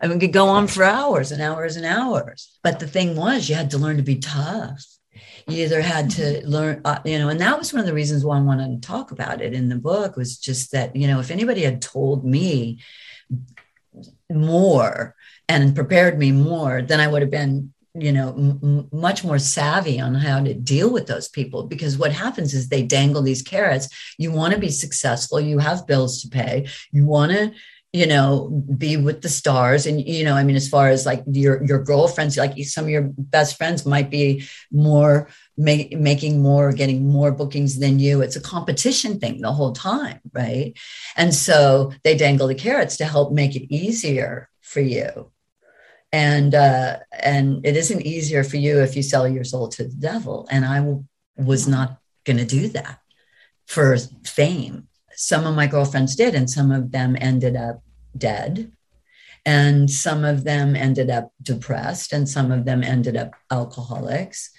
I 0.00 0.06
mean, 0.06 0.18
it 0.18 0.20
could 0.20 0.32
go 0.32 0.48
on 0.48 0.66
for 0.66 0.84
hours 0.84 1.32
and 1.32 1.42
hours 1.42 1.76
and 1.76 1.86
hours. 1.86 2.58
But 2.62 2.80
the 2.80 2.86
thing 2.86 3.16
was, 3.16 3.48
you 3.48 3.54
had 3.54 3.70
to 3.70 3.78
learn 3.78 3.96
to 3.96 4.02
be 4.02 4.16
tough. 4.16 4.84
You 5.48 5.64
either 5.64 5.80
had 5.80 6.10
to 6.12 6.46
learn, 6.46 6.82
uh, 6.84 7.00
you 7.04 7.18
know, 7.18 7.28
and 7.28 7.40
that 7.40 7.58
was 7.58 7.72
one 7.72 7.80
of 7.80 7.86
the 7.86 7.94
reasons 7.94 8.24
why 8.24 8.36
I 8.36 8.42
wanted 8.42 8.82
to 8.82 8.86
talk 8.86 9.10
about 9.10 9.40
it 9.40 9.54
in 9.54 9.68
the 9.68 9.76
book 9.76 10.16
was 10.16 10.38
just 10.38 10.72
that, 10.72 10.96
you 10.96 11.06
know, 11.06 11.20
if 11.20 11.30
anybody 11.30 11.62
had 11.62 11.80
told 11.80 12.24
me 12.24 12.80
more 14.30 15.14
and 15.48 15.74
prepared 15.74 16.18
me 16.18 16.32
more, 16.32 16.82
then 16.82 17.00
I 17.00 17.06
would 17.06 17.22
have 17.22 17.30
been 17.30 17.72
you 17.98 18.12
know 18.12 18.28
m- 18.36 18.88
much 18.92 19.24
more 19.24 19.38
savvy 19.38 20.00
on 20.00 20.14
how 20.14 20.42
to 20.42 20.54
deal 20.54 20.92
with 20.92 21.06
those 21.06 21.28
people 21.28 21.64
because 21.64 21.98
what 21.98 22.12
happens 22.12 22.54
is 22.54 22.68
they 22.68 22.82
dangle 22.82 23.22
these 23.22 23.42
carrots. 23.42 23.88
You 24.18 24.32
want 24.32 24.54
to 24.54 24.60
be 24.60 24.70
successful. 24.70 25.40
You 25.40 25.58
have 25.58 25.86
bills 25.86 26.22
to 26.22 26.28
pay. 26.28 26.68
You 26.92 27.06
want 27.06 27.32
to 27.32 27.52
you 27.92 28.06
know 28.06 28.48
be 28.76 28.96
with 28.96 29.22
the 29.22 29.28
stars. 29.28 29.86
And 29.86 30.06
you 30.06 30.24
know 30.24 30.34
i 30.34 30.42
mean 30.44 30.56
as 30.56 30.68
far 30.68 30.88
as 30.88 31.06
like 31.06 31.22
your 31.30 31.64
your 31.64 31.82
girlfriends 31.82 32.36
like 32.36 32.56
some 32.64 32.84
of 32.84 32.90
your 32.90 33.10
best 33.16 33.56
friends 33.56 33.86
might 33.86 34.10
be 34.10 34.44
more 34.70 35.28
ma- 35.56 35.90
making 35.92 36.42
more 36.42 36.72
getting 36.72 37.08
more 37.08 37.32
bookings 37.32 37.78
than 37.78 37.98
you. 37.98 38.20
It's 38.22 38.36
a 38.36 38.40
competition 38.40 39.18
thing 39.20 39.40
the 39.40 39.52
whole 39.52 39.72
time 39.72 40.20
right? 40.32 40.74
And 41.16 41.34
so 41.34 41.92
they 42.04 42.16
dangle 42.16 42.48
the 42.48 42.54
carrots 42.54 42.96
to 42.98 43.06
help 43.06 43.32
make 43.32 43.56
it 43.56 43.72
easier 43.74 44.48
for 44.60 44.80
you 44.80 45.30
and 46.12 46.54
uh, 46.54 46.98
and 47.12 47.64
it 47.66 47.76
isn't 47.76 48.02
easier 48.02 48.44
for 48.44 48.56
you 48.56 48.80
if 48.80 48.96
you 48.96 49.02
sell 49.02 49.26
your 49.28 49.44
soul 49.44 49.68
to 49.68 49.84
the 49.84 49.96
devil. 49.96 50.46
And 50.50 50.64
I 50.64 50.78
w- 50.78 51.04
was 51.36 51.66
not 51.66 51.98
going 52.24 52.38
to 52.38 52.44
do 52.44 52.68
that 52.68 53.00
for 53.66 53.96
fame. 54.24 54.88
Some 55.14 55.46
of 55.46 55.56
my 55.56 55.66
girlfriends 55.66 56.14
did, 56.14 56.34
and 56.34 56.48
some 56.48 56.70
of 56.70 56.92
them 56.92 57.16
ended 57.20 57.56
up 57.56 57.82
dead, 58.16 58.72
and 59.44 59.90
some 59.90 60.24
of 60.24 60.44
them 60.44 60.76
ended 60.76 61.10
up 61.10 61.32
depressed, 61.42 62.12
and 62.12 62.28
some 62.28 62.50
of 62.50 62.64
them 62.64 62.82
ended 62.82 63.16
up 63.16 63.34
alcoholics. 63.50 64.50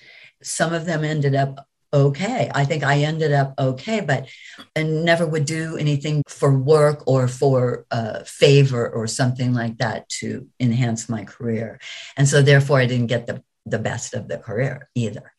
Some 0.44 0.74
of 0.74 0.86
them 0.86 1.04
ended 1.04 1.36
up 1.36 1.68
okay. 1.98 2.50
I 2.54 2.66
think 2.66 2.84
I 2.84 3.00
ended 3.00 3.32
up 3.32 3.54
okay, 3.60 4.00
but 4.00 4.28
I 4.76 4.84
never 4.84 5.26
would 5.26 5.46
do 5.46 5.78
anything 5.78 6.24
for 6.28 6.58
work 6.58 7.04
or 7.08 7.28
for 7.28 7.86
a 7.92 8.26
favor 8.26 8.90
or 8.90 9.08
something 9.08 9.54
like 9.54 9.78
that 9.78 10.08
to 10.20 10.48
enhance 10.60 11.10
my 11.10 11.24
career. 11.26 11.80
And 12.16 12.28
so 12.28 12.42
therefore 12.42 12.80
I 12.80 12.86
didn't 12.86 13.08
get 13.08 13.28
the, 13.28 13.44
the 13.66 13.80
best 13.80 14.14
of 14.14 14.28
the 14.28 14.38
career 14.38 14.90
either. 14.96 15.34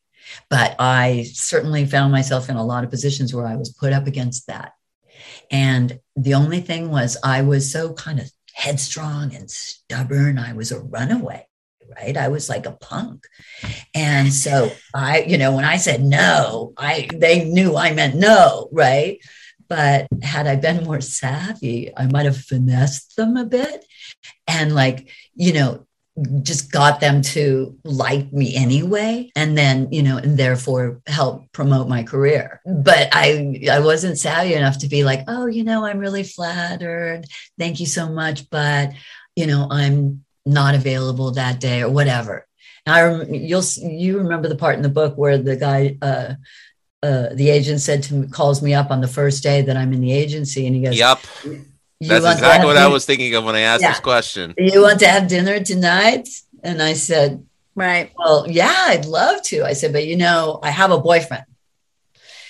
But 0.50 0.76
I 0.78 1.26
certainly 1.32 1.86
found 1.86 2.12
myself 2.12 2.50
in 2.50 2.56
a 2.56 2.64
lot 2.64 2.84
of 2.84 2.90
positions 2.90 3.34
where 3.34 3.46
I 3.46 3.56
was 3.56 3.72
put 3.72 3.92
up 3.92 4.06
against 4.06 4.46
that. 4.46 4.72
And 5.50 6.00
the 6.16 6.34
only 6.34 6.60
thing 6.60 6.90
was 6.90 7.16
I 7.24 7.42
was 7.42 7.72
so 7.72 7.94
kind 7.94 8.20
of 8.20 8.30
headstrong 8.52 9.34
and 9.34 9.50
stubborn. 9.50 10.38
I 10.38 10.52
was 10.52 10.70
a 10.70 10.80
runaway 10.80 11.47
right? 11.96 12.16
I 12.16 12.28
was 12.28 12.48
like 12.48 12.66
a 12.66 12.72
punk. 12.72 13.26
And 13.94 14.32
so 14.32 14.70
I, 14.94 15.22
you 15.22 15.38
know, 15.38 15.54
when 15.54 15.64
I 15.64 15.76
said 15.76 16.02
no, 16.02 16.72
I 16.76 17.08
they 17.14 17.44
knew 17.44 17.76
I 17.76 17.92
meant 17.92 18.14
no, 18.14 18.68
right? 18.72 19.18
But 19.68 20.08
had 20.22 20.46
I 20.46 20.56
been 20.56 20.84
more 20.84 21.00
savvy, 21.00 21.92
I 21.96 22.06
might 22.06 22.24
have 22.24 22.38
finessed 22.38 23.16
them 23.16 23.36
a 23.36 23.44
bit 23.44 23.84
and 24.46 24.74
like, 24.74 25.10
you 25.34 25.52
know, 25.52 25.86
just 26.42 26.72
got 26.72 27.00
them 27.00 27.22
to 27.22 27.76
like 27.84 28.32
me 28.32 28.56
anyway 28.56 29.30
and 29.36 29.56
then 29.56 29.88
you 29.92 30.02
know 30.02 30.16
and 30.16 30.36
therefore 30.36 31.00
help 31.06 31.50
promote 31.52 31.88
my 31.88 32.02
career 32.02 32.60
but 32.66 33.08
i 33.12 33.60
i 33.70 33.78
wasn't 33.78 34.18
savvy 34.18 34.54
enough 34.54 34.78
to 34.78 34.88
be 34.88 35.04
like 35.04 35.20
oh 35.28 35.46
you 35.46 35.62
know 35.62 35.84
i'm 35.84 35.98
really 35.98 36.24
flattered 36.24 37.24
thank 37.58 37.78
you 37.78 37.86
so 37.86 38.08
much 38.08 38.50
but 38.50 38.90
you 39.36 39.46
know 39.46 39.68
i'm 39.70 40.24
not 40.48 40.74
available 40.74 41.32
that 41.32 41.60
day 41.60 41.82
or 41.82 41.90
whatever. 41.90 42.46
And 42.86 42.94
I 42.94 43.02
rem- 43.02 43.34
you'll 43.34 43.64
you 43.78 44.18
remember 44.18 44.48
the 44.48 44.56
part 44.56 44.76
in 44.76 44.82
the 44.82 44.88
book 44.88 45.16
where 45.16 45.38
the 45.38 45.56
guy 45.56 45.96
uh, 46.02 46.34
uh, 47.02 47.28
the 47.34 47.50
agent 47.50 47.80
said 47.80 48.02
to 48.04 48.14
me, 48.14 48.28
calls 48.28 48.62
me 48.62 48.74
up 48.74 48.90
on 48.90 49.00
the 49.00 49.08
first 49.08 49.42
day 49.42 49.62
that 49.62 49.76
I'm 49.76 49.92
in 49.92 50.00
the 50.00 50.12
agency 50.12 50.66
and 50.66 50.74
he 50.74 50.82
goes, 50.82 50.98
"Yep." 50.98 51.20
That's 52.00 52.24
exactly 52.24 52.66
what 52.66 52.74
dinner? 52.74 52.86
I 52.86 52.88
was 52.88 53.04
thinking 53.04 53.34
of 53.34 53.44
when 53.44 53.56
I 53.56 53.60
asked 53.60 53.82
yeah. 53.82 53.90
this 53.90 54.00
question. 54.00 54.54
You 54.56 54.82
want 54.82 55.00
to 55.00 55.08
have 55.08 55.26
dinner 55.26 55.58
tonight? 55.58 56.28
And 56.62 56.80
I 56.80 56.92
said, 56.92 57.44
Right. 57.78 58.10
Well, 58.18 58.50
yeah, 58.50 58.74
I'd 58.88 59.06
love 59.06 59.40
to. 59.44 59.64
I 59.64 59.72
said, 59.72 59.92
but 59.92 60.04
you 60.04 60.16
know, 60.16 60.58
I 60.64 60.70
have 60.70 60.90
a 60.90 60.98
boyfriend. 60.98 61.44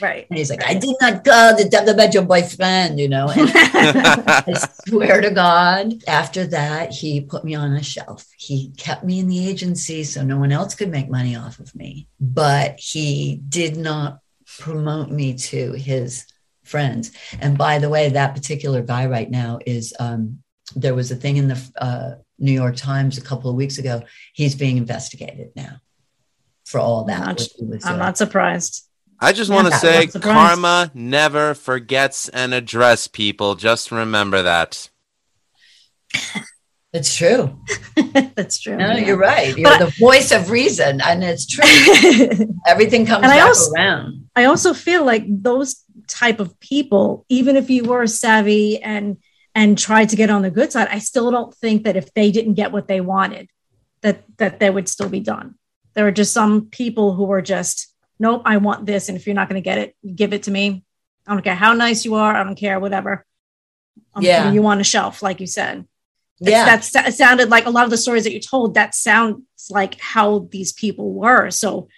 Right. 0.00 0.26
And 0.28 0.38
he's 0.38 0.50
like, 0.50 0.64
I 0.64 0.74
did 0.74 0.94
not 1.00 1.24
go 1.24 1.54
to 1.56 1.68
talk 1.68 1.88
about 1.88 2.14
your 2.14 2.24
boyfriend, 2.24 2.98
you 3.00 3.08
know. 3.08 3.28
And 3.28 3.50
I 3.54 4.52
swear 4.88 5.20
to 5.20 5.30
God, 5.30 5.94
after 6.06 6.46
that, 6.46 6.92
he 6.92 7.20
put 7.20 7.44
me 7.44 7.54
on 7.54 7.72
a 7.72 7.82
shelf. 7.82 8.26
He 8.36 8.72
kept 8.76 9.04
me 9.04 9.18
in 9.18 9.28
the 9.28 9.48
agency 9.48 10.04
so 10.04 10.22
no 10.22 10.38
one 10.38 10.52
else 10.52 10.74
could 10.74 10.90
make 10.90 11.10
money 11.10 11.36
off 11.36 11.58
of 11.58 11.74
me. 11.74 12.08
But 12.20 12.78
he 12.78 13.40
did 13.48 13.76
not 13.76 14.20
promote 14.58 15.10
me 15.10 15.34
to 15.34 15.72
his 15.72 16.26
friends. 16.64 17.12
And 17.40 17.58
by 17.58 17.78
the 17.78 17.88
way, 17.88 18.10
that 18.10 18.34
particular 18.34 18.82
guy 18.82 19.06
right 19.06 19.30
now 19.30 19.58
is 19.66 19.94
um, 19.98 20.42
there 20.76 20.94
was 20.94 21.10
a 21.10 21.16
thing 21.16 21.36
in 21.36 21.48
the 21.48 21.72
uh, 21.76 22.10
New 22.38 22.52
York 22.52 22.76
Times 22.76 23.18
a 23.18 23.22
couple 23.22 23.50
of 23.50 23.56
weeks 23.56 23.78
ago. 23.78 24.02
He's 24.34 24.54
being 24.54 24.76
investigated 24.76 25.50
now 25.56 25.80
for 26.66 26.78
all 26.78 27.04
that. 27.04 27.20
I'm 27.20 27.68
not, 27.68 27.84
I'm 27.84 27.98
not 27.98 28.18
surprised. 28.18 28.87
I 29.20 29.32
just 29.32 29.50
want 29.50 29.68
to 29.68 29.74
say 29.78 30.06
karma 30.06 30.90
never 30.94 31.54
forgets 31.54 32.28
an 32.28 32.52
address, 32.52 33.08
people. 33.08 33.56
Just 33.56 33.90
remember 33.90 34.42
that. 34.42 34.90
It's 36.92 37.14
true. 37.14 37.58
That's 38.34 38.58
true. 38.58 38.76
No, 38.76 38.92
yeah. 38.92 39.06
you're 39.06 39.18
right. 39.18 39.56
You're 39.56 39.68
but 39.68 39.78
the 39.78 39.94
voice 39.98 40.32
of 40.32 40.50
reason, 40.50 41.02
and 41.02 41.22
it's 41.22 41.46
true. 41.46 41.64
Everything 42.66 43.04
comes 43.04 43.24
and 43.24 43.30
back 43.30 43.42
I 43.42 43.46
also, 43.46 43.72
around. 43.72 44.28
I 44.34 44.44
also 44.44 44.72
feel 44.72 45.04
like 45.04 45.24
those 45.28 45.84
type 46.06 46.40
of 46.40 46.58
people, 46.60 47.26
even 47.28 47.56
if 47.56 47.68
you 47.68 47.84
were 47.84 48.06
savvy 48.06 48.82
and 48.82 49.18
and 49.54 49.76
tried 49.76 50.08
to 50.10 50.16
get 50.16 50.30
on 50.30 50.40
the 50.40 50.50
good 50.50 50.72
side, 50.72 50.88
I 50.90 50.98
still 51.00 51.30
don't 51.30 51.54
think 51.54 51.84
that 51.84 51.96
if 51.96 52.14
they 52.14 52.30
didn't 52.30 52.54
get 52.54 52.72
what 52.72 52.88
they 52.88 53.02
wanted, 53.02 53.50
that 54.00 54.24
that 54.38 54.58
they 54.58 54.70
would 54.70 54.88
still 54.88 55.10
be 55.10 55.20
done. 55.20 55.56
There 55.92 56.06
are 56.06 56.12
just 56.12 56.32
some 56.32 56.66
people 56.70 57.12
who 57.14 57.24
were 57.24 57.42
just 57.42 57.94
nope, 58.18 58.42
I 58.44 58.56
want 58.58 58.86
this. 58.86 59.08
And 59.08 59.16
if 59.16 59.26
you're 59.26 59.34
not 59.34 59.48
going 59.48 59.62
to 59.62 59.64
get 59.64 59.78
it, 59.78 59.96
give 60.14 60.32
it 60.32 60.44
to 60.44 60.50
me. 60.50 60.84
I 61.26 61.34
don't 61.34 61.42
care 61.42 61.54
how 61.54 61.72
nice 61.72 62.04
you 62.04 62.14
are. 62.14 62.34
I 62.34 62.44
don't 62.44 62.56
care, 62.56 62.80
whatever. 62.80 63.24
I'm 64.14 64.22
yeah. 64.22 64.50
you 64.52 64.66
on 64.66 64.80
a 64.80 64.84
shelf, 64.84 65.22
like 65.22 65.40
you 65.40 65.46
said. 65.46 65.86
It's, 66.40 66.50
yeah. 66.50 66.64
That's, 66.64 66.90
that 66.92 67.14
sounded 67.14 67.50
like 67.50 67.66
a 67.66 67.70
lot 67.70 67.84
of 67.84 67.90
the 67.90 67.96
stories 67.96 68.24
that 68.24 68.32
you 68.32 68.40
told, 68.40 68.74
that 68.74 68.94
sounds 68.94 69.42
like 69.70 70.00
how 70.00 70.48
these 70.50 70.72
people 70.72 71.12
were. 71.12 71.50
So 71.50 71.88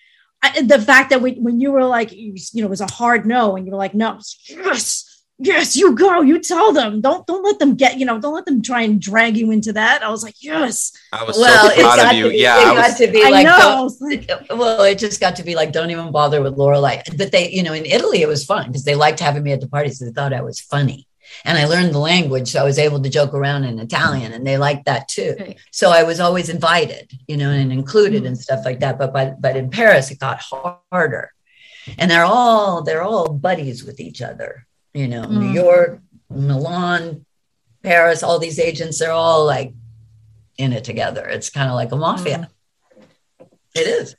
I, 0.42 0.62
the 0.62 0.80
fact 0.80 1.10
that 1.10 1.20
we, 1.20 1.32
when 1.32 1.60
you 1.60 1.70
were 1.72 1.84
like, 1.84 2.12
you, 2.12 2.34
you 2.52 2.62
know, 2.62 2.66
it 2.66 2.70
was 2.70 2.80
a 2.80 2.90
hard 2.90 3.26
no, 3.26 3.56
and 3.56 3.66
you 3.66 3.72
were 3.72 3.78
like, 3.78 3.94
no, 3.94 4.18
yes, 4.48 5.09
yes, 5.41 5.76
you 5.76 5.95
go, 5.95 6.20
you 6.20 6.38
tell 6.38 6.72
them. 6.72 7.01
Don't 7.01 7.26
don't 7.26 7.43
let 7.43 7.59
them 7.59 7.74
get, 7.74 7.99
you 7.99 8.07
know, 8.07 8.20
don't 8.20 8.34
let 8.34 8.45
them 8.45 8.62
try 8.62 8.82
and 8.82 9.01
drag 9.01 9.36
you 9.36 9.51
into 9.51 9.72
that. 9.72 10.03
I 10.03 10.11
was 10.11 10.22
like, 10.22 10.36
yes. 10.41 10.93
I 11.12 11.24
was 11.24 11.36
well, 11.38 11.70
so 11.70 11.74
proud 11.80 12.11
of 12.11 12.12
you. 12.12 12.30
Be, 12.30 12.38
yeah. 12.38 12.61
It 12.61 12.74
got 12.74 12.88
was, 12.88 12.99
to 12.99 13.11
be 13.11 13.22
like, 13.22 14.28
like, 14.28 14.51
well, 14.51 14.82
it 14.82 14.99
just 14.99 15.20
got 15.20 15.36
to 15.36 15.43
be 15.43 15.55
like, 15.55 15.72
don't 15.72 15.91
even 15.91 16.12
bother 16.12 16.43
with 16.43 16.55
Lorelei. 16.55 17.03
But 17.16 17.32
they, 17.32 17.51
you 17.51 17.62
know, 17.62 17.72
in 17.72 17.86
Italy 17.86 18.22
it 18.22 18.28
was 18.28 18.45
fun 18.45 18.68
because 18.68 18.84
they 18.84 18.95
liked 18.95 19.20
having 19.20 19.43
me 19.43 19.53
at 19.53 19.61
the 19.61 19.68
parties. 19.68 19.99
They 19.99 20.11
thought 20.11 20.32
I 20.32 20.43
was 20.43 20.61
funny. 20.61 21.07
And 21.45 21.57
I 21.57 21.66
learned 21.66 21.95
the 21.95 22.01
language, 22.01 22.49
so 22.49 22.61
I 22.61 22.64
was 22.64 22.76
able 22.76 23.01
to 23.01 23.09
joke 23.09 23.34
around 23.34 23.62
in 23.62 23.78
Italian, 23.78 24.32
and 24.32 24.45
they 24.45 24.59
liked 24.59 24.86
that 24.86 25.07
too. 25.07 25.36
Right. 25.38 25.59
So 25.70 25.91
I 25.91 26.03
was 26.03 26.18
always 26.18 26.49
invited, 26.49 27.12
you 27.28 27.36
know, 27.36 27.51
and 27.51 27.72
included 27.72 28.18
mm-hmm. 28.18 28.26
and 28.26 28.38
stuff 28.38 28.64
like 28.64 28.80
that. 28.80 28.99
But 28.99 29.12
by, 29.12 29.26
but 29.38 29.57
in 29.57 29.70
Paris, 29.70 30.11
it 30.11 30.18
got 30.18 30.43
harder, 30.91 31.32
and 31.99 32.11
they're 32.11 32.24
all 32.24 32.82
they're 32.82 33.05
all 33.05 33.32
buddies 33.32 33.84
with 33.84 34.01
each 34.01 34.20
other 34.20 34.66
you 34.95 35.09
know, 35.09 35.22
mm. 35.22 35.30
New 35.30 35.51
York, 35.51 36.01
Milan, 36.28 37.24
Paris, 37.82 38.22
all 38.22 38.38
these 38.38 38.59
agents, 38.59 38.99
they're 38.99 39.12
all 39.12 39.45
like 39.47 39.72
in 40.59 40.72
it 40.72 40.84
together. 40.84 41.26
It's 41.26 41.51
kind 41.51 41.68
of 41.68 41.74
like 41.74 41.93
a 41.93 41.97
mafia. 41.97 42.49
Mm. 42.99 43.47
It 43.74 43.86
is. 43.86 44.16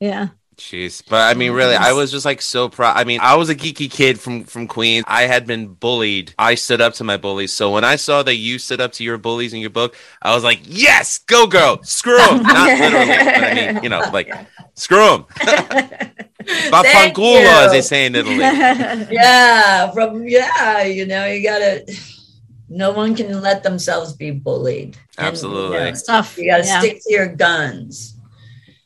Yeah. 0.00 0.28
Jeez, 0.58 1.04
but 1.08 1.20
I 1.20 1.38
mean, 1.38 1.52
really, 1.52 1.76
I 1.76 1.92
was 1.92 2.10
just 2.10 2.24
like 2.24 2.42
so 2.42 2.68
proud. 2.68 2.96
I 2.96 3.04
mean, 3.04 3.20
I 3.20 3.36
was 3.36 3.48
a 3.48 3.54
geeky 3.54 3.88
kid 3.88 4.18
from 4.18 4.42
from 4.42 4.66
Queens. 4.66 5.04
I 5.06 5.22
had 5.22 5.46
been 5.46 5.68
bullied. 5.68 6.34
I 6.36 6.56
stood 6.56 6.80
up 6.80 6.94
to 6.94 7.04
my 7.04 7.16
bullies. 7.16 7.52
So 7.52 7.70
when 7.70 7.84
I 7.84 7.94
saw 7.94 8.24
that 8.24 8.34
you 8.34 8.58
stood 8.58 8.80
up 8.80 8.90
to 8.94 9.04
your 9.04 9.18
bullies 9.18 9.54
in 9.54 9.60
your 9.60 9.70
book, 9.70 9.94
I 10.20 10.34
was 10.34 10.42
like, 10.42 10.58
yes, 10.64 11.18
go 11.18 11.46
girl, 11.46 11.80
screw 11.84 12.16
them. 12.16 12.42
Not 12.42 12.76
literally, 12.76 13.06
but 13.06 13.44
I 13.44 13.54
mean, 13.54 13.82
you 13.84 13.88
know, 13.88 14.00
like 14.12 14.34
screw 14.78 15.06
them. 15.08 15.24
Thank 15.38 16.72
Vaffanculo, 16.72 17.44
as 17.44 17.66
you. 17.66 17.70
they 17.72 17.82
say 17.82 18.06
in 18.06 18.14
Italy. 18.14 18.36
yeah 19.10 19.90
from 19.92 20.26
yeah 20.26 20.82
you 20.82 21.04
know 21.04 21.26
you 21.26 21.42
gotta 21.42 21.84
no 22.70 22.92
one 22.92 23.14
can 23.14 23.40
let 23.42 23.62
themselves 23.62 24.12
be 24.14 24.30
bullied 24.30 24.96
And, 25.18 25.24
you 25.24 25.28
Absolutely. 25.28 25.76
know, 25.78 25.84
It's 25.84 26.02
tough. 26.04 26.38
you 26.38 26.46
gotta 26.50 26.64
yeah. 26.64 26.78
stick 26.80 27.00
to 27.04 27.12
your 27.12 27.28
guns 27.28 28.14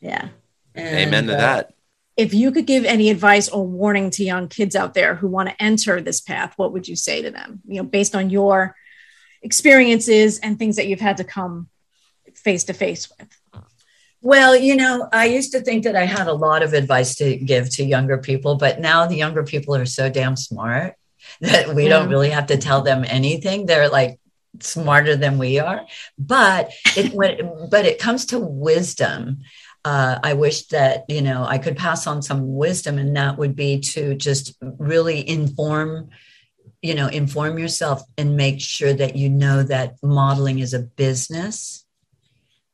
yeah. 0.00 0.28
And, 0.74 0.96
Amen 0.98 1.26
to 1.28 1.34
uh, 1.34 1.38
that. 1.38 1.74
If 2.16 2.34
you 2.34 2.50
could 2.50 2.66
give 2.66 2.84
any 2.84 3.08
advice 3.10 3.48
or 3.48 3.64
warning 3.64 4.10
to 4.10 4.24
young 4.24 4.48
kids 4.48 4.74
out 4.74 4.94
there 4.94 5.14
who 5.14 5.28
want 5.28 5.48
to 5.48 5.62
enter 5.62 6.00
this 6.00 6.20
path, 6.20 6.54
what 6.56 6.72
would 6.72 6.88
you 6.88 6.96
say 6.96 7.22
to 7.22 7.30
them? 7.30 7.60
You 7.68 7.76
know, 7.82 7.88
based 7.88 8.16
on 8.16 8.28
your 8.28 8.74
experiences 9.42 10.38
and 10.40 10.58
things 10.58 10.76
that 10.76 10.86
you've 10.88 11.00
had 11.00 11.18
to 11.18 11.24
come 11.24 11.68
face 12.34 12.64
to 12.64 12.72
face 12.72 13.08
with. 13.18 13.28
Well, 14.22 14.54
you 14.56 14.76
know, 14.76 15.08
I 15.12 15.24
used 15.26 15.50
to 15.50 15.60
think 15.60 15.82
that 15.82 15.96
I 15.96 16.04
had 16.04 16.28
a 16.28 16.32
lot 16.32 16.62
of 16.62 16.74
advice 16.74 17.16
to 17.16 17.36
give 17.36 17.68
to 17.70 17.84
younger 17.84 18.18
people, 18.18 18.54
but 18.54 18.78
now 18.78 19.04
the 19.04 19.16
younger 19.16 19.42
people 19.42 19.74
are 19.74 19.84
so 19.84 20.08
damn 20.08 20.36
smart 20.36 20.94
that 21.40 21.74
we 21.74 21.88
don't 21.88 22.08
really 22.08 22.30
have 22.30 22.46
to 22.46 22.56
tell 22.56 22.82
them 22.82 23.04
anything. 23.06 23.66
They're 23.66 23.88
like 23.88 24.20
smarter 24.60 25.16
than 25.16 25.38
we 25.38 25.58
are. 25.58 25.84
But 26.18 26.70
it 26.96 27.12
when 27.12 27.68
but 27.68 27.84
it 27.84 27.98
comes 27.98 28.26
to 28.26 28.38
wisdom. 28.38 29.38
Uh, 29.84 30.20
I 30.22 30.34
wish 30.34 30.68
that 30.68 31.04
you 31.08 31.22
know 31.22 31.44
I 31.44 31.58
could 31.58 31.76
pass 31.76 32.06
on 32.06 32.22
some 32.22 32.54
wisdom, 32.54 32.98
and 32.98 33.16
that 33.16 33.38
would 33.38 33.56
be 33.56 33.80
to 33.80 34.14
just 34.14 34.56
really 34.60 35.28
inform, 35.28 36.10
you 36.80 36.94
know, 36.94 37.08
inform 37.08 37.58
yourself 37.58 38.02
and 38.16 38.36
make 38.36 38.60
sure 38.60 38.92
that 38.92 39.16
you 39.16 39.28
know 39.28 39.64
that 39.64 39.96
modeling 40.00 40.60
is 40.60 40.74
a 40.74 40.78
business 40.78 41.81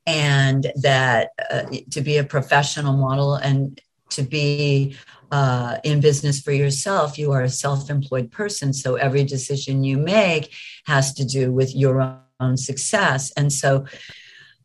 and 0.08 0.72
that 0.76 1.32
uh, 1.50 1.64
to 1.90 2.00
be 2.00 2.16
a 2.16 2.24
professional 2.24 2.94
model 2.94 3.34
and 3.34 3.78
to 4.08 4.22
be 4.22 4.96
uh, 5.30 5.76
in 5.84 6.00
business 6.00 6.40
for 6.40 6.52
yourself, 6.52 7.18
you 7.18 7.30
are 7.32 7.42
a 7.42 7.50
self 7.50 7.90
employed 7.90 8.32
person. 8.32 8.72
So 8.72 8.94
every 8.94 9.24
decision 9.24 9.84
you 9.84 9.98
make 9.98 10.54
has 10.86 11.12
to 11.14 11.26
do 11.26 11.52
with 11.52 11.76
your 11.76 12.18
own 12.40 12.56
success. 12.56 13.32
And 13.36 13.52
so 13.52 13.84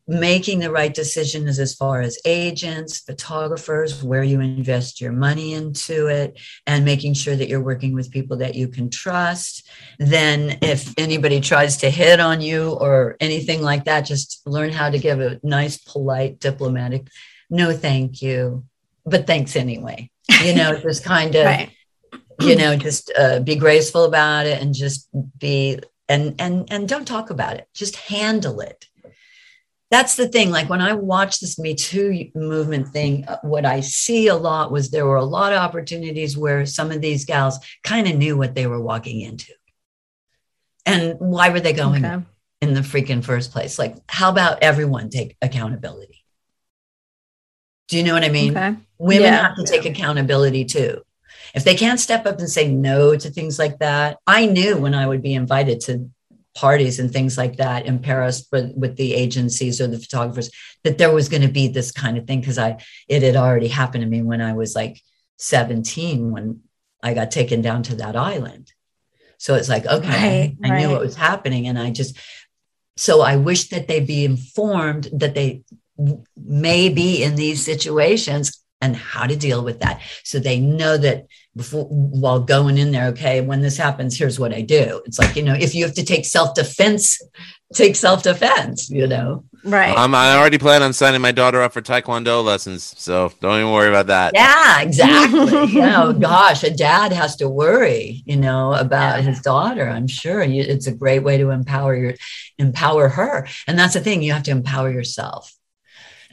making 0.08 0.60
the 0.60 0.72
right 0.72 0.94
decisions 0.94 1.60
as 1.60 1.74
far 1.76 2.02
as 2.02 2.20
agents, 2.26 3.00
photographers, 3.00 4.04
where 4.04 4.24
you 4.24 4.40
invest 4.42 5.00
your 5.00 5.12
money 5.12 5.54
into 5.54 6.08
it, 6.08 6.40
and 6.68 6.84
making 6.84 7.14
sure 7.14 7.36
that 7.36 7.48
you're 7.48 7.62
working 7.64 7.94
with 7.94 8.12
people 8.12 8.38
that 8.38 8.56
you 8.56 8.68
can 8.68 8.90
trust. 8.90 9.68
Then, 10.00 10.58
if 10.62 10.94
anybody 10.98 11.40
tries 11.40 11.78
to 11.78 11.90
hit 11.90 12.20
on 12.20 12.42
you 12.42 12.72
or 12.72 13.16
anything 13.20 13.62
like 13.62 13.86
that, 13.86 14.02
just 14.02 14.42
learn 14.46 14.72
how 14.72 14.90
to 14.90 15.00
give 15.00 15.20
a 15.22 15.40
nice, 15.44 15.78
polite, 15.78 16.40
diplomatic, 16.40 17.08
no, 17.50 17.72
thank 17.74 18.22
you, 18.22 18.66
but 19.06 19.28
thanks 19.28 19.56
anyway. 19.56 20.10
You 20.44 20.56
know, 20.56 20.80
just 20.82 21.04
kind 21.04 21.36
of 21.36 21.46
Right. 21.46 21.70
you 22.42 22.56
know 22.56 22.76
just 22.76 23.12
uh, 23.18 23.40
be 23.40 23.56
graceful 23.56 24.06
about 24.06 24.48
it 24.48 24.62
and 24.62 24.74
just 24.74 25.08
be 25.38 25.80
and 26.10 26.36
and 26.40 26.72
and 26.72 26.90
don't 26.90 27.06
talk 27.08 27.30
about 27.30 27.56
it 27.58 27.68
just 27.74 27.96
handle 27.96 28.60
it 28.60 28.88
that's 29.94 30.16
the 30.16 30.28
thing 30.28 30.50
like 30.50 30.70
when 30.70 30.82
i 30.82 30.94
watch 30.94 31.40
this 31.40 31.60
me 31.60 31.76
too 31.76 32.30
movement 32.34 32.88
thing 32.88 33.24
uh, 33.28 33.38
what 33.44 33.66
i 33.66 33.80
see 33.80 34.28
a 34.28 34.36
lot 34.36 34.72
was 34.72 34.90
there 34.90 35.06
were 35.06 35.18
a 35.18 35.24
lot 35.24 35.54
of 35.54 35.60
opportunities 35.60 36.36
where 36.36 36.66
some 36.66 36.90
of 36.92 37.00
these 37.00 37.26
gals 37.26 37.60
kind 37.84 38.08
of 38.08 38.16
knew 38.16 38.36
what 38.36 38.56
they 38.56 38.66
were 38.66 38.82
walking 38.82 39.22
into 39.22 39.54
and 40.86 41.16
why 41.20 41.50
were 41.50 41.60
they 41.60 41.74
going 41.74 42.04
Okay. 42.06 42.24
in 42.62 42.74
the 42.74 42.82
freaking 42.82 43.24
first 43.24 43.52
place 43.52 43.78
like 43.78 43.96
how 44.08 44.30
about 44.32 44.64
everyone 44.64 45.10
take 45.10 45.38
accountability 45.42 46.26
do 47.90 47.98
you 47.98 48.04
know 48.04 48.14
what 48.14 48.24
i 48.24 48.30
mean 48.30 48.58
Okay. 48.58 48.76
women 48.98 49.34
Yeah. 49.34 49.42
have 49.48 49.56
to 49.58 49.66
take 49.66 49.86
accountability 49.86 50.66
too. 50.66 51.02
If 51.54 51.64
they 51.66 51.76
can't 51.76 52.00
step 52.00 52.26
up 52.26 52.40
and 52.40 52.50
say 52.50 52.68
no 52.72 53.16
to 53.16 53.30
things 53.30 53.60
like 53.60 53.80
that, 53.80 54.18
I 54.26 54.46
knew 54.46 54.78
when 54.78 54.94
I 54.96 55.06
would 55.06 55.22
be 55.22 55.34
invited 55.34 55.82
to 55.82 56.10
parties 56.56 57.00
and 57.00 57.12
things 57.12 57.38
like 57.38 57.58
that 57.58 57.86
in 57.86 58.00
Paris 58.00 58.48
with, 58.52 58.74
with 58.76 58.96
the 58.96 59.14
agencies 59.14 59.82
or 59.82 59.88
the 59.88 60.00
photographers 60.00 60.52
that 60.84 60.98
there 60.98 61.12
was 61.12 61.30
going 61.30 61.42
to 61.42 61.48
be 61.48 61.68
this 61.68 61.92
kind 61.92 62.18
of 62.18 62.28
thing 62.28 62.40
because 62.40 62.58
I 62.58 62.78
it 63.08 63.24
had 63.24 63.36
already 63.36 63.68
happened 63.68 64.04
to 64.04 64.10
me 64.10 64.22
when 64.22 64.42
I 64.42 64.54
was 64.54 64.76
like 64.76 65.02
17 65.38 66.32
when 66.32 66.62
I 67.02 67.14
got 67.14 67.32
taken 67.32 67.62
down 67.62 67.84
to 67.84 67.96
that 67.98 68.16
island. 68.16 68.72
So 69.38 69.56
it's 69.56 69.68
like, 69.68 69.86
okay, 69.86 70.56
Right, 70.60 70.72
I 70.72 70.80
knew 70.80 70.88
right. 70.88 70.94
what 70.94 71.02
was 71.02 71.16
happening 71.16 71.68
and 71.68 71.78
I 71.78 71.92
just 71.92 72.18
so 72.96 73.22
I 73.22 73.38
wish 73.38 73.70
that 73.70 73.88
they 73.88 74.00
be 74.00 74.24
informed 74.24 75.10
that 75.14 75.34
they 75.34 75.64
may 76.38 76.90
be 76.90 77.24
in 77.24 77.36
these 77.36 77.64
situations 77.66 78.63
and 78.84 78.96
how 78.96 79.26
to 79.32 79.36
deal 79.48 79.62
with 79.68 79.78
that. 79.84 79.96
So 80.24 80.36
they 80.40 80.60
know 80.60 80.94
that 80.98 81.18
before 81.56 81.86
while 81.86 82.40
going 82.56 82.78
in 82.80 82.90
there 82.92 83.08
okay 83.14 83.40
when 83.50 83.62
this 83.62 83.78
happens 83.78 84.18
here's 84.18 84.40
what 84.40 84.52
i 84.60 84.62
do. 84.62 84.86
It's 85.06 85.20
like 85.20 85.36
you 85.38 85.44
know 85.48 85.54
if 85.66 85.72
you 85.76 85.86
have 85.86 85.94
to 86.02 86.04
take 86.14 86.26
self-defense 86.26 87.06
take 87.82 87.96
self-defense 87.96 88.90
you 88.90 89.06
know? 89.08 89.44
Right. 89.64 89.96
I'm, 89.98 90.14
I 90.14 90.36
already 90.36 90.58
plan 90.58 90.82
on 90.84 90.92
signing 90.94 91.22
my 91.22 91.32
daughter 91.32 91.62
up 91.62 91.72
for 91.72 91.82
Taekwondo 91.82 92.44
lessons, 92.44 92.94
so 92.98 93.32
don't 93.40 93.60
even 93.62 93.72
worry 93.72 93.88
about 93.90 94.08
that. 94.08 94.32
yeah 94.34 94.82
exactly. 94.82 95.68
You 95.76 95.82
oh 95.84 96.12
know 96.12 96.14
gosh 96.14 96.64
a 96.64 96.72
dad 96.88 97.14
has 97.14 97.36
to 97.38 97.48
worry 97.48 98.24
you 98.26 98.36
know 98.38 98.74
about 98.74 99.18
Yeah. 99.20 99.30
his 99.30 99.40
daughter 99.42 99.88
i'm 99.88 100.08
sure. 100.08 100.42
You- 100.44 100.64
it's 100.74 100.88
a 100.88 100.96
great 101.04 101.22
way 101.28 101.38
to 101.38 101.52
empower 101.52 101.96
your 101.96 102.14
empower 102.58 103.10
her. 103.10 103.48
And 103.68 103.78
that's 103.80 103.94
the 103.94 104.00
thing 104.06 104.22
you 104.24 104.34
have 104.34 104.44
to 104.50 104.52
empower 104.60 104.90
yourself 104.92 105.54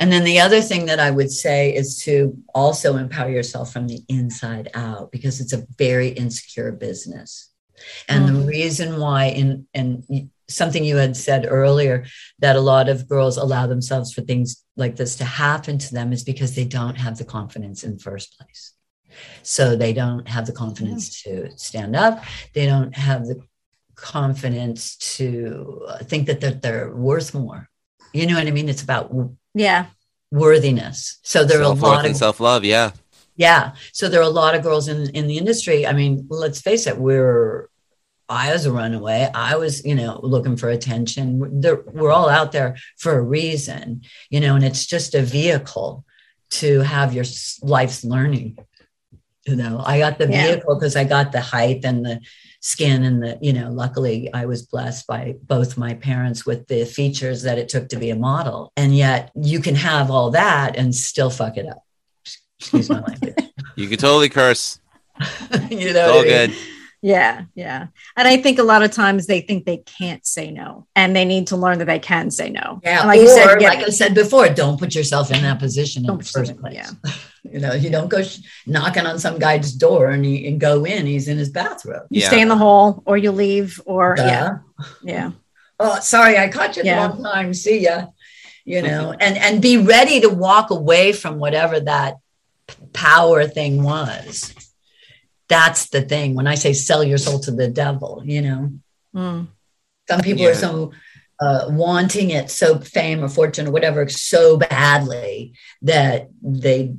and 0.00 0.10
then 0.10 0.24
the 0.24 0.40
other 0.40 0.62
thing 0.62 0.86
that 0.86 0.98
I 0.98 1.10
would 1.10 1.30
say 1.30 1.74
is 1.74 1.98
to 2.04 2.36
also 2.54 2.96
empower 2.96 3.28
yourself 3.28 3.70
from 3.70 3.86
the 3.86 4.02
inside 4.08 4.70
out 4.74 5.12
because 5.12 5.40
it's 5.40 5.52
a 5.52 5.66
very 5.76 6.08
insecure 6.08 6.72
business. 6.72 7.50
And 8.08 8.26
the 8.26 8.32
mm. 8.32 8.46
reason 8.46 8.98
why, 8.98 9.26
in 9.26 9.66
and 9.74 10.30
something 10.48 10.84
you 10.84 10.96
had 10.96 11.16
said 11.16 11.46
earlier, 11.48 12.06
that 12.38 12.56
a 12.56 12.60
lot 12.60 12.88
of 12.88 13.08
girls 13.08 13.36
allow 13.36 13.66
themselves 13.66 14.12
for 14.12 14.22
things 14.22 14.64
like 14.74 14.96
this 14.96 15.16
to 15.16 15.24
happen 15.24 15.78
to 15.78 15.94
them 15.94 16.12
is 16.12 16.24
because 16.24 16.54
they 16.54 16.64
don't 16.64 16.96
have 16.96 17.18
the 17.18 17.24
confidence 17.24 17.84
in 17.84 17.92
the 17.94 18.02
first 18.02 18.38
place. 18.38 18.72
So 19.42 19.76
they 19.76 19.92
don't 19.92 20.26
have 20.28 20.46
the 20.46 20.52
confidence 20.52 21.10
mm. 21.10 21.24
to 21.24 21.58
stand 21.58 21.94
up. 21.94 22.24
They 22.54 22.64
don't 22.64 22.96
have 22.96 23.26
the 23.26 23.42
confidence 23.96 24.96
to 25.16 25.86
think 26.04 26.26
that 26.26 26.40
they're, 26.40 26.52
they're 26.52 26.94
worth 26.94 27.34
more. 27.34 27.68
You 28.12 28.26
know 28.26 28.34
what 28.34 28.46
I 28.46 28.50
mean? 28.50 28.68
It's 28.68 28.82
about 28.82 29.12
yeah. 29.54 29.86
worthiness. 30.30 31.18
So 31.22 31.44
there 31.44 31.60
are 31.60 31.64
a 31.64 31.68
lot 31.70 32.06
of 32.06 32.16
self-love, 32.16 32.64
yeah. 32.64 32.92
yeah. 33.36 33.72
So 33.92 34.08
there 34.08 34.20
are 34.20 34.24
a 34.24 34.28
lot 34.28 34.54
of 34.54 34.62
girls 34.62 34.88
in 34.88 35.10
in 35.10 35.26
the 35.26 35.38
industry. 35.38 35.86
I 35.86 35.92
mean, 35.92 36.26
let's 36.30 36.60
face 36.60 36.86
it, 36.86 36.98
we're 36.98 37.68
I 38.30 38.52
was 38.52 38.64
a 38.64 38.72
runaway. 38.72 39.28
I 39.34 39.56
was, 39.56 39.84
you 39.84 39.96
know, 39.96 40.20
looking 40.22 40.56
for 40.56 40.68
attention. 40.68 41.60
There, 41.60 41.82
we're 41.92 42.12
all 42.12 42.28
out 42.28 42.52
there 42.52 42.76
for 42.96 43.18
a 43.18 43.22
reason, 43.22 44.02
you 44.30 44.38
know, 44.38 44.54
and 44.54 44.64
it's 44.64 44.86
just 44.86 45.16
a 45.16 45.22
vehicle 45.22 46.04
to 46.50 46.80
have 46.80 47.12
your 47.12 47.24
life's 47.62 48.04
learning. 48.04 48.56
You 49.46 49.56
know, 49.56 49.82
I 49.84 49.98
got 49.98 50.18
the 50.18 50.28
Yeah. 50.28 50.46
vehicle 50.46 50.76
because 50.76 50.94
I 50.94 51.04
got 51.04 51.32
the 51.32 51.40
height 51.40 51.84
and 51.84 52.04
the 52.06 52.20
skin 52.60 53.02
and 53.04 53.22
the, 53.22 53.38
you 53.40 53.52
know, 53.52 53.70
luckily 53.70 54.32
I 54.32 54.44
was 54.46 54.62
blessed 54.62 55.06
by 55.06 55.36
both 55.42 55.76
my 55.78 55.94
parents 55.94 56.44
with 56.44 56.66
the 56.68 56.84
features 56.84 57.42
that 57.42 57.58
it 57.58 57.68
took 57.68 57.88
to 57.88 57.96
be 57.96 58.10
a 58.10 58.16
model. 58.16 58.70
And 58.76 58.94
yet 58.96 59.30
you 59.34 59.60
can 59.60 59.74
have 59.74 60.10
all 60.10 60.30
that 60.32 60.76
and 60.76 60.94
still 60.94 61.30
fuck 61.30 61.56
it 61.56 61.66
up. 61.66 61.82
Excuse 62.58 62.90
my 62.90 63.00
language. 63.00 63.34
You 63.76 63.88
can 63.88 63.98
totally 63.98 64.28
curse. 64.28 64.78
you 65.70 65.92
know, 65.92 65.98
It's 65.98 65.98
all 65.98 66.18
I 66.18 66.22
mean? 66.22 66.24
good. 66.24 66.56
Yeah. 67.02 67.44
Yeah. 67.54 67.86
And 68.16 68.28
I 68.28 68.36
think 68.36 68.58
a 68.58 68.62
lot 68.62 68.82
of 68.82 68.90
times 68.90 69.26
they 69.26 69.40
think 69.40 69.64
they 69.64 69.78
can't 69.78 70.26
say 70.26 70.50
no 70.50 70.86
and 70.94 71.16
they 71.16 71.24
need 71.24 71.46
to 71.46 71.56
learn 71.56 71.78
that 71.78 71.86
they 71.86 71.98
can 71.98 72.30
say 72.30 72.50
no. 72.50 72.78
Yeah, 72.84 72.98
And 73.00 73.08
like 73.08 73.18
or 73.20 73.22
you 73.22 73.28
said, 73.28 73.58
get- 73.58 73.68
like 73.78 73.86
I 73.86 73.90
said 73.90 74.14
before, 74.14 74.48
don't 74.50 74.78
put 74.78 74.94
yourself 74.94 75.30
in 75.30 75.40
that 75.42 75.58
position 75.58 76.02
in 76.02 76.08
Don't 76.08 76.18
the 76.18 76.24
first 76.26 76.56
place. 76.58 76.74
yeah. 76.74 76.90
You 77.42 77.58
know, 77.58 77.72
you 77.72 77.88
don't 77.88 78.10
go 78.10 78.22
sh- 78.22 78.40
knocking 78.66 79.06
on 79.06 79.18
some 79.18 79.38
guy's 79.38 79.72
door 79.72 80.10
and, 80.10 80.22
he, 80.22 80.46
and 80.46 80.60
go 80.60 80.84
in. 80.84 81.06
He's 81.06 81.26
in 81.26 81.38
his 81.38 81.48
bathrobe. 81.48 82.06
you 82.10 82.20
Yeah. 82.20 82.26
stay 82.28 82.42
in 82.42 82.48
the 82.48 82.56
hall 82.56 83.02
or 83.06 83.16
you 83.16 83.30
leave 83.32 83.80
or 83.86 84.14
yeah. 84.18 84.58
Duh. 84.78 84.84
Yeah. 85.02 85.30
Oh, 85.80 85.98
sorry, 86.00 86.36
I 86.36 86.48
caught 86.48 86.76
you 86.76 86.80
at 86.80 86.86
Yeah. 86.86 87.08
the 87.08 87.14
wrong 87.14 87.22
time. 87.24 87.54
See 87.54 87.78
ya. 87.80 88.08
You 88.66 88.82
know, 88.82 89.14
and 89.20 89.38
and 89.38 89.62
be 89.62 89.78
ready 89.78 90.20
to 90.20 90.28
walk 90.28 90.68
away 90.70 91.12
from 91.14 91.38
whatever 91.38 91.80
that 91.80 92.16
power 92.92 93.46
thing 93.46 93.82
was. 93.82 94.54
That's 95.50 95.88
the 95.90 96.00
thing. 96.02 96.34
When 96.34 96.46
I 96.46 96.54
say 96.54 96.72
sell 96.72 97.02
your 97.04 97.18
soul 97.18 97.40
to 97.40 97.50
the 97.50 97.68
devil, 97.68 98.22
you 98.24 98.40
know, 98.40 98.72
Mm. 99.14 99.48
some 100.08 100.20
people 100.20 100.44
Yeah. 100.44 100.50
are 100.50 100.54
so 100.54 100.92
uh, 101.40 101.66
wanting 101.70 102.30
it 102.30 102.50
so 102.50 102.78
fame 102.78 103.24
or 103.24 103.28
fortune 103.28 103.66
or 103.66 103.72
whatever 103.72 104.08
so 104.08 104.56
badly 104.58 105.54
that 105.82 106.28
they 106.42 106.94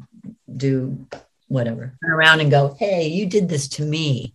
do 0.66 1.08
whatever. 1.48 1.96
Turn 2.04 2.12
around 2.12 2.42
and 2.42 2.50
go, 2.52 2.76
hey, 2.80 3.08
you 3.08 3.26
did 3.28 3.48
this 3.50 3.68
to 3.70 3.84
me. 3.84 4.34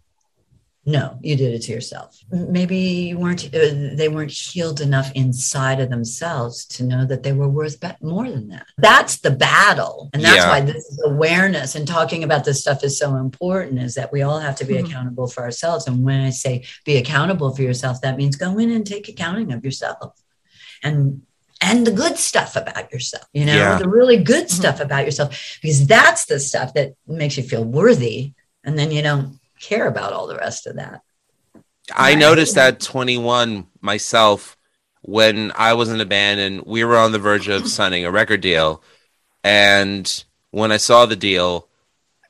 No, 0.89 1.19
you 1.21 1.35
did 1.35 1.53
it 1.53 1.63
to 1.63 1.73
yourself. 1.73 2.17
Maybe 2.31 2.77
you 2.77 3.19
weren't. 3.19 3.45
Uh, 3.47 3.97
they 3.97 4.09
weren't 4.09 4.31
healed 4.31 4.81
enough 4.81 5.11
inside 5.17 5.81
of 5.81 5.91
themselves 5.91 6.65
to 6.67 6.85
know 6.85 7.05
that 7.05 7.25
they 7.25 7.33
were 7.33 7.49
worth 7.49 7.81
be- 7.81 7.89
more 8.01 8.31
than 8.31 8.47
that. 8.49 8.67
That's 8.79 9.17
the 9.19 9.33
battle, 9.33 10.11
and 10.15 10.23
that's 10.23 10.37
Yeah. 10.37 10.49
why 10.49 10.61
this 10.61 10.85
is 10.85 11.03
awareness 11.05 11.75
and 11.75 11.89
talking 11.89 12.23
about 12.23 12.45
this 12.45 12.61
stuff 12.61 12.85
is 12.85 12.97
so 12.97 13.17
important. 13.17 13.81
Is 13.83 13.97
that 13.97 14.13
we 14.13 14.23
all 14.23 14.39
have 14.39 14.55
to 14.57 14.65
be 14.65 14.75
Mhm. 14.75 14.87
accountable 14.87 15.27
for 15.27 15.43
ourselves. 15.43 15.89
And 15.89 16.05
when 16.05 16.21
I 16.21 16.31
say 16.31 16.65
be 16.85 16.97
accountable 16.99 17.53
for 17.53 17.63
yourself, 17.63 18.01
that 18.03 18.17
means 18.17 18.37
go 18.37 18.57
in 18.57 18.71
and 18.71 18.87
take 18.87 19.09
accounting 19.09 19.53
of 19.53 19.65
yourself, 19.65 20.13
and 20.85 21.23
and 21.63 21.87
the 21.87 21.91
good 21.91 22.17
stuff 22.19 22.55
about 22.55 22.93
yourself. 22.93 23.25
You 23.33 23.47
know, 23.47 23.55
Yeah. 23.57 23.79
the 23.79 23.89
really 23.89 24.19
good 24.19 24.51
stuff 24.51 24.79
about 24.79 25.05
yourself, 25.07 25.59
because 25.63 25.87
that's 25.87 26.27
the 26.27 26.39
stuff 26.39 26.75
that 26.75 26.93
makes 27.09 27.37
you 27.39 27.43
feel 27.43 27.65
worthy, 27.65 28.35
and 28.63 28.79
then 28.79 28.93
you 28.93 29.03
don't 29.03 29.41
care 29.61 29.87
about 29.87 30.13
all 30.13 30.27
the 30.27 30.37
rest 30.37 30.67
of 30.67 30.77
that. 30.77 31.03
I 31.95 32.11
Right. 32.13 32.19
noticed 32.19 32.57
at 32.59 32.81
21 32.81 33.67
myself 33.81 34.57
when 35.03 35.53
I 35.55 35.75
was 35.75 35.89
in 35.89 36.01
a 36.01 36.05
band 36.07 36.41
and 36.41 36.63
we 36.67 36.85
were 36.85 36.97
on 36.97 37.13
the 37.13 37.19
verge 37.19 37.49
of 37.49 37.69
signing 37.69 38.05
a 38.05 38.11
record 38.11 38.41
deal. 38.41 38.83
And 39.45 40.25
when 40.51 40.73
I 40.73 40.79
saw 40.79 41.07
the 41.07 41.17
deal, 41.17 41.69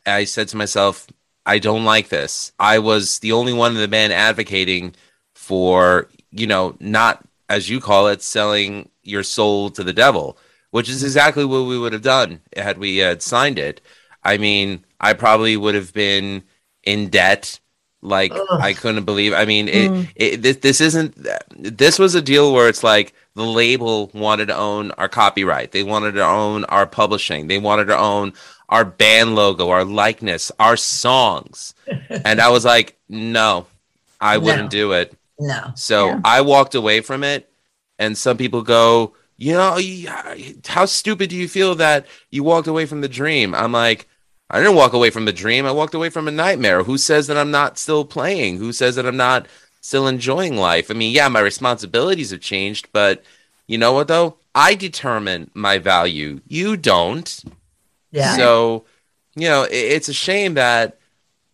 I 0.06 0.24
said 0.24 0.48
to 0.48 0.56
myself, 0.56 1.06
I 1.46 1.58
don't 1.58 1.84
like 1.84 2.08
this. 2.08 2.52
I 2.58 2.78
was 2.78 3.20
the 3.20 3.32
only 3.32 3.52
one 3.52 3.72
in 3.72 3.78
the 3.80 3.88
band 3.88 4.12
advocating 4.12 4.94
for, 5.34 6.08
you 6.30 6.46
know, 6.46 6.76
not 6.80 7.24
as 7.48 7.70
you 7.70 7.80
call 7.80 8.08
it, 8.08 8.22
selling 8.22 8.90
your 9.02 9.22
soul 9.22 9.70
to 9.70 9.84
the 9.84 9.92
devil, 9.92 10.38
which 10.70 10.88
is 10.88 11.04
exactly 11.04 11.44
what 11.44 11.66
we 11.66 11.78
would 11.78 11.92
have 11.92 12.02
done 12.02 12.40
had 12.56 12.78
we 12.78 12.98
had 12.98 13.22
signed 13.22 13.58
it. 13.58 13.80
I 14.24 14.38
mean, 14.38 14.84
I 15.00 15.12
probably 15.12 15.56
would 15.56 15.74
have 15.76 15.92
been 15.94 16.42
in 16.86 17.08
debt 17.10 17.60
like 18.02 18.32
Ugh. 18.32 18.46
I 18.50 18.72
couldn't 18.72 19.04
believe. 19.04 19.32
I 19.34 19.44
mean, 19.44 19.68
it, 19.68 19.90
Mm. 19.90 20.08
it 20.16 20.42
this, 20.42 20.56
this 20.58 20.80
isn't 20.80 21.14
this 21.56 21.98
was 21.98 22.14
a 22.14 22.22
deal 22.22 22.52
where 22.52 22.68
it's 22.68 22.84
like 22.84 23.12
the 23.34 23.44
label 23.44 24.10
wanted 24.14 24.46
to 24.46 24.56
own 24.56 24.92
our 24.92 25.08
copyright. 25.08 25.72
They 25.72 25.82
wanted 25.82 26.12
to 26.12 26.24
own 26.24 26.64
our 26.66 26.86
publishing. 26.86 27.48
They 27.48 27.58
wanted 27.58 27.86
to 27.86 27.98
own 27.98 28.32
our 28.68 28.84
band 28.84 29.34
logo, 29.34 29.68
our 29.70 29.84
likeness, 29.84 30.50
our 30.58 30.76
songs. 30.76 31.74
and 32.24 32.40
I 32.40 32.48
was 32.48 32.64
like, 32.64 32.96
no, 33.08 33.66
I 34.20 34.38
wouldn't 34.38 34.64
No. 34.64 34.68
do 34.68 34.92
it. 34.92 35.14
No. 35.38 35.72
So 35.74 36.08
Yeah. 36.08 36.20
I 36.24 36.40
walked 36.40 36.74
away 36.74 37.00
from 37.00 37.22
it, 37.24 37.48
and 37.98 38.16
some 38.16 38.36
people 38.36 38.62
go, 38.62 39.12
you 39.36 39.52
know, 39.52 39.78
how 40.66 40.86
stupid 40.86 41.28
do 41.30 41.36
you 41.36 41.46
feel 41.48 41.74
that 41.76 42.06
you 42.30 42.42
walked 42.42 42.68
away 42.68 42.86
from 42.86 43.02
the 43.02 43.08
dream? 43.08 43.54
I'm 43.54 43.72
like, 43.72 44.08
I 44.48 44.58
didn't 44.58 44.76
walk 44.76 44.92
away 44.92 45.10
from 45.10 45.24
the 45.24 45.32
dream. 45.32 45.66
I 45.66 45.72
walked 45.72 45.94
away 45.94 46.08
from 46.08 46.28
a 46.28 46.32
nightmare. 46.32 46.84
Who 46.84 46.98
says 46.98 47.26
that 47.26 47.36
I'm 47.36 47.50
not 47.50 47.78
still 47.78 48.04
playing? 48.04 48.58
Who 48.58 48.72
says 48.72 48.94
that 48.96 49.06
I'm 49.06 49.16
not 49.16 49.48
still 49.80 50.06
enjoying 50.06 50.56
life? 50.56 50.90
I 50.90 50.94
mean, 50.94 51.12
yeah, 51.12 51.28
my 51.28 51.40
responsibilities 51.40 52.30
have 52.30 52.40
changed, 52.40 52.88
but 52.92 53.24
you 53.66 53.78
know 53.78 53.92
what 53.92 54.08
though? 54.08 54.36
I 54.54 54.74
determine 54.74 55.50
my 55.54 55.78
value. 55.78 56.40
You 56.46 56.76
don't. 56.76 57.44
Yeah. 58.10 58.36
So, 58.36 58.84
you 59.34 59.48
know, 59.48 59.64
it, 59.64 59.74
it's 59.74 60.08
a 60.08 60.14
shame 60.14 60.54
that 60.54 60.98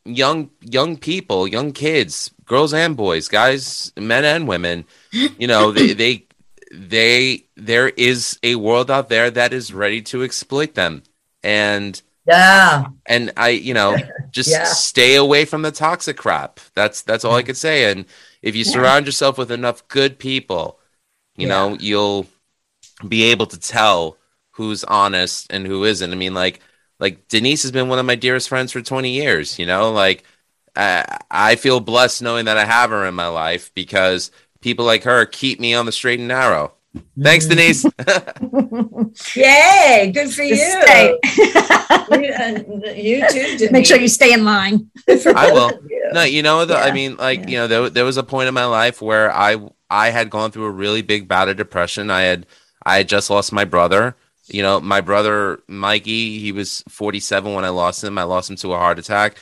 young 0.04 0.50
young 0.60 0.96
people, 0.96 1.48
young 1.48 1.72
kids, 1.72 2.30
girls 2.44 2.74
and 2.74 2.96
boys, 2.96 3.28
guys, 3.28 3.92
men 3.96 4.24
and 4.24 4.46
women, 4.46 4.84
you 5.12 5.46
know, 5.46 5.72
they 5.72 5.92
they 5.94 6.26
they 6.70 7.44
there 7.56 7.88
is 7.88 8.38
a 8.42 8.56
world 8.56 8.90
out 8.90 9.08
there 9.08 9.30
that 9.30 9.52
is 9.52 9.72
ready 9.72 10.02
to 10.02 10.22
exploit 10.22 10.74
them. 10.74 11.02
And 11.42 12.00
yeah. 12.26 12.86
and 13.06 13.32
I, 13.36 13.50
you 13.50 13.74
know, 13.74 13.98
just 14.30 14.52
Yeah. 14.52 14.64
stay 14.66 15.16
away 15.16 15.44
from 15.44 15.62
the 15.62 15.72
toxic 15.72 16.16
crap. 16.16 16.60
That's 16.74 17.02
that's 17.02 17.24
all 17.24 17.34
I 17.36 17.42
could 17.42 17.56
say. 17.56 17.90
And 17.90 18.06
if 18.42 18.56
you 18.56 18.64
Yeah. 18.64 18.72
surround 18.72 19.06
yourself 19.06 19.38
with 19.38 19.50
enough 19.50 19.86
good 19.88 20.18
people, 20.18 20.80
you 21.36 21.46
Yeah. 21.46 21.48
know, 21.48 21.76
you'll 21.80 22.28
be 23.08 23.24
able 23.24 23.46
to 23.46 23.58
tell 23.60 24.18
who's 24.52 24.84
honest 24.84 25.48
and 25.52 25.66
who 25.66 25.84
isn't. 25.84 26.12
I 26.12 26.16
mean, 26.16 26.34
like 26.34 26.60
like 27.00 27.28
Denise 27.28 27.62
has 27.62 27.72
been 27.72 27.88
one 27.88 27.98
of 27.98 28.06
my 28.06 28.16
dearest 28.16 28.48
friends 28.48 28.72
for 28.72 28.82
20 28.82 29.12
years, 29.12 29.58
you 29.58 29.66
know, 29.66 29.92
like 29.92 30.24
I, 30.76 31.18
I 31.30 31.56
feel 31.56 31.80
blessed 31.80 32.22
knowing 32.22 32.46
that 32.46 32.58
I 32.58 32.64
have 32.64 32.90
her 32.90 33.06
in 33.06 33.14
my 33.14 33.28
life 33.28 33.72
because 33.74 34.30
people 34.60 34.84
like 34.86 35.04
her 35.04 35.26
keep 35.26 35.60
me 35.60 35.74
on 35.74 35.86
the 35.86 35.92
straight 35.92 36.18
and 36.20 36.28
narrow. 36.28 36.74
Thanks, 37.20 37.46
mm. 37.46 37.50
Denise. 37.50 37.84
Yay. 39.36 40.10
Good 40.12 40.32
for 40.32 40.42
you. 40.42 40.56
Just 40.56 40.82
stay. 40.82 41.18
you, 42.12 42.32
and 42.32 42.84
you 42.96 43.26
too. 43.30 43.56
Denise. 43.58 43.70
Make 43.72 43.86
sure 43.86 43.98
you 43.98 44.08
stay 44.08 44.32
in 44.32 44.44
line. 44.44 44.90
I 45.08 45.50
will. 45.52 45.70
you. 45.88 46.10
No, 46.12 46.22
you 46.24 46.42
know, 46.42 46.64
the, 46.64 46.76
I 46.76 46.92
mean, 46.92 47.16
like 47.16 47.40
Yeah. 47.40 47.48
you 47.48 47.56
know, 47.58 47.66
there 47.66 47.90
there 47.90 48.04
was 48.04 48.16
a 48.18 48.22
point 48.22 48.48
in 48.48 48.54
my 48.54 48.66
life 48.66 49.00
where 49.00 49.32
I 49.32 49.56
I 49.90 50.10
had 50.10 50.30
gone 50.30 50.50
through 50.50 50.64
a 50.66 50.70
really 50.70 51.02
big 51.02 51.28
bout 51.28 51.48
of 51.48 51.56
depression. 51.56 52.10
I 52.10 52.22
had 52.22 52.46
I 52.84 52.98
had 52.98 53.08
just 53.08 53.30
lost 53.30 53.52
my 53.52 53.64
brother. 53.64 54.16
You 54.48 54.62
know, 54.62 54.80
my 54.80 55.00
brother 55.00 55.60
Mikey, 55.68 56.38
he 56.40 56.52
was 56.52 56.82
47 56.88 57.54
when 57.54 57.64
I 57.64 57.68
lost 57.70 58.02
him. 58.04 58.18
I 58.18 58.24
lost 58.24 58.50
him 58.50 58.56
to 58.56 58.72
a 58.74 58.76
heart 58.76 58.98
attack, 58.98 59.36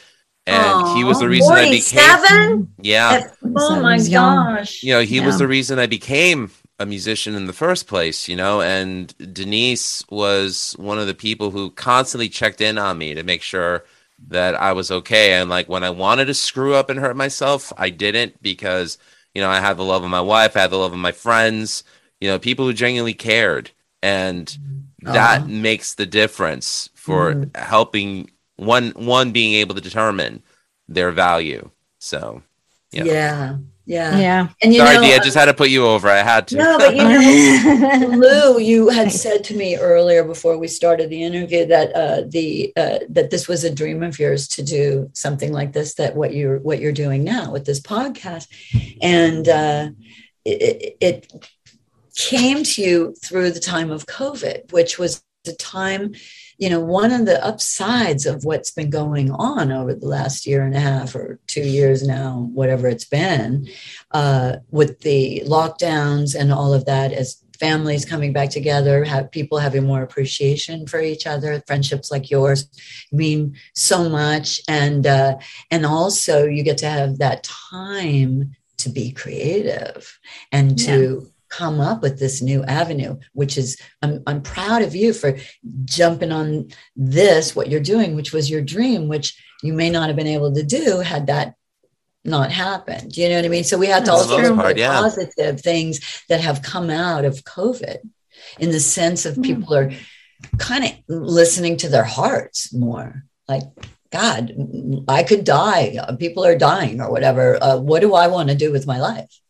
and 0.46 0.96
he 0.96 1.02
was 1.04 1.18
the 1.18 1.24
Aw, 1.24 1.28
reason 1.28 1.52
I 1.52 1.70
became. 1.70 1.98
47? 2.00 2.74
Yeah, 2.82 3.30
Oh 3.56 3.80
my 3.80 3.98
gosh. 3.98 4.82
you 4.82 4.92
know, 4.92 5.00
he 5.00 5.20
was 5.20 5.38
the 5.38 5.48
reason 5.48 5.78
I 5.78 5.86
became 5.86 6.50
a 6.80 6.86
musician 6.86 7.34
in 7.34 7.46
the 7.46 7.52
first 7.52 7.86
place, 7.86 8.26
you 8.26 8.34
know, 8.34 8.62
and 8.62 9.14
Denise 9.34 10.02
was 10.08 10.74
one 10.78 10.98
of 10.98 11.06
the 11.06 11.14
people 11.14 11.50
who 11.50 11.70
constantly 11.70 12.30
checked 12.30 12.62
in 12.62 12.78
on 12.78 12.96
me 12.96 13.14
to 13.14 13.22
make 13.22 13.42
sure 13.42 13.84
that 14.28 14.54
I 14.54 14.72
was 14.72 14.90
okay. 14.90 15.34
And 15.34 15.50
like 15.50 15.68
when 15.68 15.84
I 15.84 15.90
wanted 15.90 16.24
to 16.26 16.34
screw 16.34 16.74
up 16.74 16.88
and 16.88 16.98
hurt 16.98 17.16
myself, 17.16 17.70
I 17.76 17.90
didn't 17.90 18.42
because, 18.42 18.96
you 19.34 19.42
know, 19.42 19.50
I 19.50 19.60
had 19.60 19.76
the 19.76 19.84
love 19.84 20.02
of 20.02 20.10
my 20.10 20.22
wife, 20.22 20.56
I 20.56 20.60
had 20.60 20.70
the 20.70 20.78
love 20.78 20.94
of 20.94 20.98
my 20.98 21.12
friends, 21.12 21.84
you 22.18 22.28
know, 22.28 22.38
people 22.38 22.64
who 22.64 22.72
genuinely 22.72 23.14
cared. 23.14 23.70
And 24.02 24.56
uh-huh. 25.04 25.12
that 25.12 25.48
makes 25.48 25.94
the 25.94 26.06
difference 26.06 26.88
for 26.94 27.34
mm-hmm. 27.34 27.62
helping 27.62 28.30
one 28.56 28.90
one 28.92 29.32
being 29.32 29.54
able 29.54 29.74
to 29.74 29.82
determine 29.82 30.42
their 30.88 31.10
value. 31.10 31.70
So 31.98 32.42
Yeah. 32.90 33.04
Yeah. 33.04 33.56
Yeah. 33.86 34.18
Yeah. 34.18 34.48
And 34.62 34.72
you 34.72 34.80
sorry, 34.80 34.96
know, 34.96 35.02
Dee, 35.02 35.14
I 35.14 35.18
just 35.18 35.36
had 35.36 35.46
to 35.46 35.54
put 35.54 35.70
you 35.70 35.84
over. 35.86 36.08
I 36.08 36.22
had 36.22 36.46
to. 36.48 36.56
no, 36.56 36.78
but 36.78 36.94
you 36.94 37.02
know, 37.02 37.98
know, 37.98 38.16
Lou, 38.16 38.60
you 38.60 38.88
had 38.88 39.10
said 39.10 39.42
to 39.44 39.56
me 39.56 39.76
earlier 39.76 40.22
before 40.22 40.58
we 40.58 40.68
started 40.68 41.10
the 41.10 41.22
interview 41.22 41.66
that 41.66 41.92
uh, 41.94 42.22
the 42.28 42.72
uh, 42.76 43.00
that 43.08 43.30
this 43.30 43.48
was 43.48 43.64
a 43.64 43.74
dream 43.74 44.02
of 44.02 44.18
yours 44.18 44.46
to 44.48 44.62
do 44.62 45.10
something 45.12 45.52
like 45.52 45.72
this. 45.72 45.94
That 45.94 46.14
what 46.14 46.34
you're 46.34 46.58
what 46.58 46.78
you're 46.80 46.92
doing 46.92 47.24
now 47.24 47.50
with 47.50 47.64
this 47.64 47.80
podcast, 47.80 48.46
and 49.02 49.48
uh, 49.48 49.88
it, 50.44 50.62
it, 50.62 50.96
it 51.00 51.48
came 52.14 52.62
to 52.62 52.82
you 52.82 53.14
through 53.24 53.50
the 53.50 53.60
time 53.60 53.90
of 53.90 54.06
COVID, 54.06 54.72
which 54.72 54.98
was 54.98 55.22
the 55.44 55.54
time. 55.54 56.14
You 56.60 56.70
know, 56.70 56.80
one 56.80 57.10
of 57.10 57.24
the 57.24 57.44
upsides 57.44 58.26
of 58.26 58.44
what's 58.44 58.70
been 58.70 58.90
going 58.90 59.30
on 59.30 59.72
over 59.72 59.94
the 59.94 60.06
last 60.06 60.46
year 60.46 60.62
and 60.62 60.76
a 60.76 60.80
half 60.80 61.14
or 61.14 61.40
two 61.46 61.62
years 61.62 62.06
now, 62.06 62.50
whatever 62.52 62.86
it's 62.86 63.06
been, 63.06 63.66
uh, 64.12 64.56
with 64.70 65.00
the 65.00 65.42
lockdowns 65.46 66.38
and 66.38 66.52
all 66.52 66.74
of 66.74 66.84
that, 66.84 67.12
as 67.12 67.42
families 67.58 68.04
coming 68.04 68.32
back 68.32 68.50
together, 68.50 69.04
have 69.04 69.30
people 69.30 69.58
having 69.58 69.84
more 69.84 70.02
appreciation 70.02 70.86
for 70.86 71.00
each 71.00 71.26
other, 71.26 71.62
friendships 71.66 72.10
like 72.10 72.30
yours 72.30 72.68
mean 73.10 73.56
so 73.74 74.08
much, 74.08 74.60
and 74.68 75.06
uh, 75.06 75.36
and 75.70 75.84
also 75.86 76.46
you 76.46 76.62
get 76.62 76.78
to 76.78 76.86
have 76.86 77.18
that 77.18 77.42
time 77.42 78.54
to 78.78 78.88
be 78.88 79.12
creative 79.12 80.18
and 80.52 80.78
to 80.78 81.30
come 81.50 81.80
up 81.80 82.00
with 82.00 82.18
this 82.18 82.40
new 82.40 82.62
avenue 82.64 83.18
which 83.32 83.58
is 83.58 83.76
I'm, 84.02 84.22
I'm 84.26 84.40
proud 84.40 84.82
of 84.82 84.94
you 84.94 85.12
for 85.12 85.36
jumping 85.84 86.32
on 86.32 86.68
this 86.96 87.54
what 87.54 87.68
you're 87.68 87.80
doing 87.80 88.14
which 88.14 88.32
was 88.32 88.48
your 88.50 88.62
dream 88.62 89.08
which 89.08 89.36
you 89.62 89.72
may 89.72 89.90
not 89.90 90.08
have 90.08 90.16
been 90.16 90.26
able 90.26 90.54
to 90.54 90.62
do 90.62 91.00
had 91.00 91.26
that 91.26 91.54
not 92.24 92.52
happened 92.52 93.16
you 93.16 93.28
know 93.28 93.36
what 93.36 93.44
i 93.44 93.48
mean 93.48 93.64
so 93.64 93.78
we 93.78 93.86
had 93.86 94.04
to 94.04 94.10
That's 94.10 94.22
also 94.22 94.38
true. 94.38 94.50
look 94.50 94.66
at 94.66 94.74
the 94.76 94.80
yeah. 94.80 95.00
positive 95.00 95.60
things 95.60 96.22
that 96.28 96.40
have 96.40 96.62
come 96.62 96.88
out 96.88 97.24
of 97.24 97.44
covid 97.44 97.98
in 98.58 98.70
the 98.70 98.80
sense 98.80 99.26
of 99.26 99.34
Hmm. 99.36 99.42
people 99.42 99.74
are 99.74 99.90
kind 100.58 100.84
of 100.84 100.92
listening 101.08 101.76
to 101.78 101.88
their 101.88 102.04
hearts 102.04 102.72
more 102.72 103.24
like 103.48 103.62
god 104.12 104.52
i 105.08 105.22
could 105.22 105.44
die 105.44 105.98
people 106.18 106.44
are 106.44 106.56
dying 106.56 107.00
or 107.00 107.10
whatever 107.10 107.62
uh, 107.62 107.76
what 107.76 108.00
do 108.00 108.14
i 108.14 108.26
want 108.28 108.48
to 108.48 108.54
do 108.54 108.70
with 108.70 108.86
my 108.86 108.98
life 109.00 109.40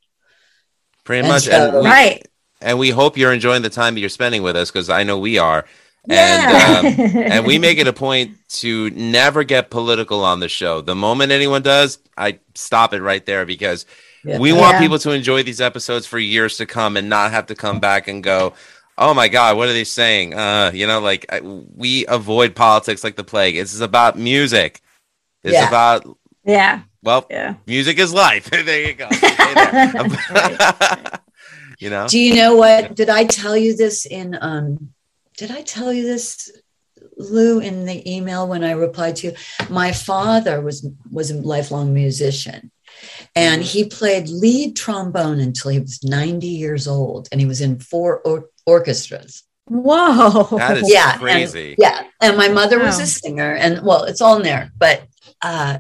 Pretty 1.05 1.20
And 1.20 1.28
much. 1.28 1.44
so- 1.44 1.51
and, 1.53 1.76
we, 1.76 1.80
right. 1.88 2.28
and 2.61 2.78
we 2.78 2.90
hope 2.90 3.16
you're 3.16 3.32
enjoying 3.32 3.62
the 3.62 3.70
time 3.70 3.94
that 3.94 4.01
you're 4.01 4.09
spending 4.09 4.42
with 4.42 4.57
us 4.57 4.70
because 4.70 4.88
I 4.90 5.03
know 5.03 5.18
we 5.18 5.38
are. 5.38 5.64
Yeah. 6.07 6.80
And, 6.84 6.98
um, 7.01 7.16
and 7.32 7.46
we 7.46 7.59
make 7.59 7.78
it 7.78 7.86
a 7.86 7.92
point 7.92 8.36
to 8.61 8.90
never 8.90 9.44
get 9.44 9.70
political 9.70 10.24
on 10.24 10.40
the 10.40 10.48
show. 10.48 10.80
The 10.80 10.94
moment 10.94 11.30
anyone 11.32 11.62
does, 11.62 11.98
I 12.16 12.38
stop 12.55 12.94
it 12.94 13.03
right 13.03 13.24
there 13.26 13.44
because 13.44 13.84
Yeah. 14.24 14.38
we 14.38 14.53
want 14.53 14.74
Yeah. 14.74 14.80
people 14.80 14.98
to 15.01 15.11
enjoy 15.11 15.42
these 15.42 15.61
episodes 15.61 16.07
for 16.07 16.18
years 16.18 16.57
to 16.59 16.66
come 16.66 16.96
and 16.96 17.09
not 17.09 17.32
have 17.32 17.46
to 17.46 17.55
come 17.55 17.80
back 17.80 18.09
and 18.09 18.22
go, 18.22 18.55
oh 18.98 19.12
my 19.14 19.28
god, 19.28 19.57
what 19.57 19.68
are 19.68 19.72
they 19.74 19.84
saying? 19.84 20.34
Uh, 20.34 20.70
you 20.74 20.86
know, 20.86 21.01
like 21.01 21.26
I- 21.30 21.40
we 21.40 22.07
avoid 22.07 22.55
politics 22.55 23.03
like 23.05 23.16
the 23.16 23.24
plague. 23.24 23.57
This 23.57 23.74
is 23.74 23.80
about 23.80 24.18
music. 24.18 24.80
It's 25.42 25.66
about 25.68 26.07
Yeah. 26.44 26.80
Well, 27.03 27.26
Yeah. 27.30 27.55
music 27.66 27.98
is 27.98 28.12
life. 28.12 28.51
there 28.51 28.86
you 28.88 28.94
go. 28.94 29.09
Stay 29.11 29.55
there. 29.55 29.92
you 31.78 31.90
know, 31.90 32.07
Do 32.09 32.18
you 32.18 32.34
know 32.34 32.57
what? 32.57 32.94
Did 32.94 33.09
I 33.09 33.24
tell 33.24 33.57
you 33.57 33.76
this 33.76 34.07
in 34.07 34.36
um 34.40 34.90
did 35.36 35.51
I 35.51 35.62
tell 35.62 35.92
you 35.92 36.03
this 36.03 36.51
Lou 37.16 37.61
in 37.61 37.84
the 37.86 37.98
email 38.11 38.46
when 38.46 38.62
I 38.64 38.72
replied 38.72 39.16
to 39.16 39.28
you? 39.28 39.32
My 39.68 39.92
father 39.92 40.61
was 40.61 40.86
was 41.11 41.30
a 41.30 41.34
lifelong 41.40 41.94
musician 41.94 42.70
and 43.34 43.62
he 43.62 43.84
played 43.84 44.28
lead 44.28 44.76
trombone 44.76 45.40
until 45.40 45.70
he 45.70 45.78
was 45.78 46.03
90 46.03 46.46
years 46.46 46.86
old 46.88 47.28
and 47.32 47.40
he 47.40 47.46
was 47.46 47.61
in 47.61 47.78
four 47.78 48.20
or- 48.26 48.48
orchestras. 48.66 49.44
Whoa. 49.66 50.57
that 50.59 50.78
is 50.78 50.92
Yeah, 50.92 51.12
and- 51.12 51.20
crazy. 51.20 51.76
Yeah. 51.78 52.03
And 52.20 52.36
my 52.36 52.48
mother 52.48 52.78
was 52.80 52.98
a 53.01 53.07
singer 53.07 53.55
and 53.55 53.82
well, 53.82 54.05
it's 54.05 54.20
all 54.20 54.36
in 54.36 54.42
there, 54.42 54.70
but 54.76 55.03
uh 55.42 55.78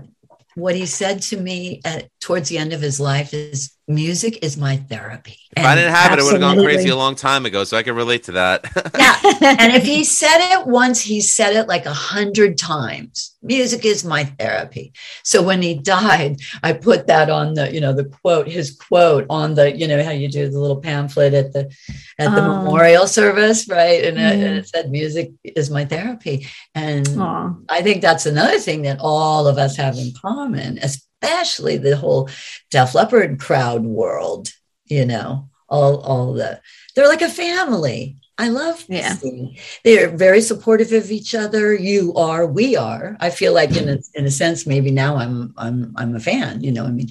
what 0.54 0.74
he 0.74 0.86
said 0.86 1.22
to 1.22 1.36
me 1.36 1.80
at 1.84 2.08
towards 2.20 2.48
the 2.48 2.58
end 2.58 2.72
of 2.72 2.80
his 2.80 3.00
life 3.00 3.32
is 3.32 3.72
music 3.90 4.42
is 4.42 4.56
my 4.56 4.76
therapy. 4.76 5.36
If 5.56 5.64
I 5.66 5.74
didn't 5.74 5.92
have 5.92 6.12
it, 6.12 6.20
it 6.20 6.22
would 6.22 6.32
have 6.32 6.40
gone 6.40 6.64
crazy 6.64 6.90
a 6.90 6.96
long 6.96 7.16
time 7.16 7.44
ago. 7.44 7.64
So 7.64 7.76
I 7.76 7.82
can 7.82 7.96
relate 7.96 8.22
to 8.24 8.32
that. 8.32 8.64
yeah. 8.96 9.16
and 9.58 9.74
if 9.74 9.84
he 9.84 10.04
said 10.04 10.38
it 10.52 10.66
once, 10.66 11.00
he 11.00 11.20
said 11.20 11.54
it 11.54 11.66
like 11.66 11.86
a 11.86 11.92
hundred 11.92 12.56
times. 12.56 13.36
Music 13.42 13.84
is 13.84 14.04
my 14.04 14.24
therapy. 14.24 14.92
So 15.24 15.42
when 15.42 15.60
he 15.60 15.74
died, 15.74 16.36
I 16.62 16.72
put 16.74 17.08
that 17.08 17.30
on 17.30 17.54
the, 17.54 17.72
you 17.74 17.80
know, 17.80 17.92
the 17.92 18.04
quote, 18.04 18.46
his 18.46 18.76
quote 18.76 19.26
on 19.28 19.54
the, 19.56 19.76
you 19.76 19.88
know, 19.88 20.02
how 20.04 20.12
you 20.12 20.28
do 20.28 20.48
the 20.48 20.58
little 20.58 20.80
pamphlet 20.80 21.34
at 21.34 21.52
the 21.52 21.70
at 22.18 22.34
the 22.34 22.44
Oh. 22.44 22.58
memorial 22.62 23.06
service, 23.08 23.68
right? 23.68 24.04
And, 24.04 24.18
it, 24.18 24.20
Mhm. 24.20 24.46
and 24.46 24.58
it 24.58 24.68
said, 24.68 24.90
"Music 24.90 25.32
is 25.42 25.68
my 25.70 25.84
therapy." 25.84 26.46
And 26.74 27.08
Aw. 27.18 27.54
I 27.68 27.82
think 27.82 28.02
that's 28.02 28.26
another 28.26 28.58
thing 28.60 28.82
that 28.82 28.98
all 29.00 29.48
of 29.48 29.58
us 29.58 29.76
have 29.76 29.96
in 29.96 30.12
common, 30.20 30.78
especially 31.22 31.76
the 31.78 31.96
whole 31.96 32.28
Def 32.70 32.94
Leppard 32.94 33.38
crowd 33.40 33.84
world. 33.84 34.50
You 34.86 35.06
know, 35.06 35.48
all 35.68 35.98
all 36.00 36.32
the 36.34 36.60
they're 36.94 37.08
like 37.08 37.22
a 37.22 37.28
family. 37.28 38.16
I 38.38 38.48
love 38.48 38.84
Yeah. 38.88 39.14
seeing- 39.16 39.58
They're 39.84 40.08
very 40.08 40.40
supportive 40.40 40.92
of 40.92 41.10
each 41.10 41.34
other. 41.34 41.74
You 41.74 42.14
are, 42.14 42.46
we 42.46 42.74
are. 42.74 43.16
I 43.20 43.28
feel 43.30 43.52
like 43.52 43.76
in 43.76 43.88
a 43.88 43.98
in 44.14 44.24
a 44.24 44.30
sense, 44.30 44.66
maybe 44.66 44.90
now 44.90 45.16
I'm 45.16 45.52
I'm 45.56 45.92
I'm 45.96 46.16
a 46.16 46.20
fan. 46.20 46.62
You 46.62 46.72
know, 46.72 46.86
I 46.86 46.90
mean, 46.90 47.08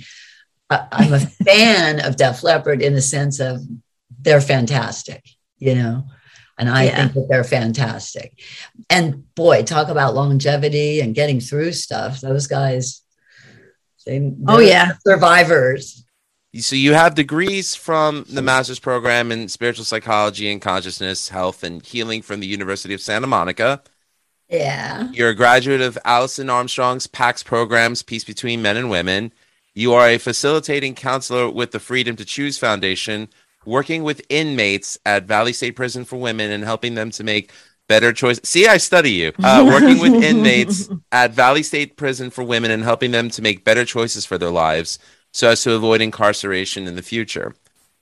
I, 0.69 0.87
I'm 0.91 1.13
a 1.13 1.19
fan 1.45 2.03
of 2.03 2.15
Def 2.17 2.43
Leppard 2.43 2.81
in 2.81 2.93
the 2.95 3.01
sense 3.01 3.39
of 3.39 3.61
they're 4.21 4.41
fantastic. 4.41 5.23
You 5.57 5.75
know. 5.75 6.03
And 6.57 6.67
I 6.69 6.83
Yeah. 6.85 6.95
think 6.97 7.13
that 7.13 7.27
they're 7.29 7.43
fantastic. 7.45 8.33
And 8.89 9.33
boy, 9.33 9.63
talk 9.63 9.87
about 9.87 10.13
longevity 10.13 10.99
and 10.99 11.15
getting 11.15 11.39
through 11.39 11.71
stuff. 11.71 12.19
Those 12.19 12.47
guys, 12.47 13.01
they, 14.05 14.33
Oh, 14.47 14.59
yeah. 14.59 14.93
survivors. 15.05 16.03
so 16.55 16.75
you 16.75 16.93
have 16.93 17.15
degrees 17.15 17.75
from 17.75 18.25
the 18.29 18.41
master's 18.41 18.79
program 18.79 19.31
in 19.31 19.47
spiritual 19.49 19.85
psychology 19.85 20.51
and 20.51 20.61
consciousness 20.61 21.29
health 21.29 21.63
and 21.63 21.85
healing 21.85 22.21
from 22.21 22.39
the 22.39 22.47
university 22.47 22.93
of 22.93 23.01
santa 23.01 23.27
monica 23.27 23.83
Yeah. 24.49 25.09
you're 25.11 25.29
a 25.29 25.35
graduate 25.35 25.81
of 25.81 25.97
alison 26.05 26.49
armstrong's 26.49 27.05
pax 27.05 27.43
programs 27.43 28.01
peace 28.01 28.23
between 28.23 28.61
men 28.63 28.77
and 28.77 28.89
women 28.89 29.31
you 29.75 29.93
are 29.93 30.07
a 30.09 30.17
facilitating 30.17 30.95
counselor 30.95 31.49
with 31.51 31.69
the 31.71 31.79
freedom 31.79 32.15
to 32.15 32.25
choose 32.25 32.57
foundation 32.57 33.29
working 33.65 34.01
with 34.03 34.25
inmates 34.29 34.97
at 35.05 35.25
valley 35.25 35.53
state 35.53 35.75
prison 35.75 36.03
for 36.03 36.17
women 36.17 36.49
and 36.49 36.63
helping 36.63 36.95
them 36.95 37.11
to 37.11 37.23
make 37.23 37.51
better 37.89 38.13
choices 38.13 38.47
see 38.47 38.67
i 38.67 38.77
study 38.77 39.11
you 39.11 39.33
uh, 39.43 39.65
working 39.65 39.99
with 39.99 40.23
inmates 40.23 40.87
at 41.11 41.33
valley 41.33 41.63
state 41.63 41.97
prison 41.97 42.29
for 42.29 42.43
women 42.45 42.71
and 42.71 42.83
helping 42.83 43.11
them 43.11 43.29
to 43.29 43.41
make 43.41 43.65
better 43.65 43.83
choices 43.83 44.25
for 44.25 44.37
their 44.37 44.51
lives 44.51 44.97
so 45.31 45.49
as 45.49 45.63
to 45.63 45.73
avoid 45.73 46.01
incarceration 46.01 46.87
in 46.87 46.95
the 46.95 47.01
future. 47.01 47.55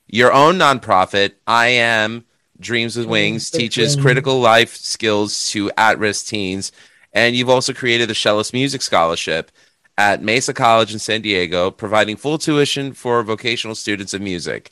Your 0.08 0.32
own 0.32 0.56
nonprofit, 0.56 1.34
I 1.46 1.68
Am 1.68 2.26
Dreams 2.60 2.96
with 2.96 3.08
Wings, 3.08 3.50
teaches 3.52 3.96
critical 3.96 4.40
life 4.40 4.76
skills 4.76 5.50
to 5.50 5.72
at 5.78 6.00
risk 6.00 6.28
teens. 6.28 6.72
And 7.14 7.36
you've 7.36 7.50
also 7.50 7.74
created 7.74 8.10
the 8.10 8.14
Shellist 8.14 8.54
Music 8.54 8.82
Scholarship 8.82 9.52
at 9.98 10.24
Mesa 10.24 10.54
College 10.54 10.94
in 10.94 11.00
San 11.00 11.22
Diego, 11.22 11.72
providing 11.72 12.16
full 12.16 12.38
tuition 12.38 12.94
for 12.94 13.24
vocational 13.24 13.76
students 13.76 14.14
of 14.14 14.22
music. 14.22 14.72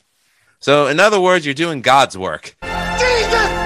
So, 0.60 0.86
in 0.86 1.00
other 1.00 1.20
words, 1.20 1.44
you're 1.44 1.54
doing 1.54 1.82
God's 1.82 2.16
work. 2.16 2.56
Jesus 2.62 3.65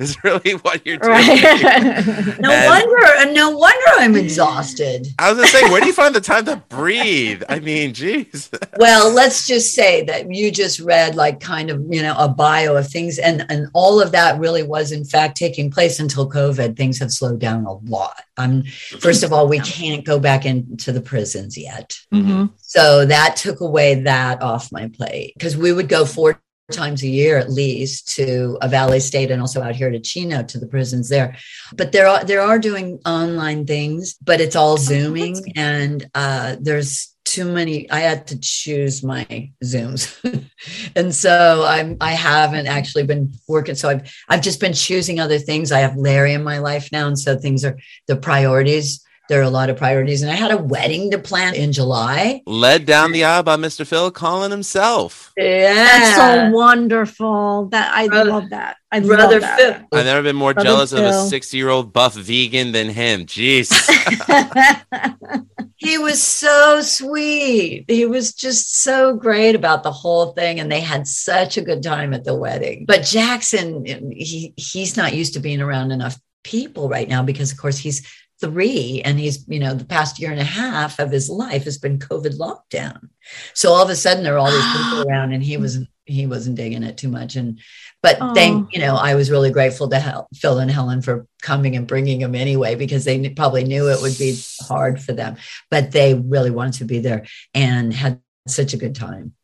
Is 0.00 0.16
really 0.24 0.52
what 0.52 0.84
you're 0.86 0.96
doing. 0.98 1.12
Right. 1.12 2.36
No 2.40 2.50
And- 2.50 2.88
wonder, 2.90 3.32
no 3.34 3.50
wonder 3.50 3.84
I'm 3.98 4.16
exhausted. 4.16 5.06
I 5.18 5.30
was 5.30 5.36
gonna 5.38 5.48
say, 5.48 5.70
where 5.70 5.80
do 5.80 5.86
you 5.86 5.92
find 5.92 6.14
the 6.14 6.20
time 6.22 6.46
to 6.46 6.56
breathe? 6.70 7.42
I 7.48 7.60
mean, 7.60 7.92
jeez. 7.92 8.48
Well, 8.78 9.12
let's 9.12 9.46
just 9.46 9.74
say 9.74 10.04
that 10.04 10.32
you 10.34 10.50
just 10.50 10.80
read 10.80 11.14
like 11.14 11.38
kind 11.40 11.68
of, 11.70 11.84
you 11.90 12.00
know, 12.00 12.14
a 12.16 12.28
bio 12.28 12.76
of 12.76 12.88
things 12.88 13.18
and 13.18 13.44
and 13.50 13.68
all 13.74 14.00
of 14.00 14.12
that 14.12 14.38
really 14.40 14.62
was 14.62 14.90
in 14.90 15.04
fact 15.04 15.36
taking 15.36 15.70
place 15.70 16.00
until 16.00 16.30
COVID. 16.30 16.76
Things 16.78 16.98
have 16.98 17.12
slowed 17.12 17.38
down 17.40 17.66
a 17.66 17.74
lot. 17.74 18.22
Um 18.38 18.62
first 19.00 19.22
of 19.22 19.34
all, 19.34 19.46
we 19.48 19.60
can't 19.60 20.04
go 20.06 20.18
back 20.18 20.46
into 20.46 20.92
the 20.92 21.02
prisons 21.02 21.58
yet. 21.58 21.94
Mhm. 22.12 22.50
So 22.56 23.04
that 23.04 23.36
took 23.36 23.60
away 23.60 23.96
that 24.02 24.40
off 24.40 24.72
my 24.72 24.88
plate 24.88 25.34
because 25.36 25.58
we 25.58 25.72
would 25.74 25.88
go 25.90 26.06
four 26.06 26.40
times 26.70 27.02
a 27.02 27.08
year 27.08 27.36
at 27.36 27.50
least 27.50 28.14
to 28.16 28.58
a 28.62 28.68
Valley 28.68 29.00
State 29.00 29.30
and 29.30 29.40
also 29.40 29.62
out 29.62 29.76
here 29.76 29.90
to 29.90 30.00
Chino 30.00 30.42
to 30.42 30.58
the 30.58 30.66
prisons 30.66 31.08
there. 31.08 31.36
But 31.74 31.92
there 31.92 32.06
are 32.06 32.24
there 32.24 32.40
are 32.40 32.58
doing 32.58 33.00
online 33.04 33.66
things, 33.66 34.14
but 34.14 34.40
it's 34.40 34.56
all 34.56 34.76
zooming 34.76 35.52
and 35.56 36.08
uh, 36.14 36.56
there's 36.60 37.14
too 37.30 37.44
many. 37.44 37.88
I 37.90 38.00
had 38.00 38.26
to 38.28 38.40
choose 38.40 39.04
my 39.04 39.52
zooms, 39.62 40.18
and 40.96 41.14
so 41.14 41.64
I'm 41.64 41.96
I 42.00 42.12
haven't 42.12 42.66
actually 42.66 43.04
been 43.04 43.32
working. 43.46 43.76
So 43.76 43.88
I've 43.88 44.12
I've 44.28 44.42
just 44.42 44.60
been 44.60 44.72
choosing 44.72 45.20
other 45.20 45.38
things. 45.38 45.70
I 45.70 45.78
have 45.80 45.96
Larry 45.96 46.32
in 46.32 46.42
my 46.42 46.58
life 46.58 46.88
now, 46.90 47.06
and 47.06 47.18
so 47.18 47.38
things 47.38 47.64
are 47.64 47.78
the 48.08 48.16
priorities. 48.16 49.04
There 49.30 49.38
are 49.38 49.44
a 49.44 49.48
lot 49.50 49.70
of 49.70 49.76
priorities, 49.76 50.22
and 50.22 50.30
I 50.30 50.34
had 50.34 50.50
a 50.50 50.56
wedding 50.56 51.12
to 51.12 51.18
plan 51.18 51.54
in 51.54 51.70
July. 51.70 52.42
Led 52.46 52.84
down 52.84 53.12
the 53.12 53.22
aisle 53.22 53.44
by 53.44 53.54
Mr. 53.56 53.86
Phil 53.86 54.10
Collen 54.10 54.50
himself. 54.50 55.32
Yeah, 55.36 55.72
That's 55.72 56.16
so 56.16 56.50
wonderful. 56.50 57.68
That 57.70 57.92
I 57.94 58.08
Brother- 58.08 58.30
love 58.30 58.50
that. 58.50 58.76
I 58.90 58.98
brother 58.98 59.38
love 59.38 59.56
Phil. 59.56 59.70
that. 59.70 59.86
I've 59.92 60.04
never 60.04 60.22
been 60.24 60.34
more 60.34 60.52
Brother 60.52 60.68
jealous 60.68 60.90
of 60.92 60.98
a 60.98 61.10
Phil. 61.10 61.26
60 61.28 61.56
year 61.56 61.68
old 61.68 61.92
buff 61.92 62.14
vegan 62.16 62.72
than 62.72 62.88
him. 62.88 63.24
Jeez. 63.26 63.70
He 65.76 65.96
was 65.96 66.22
so 66.22 66.82
sweet. 66.82 67.86
He 67.88 68.04
was 68.04 68.34
just 68.34 68.82
so 68.82 69.14
great 69.16 69.54
about 69.54 69.82
the 69.82 69.90
whole 69.92 70.32
thing, 70.32 70.60
and 70.60 70.70
they 70.70 70.80
had 70.80 71.06
such 71.06 71.56
a 71.56 71.62
good 71.62 71.82
time 71.82 72.12
at 72.12 72.24
the 72.24 72.34
wedding. 72.34 72.84
But 72.86 73.02
Jackson, 73.02 73.86
he 74.14 74.52
he's 74.58 74.98
not 74.98 75.14
used 75.14 75.32
to 75.34 75.40
being 75.40 75.62
around 75.62 75.90
enough 75.90 76.18
people 76.44 76.90
right 76.90 77.08
now 77.08 77.22
because, 77.22 77.50
of 77.50 77.56
course, 77.56 77.78
he's 77.78 78.06
three, 78.40 79.02
and 79.04 79.18
he's 79.18 79.46
you 79.48 79.58
know 79.58 79.74
the 79.74 79.84
past 79.84 80.18
year 80.18 80.30
and 80.30 80.40
a 80.40 80.44
half 80.44 80.98
of 80.98 81.10
his 81.10 81.28
life 81.28 81.64
has 81.64 81.78
been 81.78 81.98
COVID 81.98 82.38
lockdown. 82.38 83.08
So 83.54 83.72
all 83.72 83.82
of 83.82 83.90
a 83.90 83.96
sudden 83.96 84.24
there 84.24 84.34
are 84.34 84.38
all 84.38 84.50
these 84.50 84.72
people 84.76 85.02
around, 85.08 85.32
and 85.32 85.42
he 85.42 85.56
wasn't 85.56 85.88
he 86.06 86.26
wasn't 86.26 86.56
digging 86.56 86.82
it 86.82 86.96
too 86.96 87.08
much. 87.08 87.36
And 87.36 87.60
but 88.02 88.18
Oh. 88.20 88.34
thank 88.34 88.72
you 88.72 88.80
know 88.80 88.96
I 88.96 89.14
was 89.14 89.30
really 89.30 89.50
grateful 89.50 89.88
to 89.90 89.98
help 89.98 90.26
Phil 90.34 90.58
and 90.58 90.70
Helen 90.70 91.02
for 91.02 91.26
coming 91.42 91.76
and 91.76 91.86
bringing 91.86 92.20
him 92.20 92.34
anyway 92.34 92.74
because 92.74 93.04
they 93.04 93.28
probably 93.30 93.64
knew 93.64 93.88
it 93.88 94.02
would 94.02 94.18
be 94.18 94.38
hard 94.60 95.00
for 95.00 95.12
them 95.12 95.36
but 95.70 95.92
they 95.92 96.14
really 96.14 96.50
wanted 96.50 96.74
to 96.78 96.84
be 96.84 96.98
there 96.98 97.26
and 97.54 97.92
had 97.92 98.20
such 98.48 98.74
a 98.74 98.78
good 98.78 98.94
time. 98.94 99.34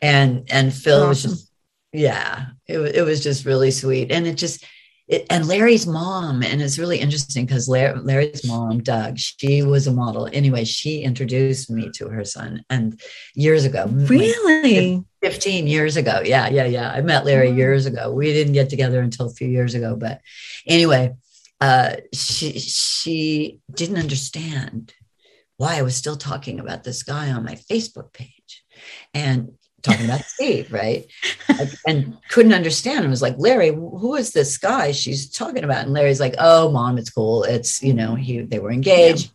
And 0.00 0.48
and 0.50 0.72
Phil 0.72 1.08
was 1.08 1.22
just 1.22 1.50
yeah, 1.92 2.46
it, 2.66 2.78
it 2.78 3.02
was 3.02 3.22
just 3.22 3.44
really 3.44 3.70
sweet. 3.70 4.12
And 4.12 4.26
it 4.26 4.34
just 4.34 4.64
it, 5.08 5.26
and 5.30 5.48
Larry's 5.48 5.86
mom, 5.86 6.42
and 6.42 6.60
it's 6.60 6.78
really 6.78 6.98
interesting 6.98 7.46
because 7.46 7.68
Larry, 7.68 7.98
Larry's 7.98 8.46
mom, 8.46 8.80
Doug, 8.82 9.18
she 9.18 9.62
was 9.62 9.86
a 9.86 9.92
model. 9.92 10.28
Anyway, 10.32 10.64
she 10.64 11.02
introduced 11.02 11.70
me 11.70 11.90
to 11.94 12.08
her 12.08 12.24
son, 12.24 12.62
and 12.68 13.00
years 13.34 13.64
ago, 13.64 13.86
like 13.90 14.10
really? 14.10 15.02
15 15.22 15.66
years 15.66 15.96
ago. 15.96 16.20
Yeah, 16.24 16.48
yeah, 16.48 16.66
yeah. 16.66 16.90
I 16.90 17.00
met 17.00 17.24
Larry 17.24 17.50
years 17.50 17.86
ago. 17.86 18.12
We 18.12 18.32
didn't 18.32 18.52
get 18.52 18.68
together 18.68 19.00
until 19.00 19.26
a 19.26 19.32
few 19.32 19.48
years 19.48 19.74
ago, 19.74 19.96
but 19.96 20.20
anyway, 20.66 21.14
uh, 21.60 21.96
she 22.12 22.58
she 22.58 23.60
didn't 23.72 23.98
understand 23.98 24.92
why 25.56 25.76
I 25.76 25.82
was 25.82 25.96
still 25.96 26.16
talking 26.16 26.60
about 26.60 26.84
this 26.84 27.02
guy 27.02 27.32
on 27.32 27.44
my 27.44 27.54
Facebook 27.54 28.12
page 28.12 28.64
and 29.12 29.57
talking 29.82 30.04
about 30.04 30.24
Steve, 30.24 30.72
right? 30.72 31.06
And 31.86 32.18
couldn't 32.30 32.52
understand. 32.52 33.04
I 33.04 33.08
was 33.08 33.22
like, 33.22 33.36
Larry, 33.38 33.68
who 33.68 34.14
is 34.16 34.32
this 34.32 34.58
guy 34.58 34.92
she's 34.92 35.30
talking 35.30 35.64
about? 35.64 35.84
And 35.84 35.92
Larry's 35.92 36.20
like, 36.20 36.34
oh, 36.38 36.70
mom, 36.70 36.98
it's 36.98 37.10
cool. 37.10 37.44
It's 37.44 37.82
you 37.82 37.94
know, 37.94 38.14
he 38.14 38.40
they 38.40 38.58
were 38.58 38.72
engaged, 38.72 39.30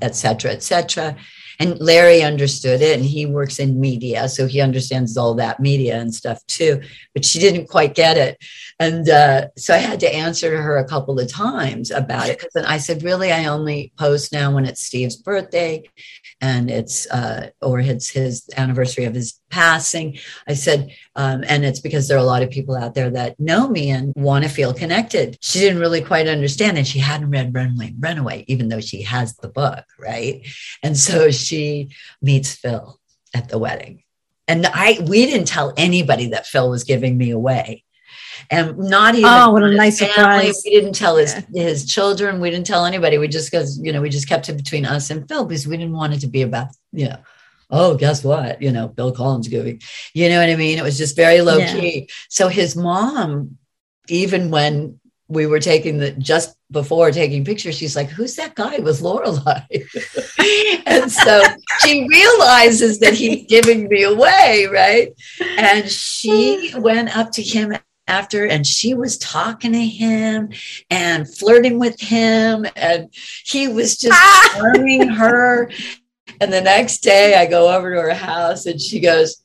et 0.00 0.06
etc. 0.10 0.52
et. 0.52 1.16
And 1.58 1.78
Larry 1.80 2.22
understood 2.22 2.82
it 2.82 2.98
and 2.98 3.04
he 3.04 3.24
works 3.24 3.60
in 3.60 3.80
media. 3.80 4.28
So 4.28 4.46
he 4.46 4.60
understands 4.60 5.16
all 5.16 5.34
that 5.34 5.60
media 5.60 6.00
and 6.00 6.12
stuff 6.12 6.44
too. 6.48 6.80
But 7.14 7.24
she 7.24 7.38
didn't 7.38 7.68
quite 7.68 7.94
get 7.94 8.16
it. 8.16 8.42
And 8.80 9.08
uh, 9.08 9.48
so 9.56 9.74
I 9.74 9.78
had 9.78 10.00
to 10.00 10.12
answer 10.12 10.60
her 10.60 10.78
a 10.78 10.88
couple 10.88 11.20
of 11.20 11.28
times 11.30 11.92
about 11.92 12.28
it. 12.28 12.40
Because 12.40 12.66
I 12.66 12.78
said, 12.78 13.04
really, 13.04 13.30
I 13.30 13.44
only 13.44 13.92
post 13.96 14.32
now 14.32 14.52
when 14.52 14.64
it's 14.64 14.82
Steve's 14.82 15.14
birthday 15.14 15.84
and 16.42 16.70
it's 16.70 17.08
uh, 17.10 17.50
or 17.62 17.78
it's 17.78 18.10
his 18.10 18.50
anniversary 18.56 19.04
of 19.04 19.14
his 19.14 19.40
passing. 19.48 20.18
I 20.48 20.54
said, 20.54 20.90
um, 21.14 21.44
and 21.46 21.64
it's 21.64 21.80
because 21.80 22.08
there 22.08 22.18
are 22.18 22.20
a 22.20 22.24
lot 22.24 22.42
of 22.42 22.50
people 22.50 22.74
out 22.74 22.94
there 22.94 23.10
that 23.10 23.38
know 23.38 23.68
me 23.68 23.90
and 23.90 24.12
want 24.16 24.44
to 24.44 24.50
feel 24.50 24.74
connected. 24.74 25.38
She 25.40 25.60
didn't 25.60 25.78
really 25.78 26.02
quite 26.02 26.26
understand, 26.26 26.76
and 26.76 26.86
she 26.86 26.98
hadn't 26.98 27.30
read 27.30 27.54
Runaway 27.54 27.94
Runaway, 27.98 28.44
even 28.48 28.68
though 28.68 28.80
she 28.80 29.02
has 29.02 29.36
the 29.36 29.48
book, 29.48 29.84
right? 29.98 30.44
And 30.82 30.98
so 30.98 31.30
she 31.30 31.90
meets 32.20 32.54
Phil 32.54 32.98
at 33.32 33.48
the 33.48 33.58
wedding, 33.58 34.02
and 34.48 34.66
I 34.66 34.98
we 35.08 35.24
didn't 35.26 35.46
tell 35.46 35.72
anybody 35.76 36.26
that 36.30 36.46
Phil 36.46 36.68
was 36.68 36.82
giving 36.82 37.16
me 37.16 37.30
away 37.30 37.84
and 38.50 38.76
not 38.78 39.14
even 39.14 39.30
Oh, 39.30 39.50
what 39.52 39.62
a 39.62 39.70
nice 39.74 39.98
family. 39.98 40.14
surprise. 40.14 40.62
We 40.64 40.70
didn't 40.72 40.94
tell 40.94 41.16
his 41.16 41.34
Yeah. 41.52 41.62
his 41.64 41.84
children. 41.86 42.40
We 42.40 42.50
didn't 42.50 42.66
tell 42.66 42.84
anybody. 42.84 43.18
We 43.18 43.28
just 43.28 43.50
because 43.50 43.78
you 43.78 43.92
know 43.92 44.00
we 44.00 44.08
just 44.10 44.28
kept 44.28 44.48
it 44.48 44.56
between 44.56 44.84
us 44.86 45.10
and 45.10 45.26
Phil 45.28 45.44
because 45.44 45.66
we 45.66 45.76
didn't 45.76 45.94
want 45.94 46.14
it 46.14 46.20
to 46.20 46.26
be 46.28 46.42
about 46.42 46.68
you 46.92 47.08
know. 47.08 47.16
Oh, 47.70 47.94
guess 47.94 48.22
what? 48.22 48.60
You 48.60 48.70
know, 48.70 48.92
Phil 48.94 49.12
Collen's 49.12 49.48
giving. 49.48 49.80
You 50.12 50.28
know 50.28 50.38
what 50.40 50.50
I 50.50 50.56
mean? 50.56 50.76
It 50.78 50.82
was 50.82 50.98
just 50.98 51.16
very 51.16 51.40
low 51.40 51.56
Yeah. 51.56 51.72
key. 51.72 52.08
So 52.28 52.48
his 52.48 52.76
mom, 52.76 53.56
even 54.08 54.50
when 54.50 55.00
we 55.28 55.46
were 55.46 55.60
taking 55.60 55.96
the 55.96 56.10
just 56.12 56.54
before 56.70 57.10
taking 57.10 57.44
pictures, 57.46 57.74
she's 57.78 57.96
like, 57.96 58.10
"Who's 58.10 58.34
that 58.34 58.54
guy 58.54 58.78
with 58.80 59.00
Lorelei?" 59.00 59.62
and 60.86 61.10
so 61.10 61.42
she 61.80 62.06
realizes 62.06 62.98
that 62.98 63.14
he's 63.14 63.46
giving 63.46 63.88
me 63.88 64.02
away, 64.02 64.66
right? 64.70 65.14
And 65.56 65.88
she 65.90 66.72
went 66.76 67.16
up 67.16 67.30
to 67.32 67.42
him 67.42 67.74
after 68.12 68.46
and 68.46 68.66
she 68.66 68.92
was 68.92 69.16
talking 69.16 69.72
to 69.72 69.86
him 69.86 70.50
and 70.90 71.32
flirting 71.34 71.78
with 71.78 71.98
him 71.98 72.66
and 72.76 73.08
he 73.44 73.68
was 73.68 73.96
just 73.96 74.12
ah. 74.14 74.50
charming 74.54 75.08
her. 75.08 75.70
And 76.40 76.52
the 76.52 76.60
next 76.60 76.98
day 76.98 77.34
i 77.34 77.46
go 77.46 77.74
over 77.74 77.94
to 77.94 78.00
her 78.00 78.14
house 78.14 78.66
and 78.66 78.80
she 78.80 79.00
goes 79.00 79.42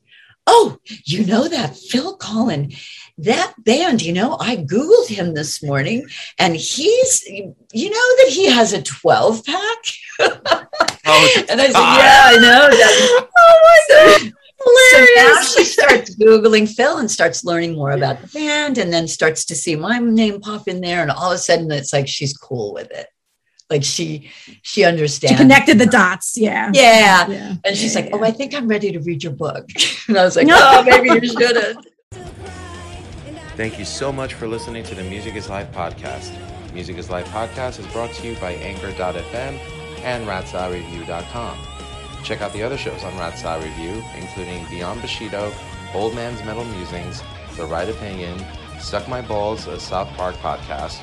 oh 0.47 0.77
you 1.05 1.25
know 1.25 1.47
that 1.47 1.75
phil 1.75 2.17
collen 2.17 2.75
that 3.17 3.53
band 3.63 4.01
you 4.01 4.13
know 4.13 4.37
i 4.39 4.55
googled 4.55 5.07
him 5.07 5.33
this 5.33 5.61
morning 5.61 6.07
and 6.39 6.55
he's 6.55 7.27
you 7.27 7.89
know 7.89 8.07
that 8.19 8.29
he 8.29 8.45
has 8.49 8.73
a 8.73 8.81
12 8.81 9.45
pack? 9.45 9.77
Oh, 10.19 11.45
and 11.49 11.61
i 11.61 11.65
said 11.65 11.73
God. 11.73 11.99
yeah 11.99 12.21
i 12.25 12.35
know 12.35 12.69
that 12.69 13.27
Oh 13.37 14.19
my 14.19 14.31
so, 14.59 15.05
so 15.05 15.05
now 15.15 15.41
she 15.41 15.63
starts 15.63 16.15
Googling 16.15 16.67
Phil 16.67 16.97
and 16.97 17.09
starts 17.09 17.45
learning 17.45 17.73
more 17.75 17.91
about 17.91 18.21
the 18.21 18.27
band 18.27 18.77
and 18.77 18.91
then 18.91 19.07
starts 19.07 19.45
to 19.45 19.55
see 19.55 19.75
my 19.75 19.99
name 19.99 20.39
pop 20.41 20.67
in 20.67 20.81
there. 20.81 21.01
And 21.01 21.11
all 21.11 21.31
of 21.31 21.35
a 21.35 21.37
sudden 21.37 21.71
it's 21.71 21.93
like 21.93 22.07
she's 22.07 22.35
cool 22.35 22.73
with 22.73 22.89
it. 22.91 23.07
Like 23.69 23.83
she 23.83 24.31
she 24.61 24.83
understands. 24.85 25.37
She 25.37 25.41
understands. 25.41 25.41
connected 25.41 25.77
the 25.79 25.85
dots. 25.85 26.37
Yeah. 26.37 26.71
Yeah. 26.73 27.27
Yeah. 27.27 27.55
And 27.65 27.75
she's 27.77 27.93
Yeah, 27.95 28.01
like, 28.01 28.13
oh, 28.13 28.17
yeah. 28.17 28.23
Oh, 28.23 28.27
I 28.27 28.31
think 28.31 28.55
I'm 28.55 28.67
ready 28.67 28.91
to 28.91 28.99
read 28.99 29.23
your 29.23 29.33
book. 29.33 29.67
And 30.07 30.17
I 30.17 30.23
was 30.23 30.37
like, 30.37 30.47
Oh, 30.49 30.83
maybe 30.83 31.09
you 31.09 31.27
shouldn't. 31.27 31.85
Thank 33.57 33.77
you 33.77 33.85
so 33.85 34.11
much 34.11 34.35
for 34.35 34.47
listening 34.47 34.83
to 34.85 34.95
the 34.95 35.03
Music 35.03 35.35
is 35.35 35.49
Life 35.49 35.71
podcast. 35.73 36.31
Music 36.73 36.97
is 36.97 37.09
Life 37.09 37.27
podcast 37.29 37.79
is 37.79 37.87
brought 37.87 38.13
to 38.13 38.27
you 38.27 38.35
by 38.37 38.51
Anchor.fm 38.53 39.59
and 40.03 40.27
RatSaladReview.com. 40.27 41.57
Check 42.27 42.41
out 42.41 42.51
the 42.51 42.61
other 42.61 42.77
shows 42.77 43.05
on 43.05 43.17
Rat 43.17 43.37
Salad 43.37 43.63
Review, 43.63 44.03
including 44.17 44.65
Beyond 44.69 45.01
Bushido, 45.01 45.49
Old 45.93 46.13
Man's 46.13 46.43
Metal 46.43 46.65
Musings, 46.65 47.23
The 47.55 47.65
Right 47.65 47.87
Opinion, 47.87 48.45
Suck 48.81 49.07
My 49.07 49.21
Balls, 49.21 49.65
a 49.67 49.79
South 49.79 50.09
Park 50.17 50.35
podcast, 50.35 50.99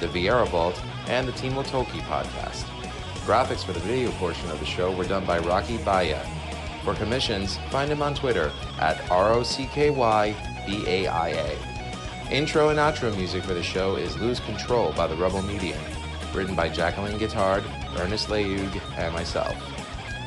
The 0.00 0.08
Vieira 0.08 0.46
Vault, 0.48 0.78
and 1.06 1.26
the 1.26 1.32
Timo 1.32 1.64
Tolkki 1.64 2.00
podcast. 2.00 2.64
Graphics 3.24 3.64
for 3.64 3.72
the 3.72 3.80
video 3.80 4.10
portion 4.18 4.50
of 4.50 4.60
the 4.60 4.66
show 4.66 4.94
were 4.94 5.06
done 5.06 5.24
by 5.24 5.38
Rocky 5.38 5.78
Baia. 5.78 6.20
For 6.84 6.92
commissions, 6.94 7.56
find 7.70 7.90
him 7.90 8.02
on 8.02 8.14
Twitter 8.14 8.52
at 8.78 9.10
R-O-C-K-Y-B-A-I-A. 9.10 9.58
Intro 12.30 12.68
and 12.68 12.78
outro 12.78 13.16
music 13.16 13.44
for 13.44 13.54
the 13.54 13.62
show 13.62 13.96
is 13.96 14.18
Lose 14.18 14.40
Control 14.40 14.92
by 14.92 15.06
the 15.06 15.16
Rebel 15.16 15.40
Medium, 15.40 15.80
written 16.34 16.54
by 16.54 16.68
Jacqueline 16.68 17.18
Guitard, 17.18 17.64
Ernest 17.98 18.28
Leug, 18.28 18.78
and 18.98 19.14
myself. 19.14 19.56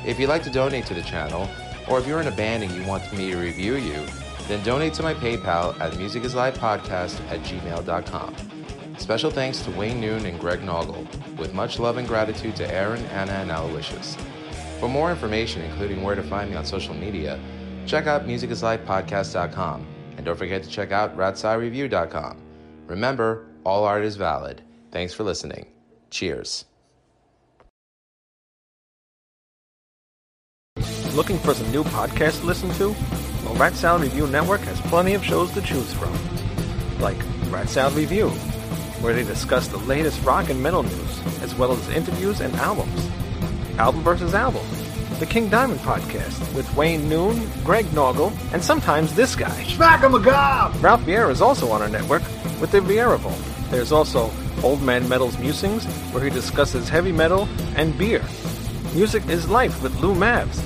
If 0.09 0.19
you'd 0.19 0.27
like 0.27 0.41
to 0.45 0.49
donate 0.49 0.87
to 0.87 0.95
the 0.95 1.03
channel, 1.03 1.47
or 1.87 1.99
if 1.99 2.07
you're 2.07 2.19
in 2.19 2.25
a 2.25 2.31
band 2.31 2.63
and 2.63 2.71
you 2.73 2.83
want 2.87 3.13
me 3.13 3.29
to 3.29 3.37
review 3.37 3.75
you, 3.75 4.03
then 4.47 4.63
donate 4.63 4.95
to 4.95 5.03
my 5.03 5.13
PayPal 5.13 5.79
at 5.79 5.93
musicislifepodcast 5.93 7.21
at 7.29 7.39
gmail.com. 7.41 8.35
Special 8.97 9.29
thanks 9.29 9.61
to 9.61 9.71
Wayne 9.71 10.01
Noon 10.01 10.25
and 10.25 10.39
Greg 10.39 10.61
Noggle, 10.61 11.05
with 11.37 11.53
much 11.53 11.77
love 11.77 11.97
and 11.97 12.07
gratitude 12.07 12.55
to 12.55 12.73
Aaron, 12.73 13.05
Anna, 13.05 13.33
and 13.33 13.51
Aloysius. 13.51 14.17
For 14.79 14.89
more 14.89 15.11
information, 15.11 15.61
including 15.61 16.01
where 16.01 16.15
to 16.15 16.23
find 16.23 16.49
me 16.49 16.55
on 16.55 16.65
social 16.65 16.95
media, 16.95 17.39
check 17.85 18.07
out 18.07 18.25
musicisLifepodcast.com, 18.27 19.87
and 20.17 20.25
don't 20.25 20.35
forget 20.35 20.63
to 20.63 20.69
check 20.69 20.91
out 20.91 21.15
RatSaladReview.com. 21.15 22.41
Remember, 22.87 23.45
all 23.63 23.83
art 23.83 24.03
is 24.03 24.15
valid. 24.15 24.63
Thanks 24.91 25.13
for 25.13 25.23
listening. 25.23 25.67
Cheers. 26.09 26.65
Looking 31.19 31.39
for 31.39 31.53
some 31.53 31.69
new 31.69 31.83
podcasts 31.83 32.39
to 32.39 32.45
listen 32.45 32.69
to? 32.75 32.95
Well, 33.43 33.53
Rat 33.55 33.73
Salad 33.73 34.03
Review 34.03 34.25
Network 34.27 34.61
has 34.61 34.79
plenty 34.79 35.15
of 35.15 35.25
shows 35.25 35.51
to 35.51 35.61
choose 35.61 35.91
from. 35.91 36.17
Like 36.97 37.17
Rat 37.49 37.67
Salad 37.67 37.93
Review, 37.95 38.29
where 39.01 39.13
they 39.13 39.25
discuss 39.25 39.67
the 39.67 39.79
latest 39.79 40.23
rock 40.23 40.49
and 40.49 40.63
metal 40.63 40.81
news, 40.81 41.41
as 41.41 41.53
well 41.55 41.73
as 41.73 41.89
interviews 41.89 42.39
and 42.39 42.55
albums. 42.55 43.11
Album 43.77 44.01
versus 44.01 44.33
Album, 44.33 44.65
the 45.19 45.25
King 45.25 45.49
Diamond 45.49 45.81
Podcast, 45.81 46.55
with 46.55 46.73
Wayne 46.77 47.09
Noon, 47.09 47.51
Greg 47.65 47.87
Noggle, 47.87 48.31
and 48.53 48.63
sometimes 48.63 49.13
this 49.13 49.35
guy. 49.35 49.63
Smack 49.65 50.01
him 50.01 50.15
a 50.15 50.21
gob! 50.21 50.73
Ralph 50.81 51.01
Vieira 51.01 51.31
is 51.31 51.41
also 51.41 51.69
on 51.69 51.81
our 51.81 51.89
network 51.89 52.21
with 52.61 52.71
the 52.71 52.79
Vieira 52.79 53.19
Vault. 53.19 53.69
There's 53.71 53.91
also 53.91 54.31
Old 54.63 54.81
Man 54.81 55.09
Metal's 55.09 55.37
Musings, 55.37 55.85
where 56.13 56.23
he 56.23 56.29
discusses 56.29 56.87
heavy 56.87 57.11
metal 57.11 57.49
and 57.75 57.97
beer. 57.97 58.23
Music 58.95 59.27
is 59.27 59.49
Life 59.49 59.83
with 59.83 59.93
Lou 59.99 60.15
Mavs. 60.15 60.65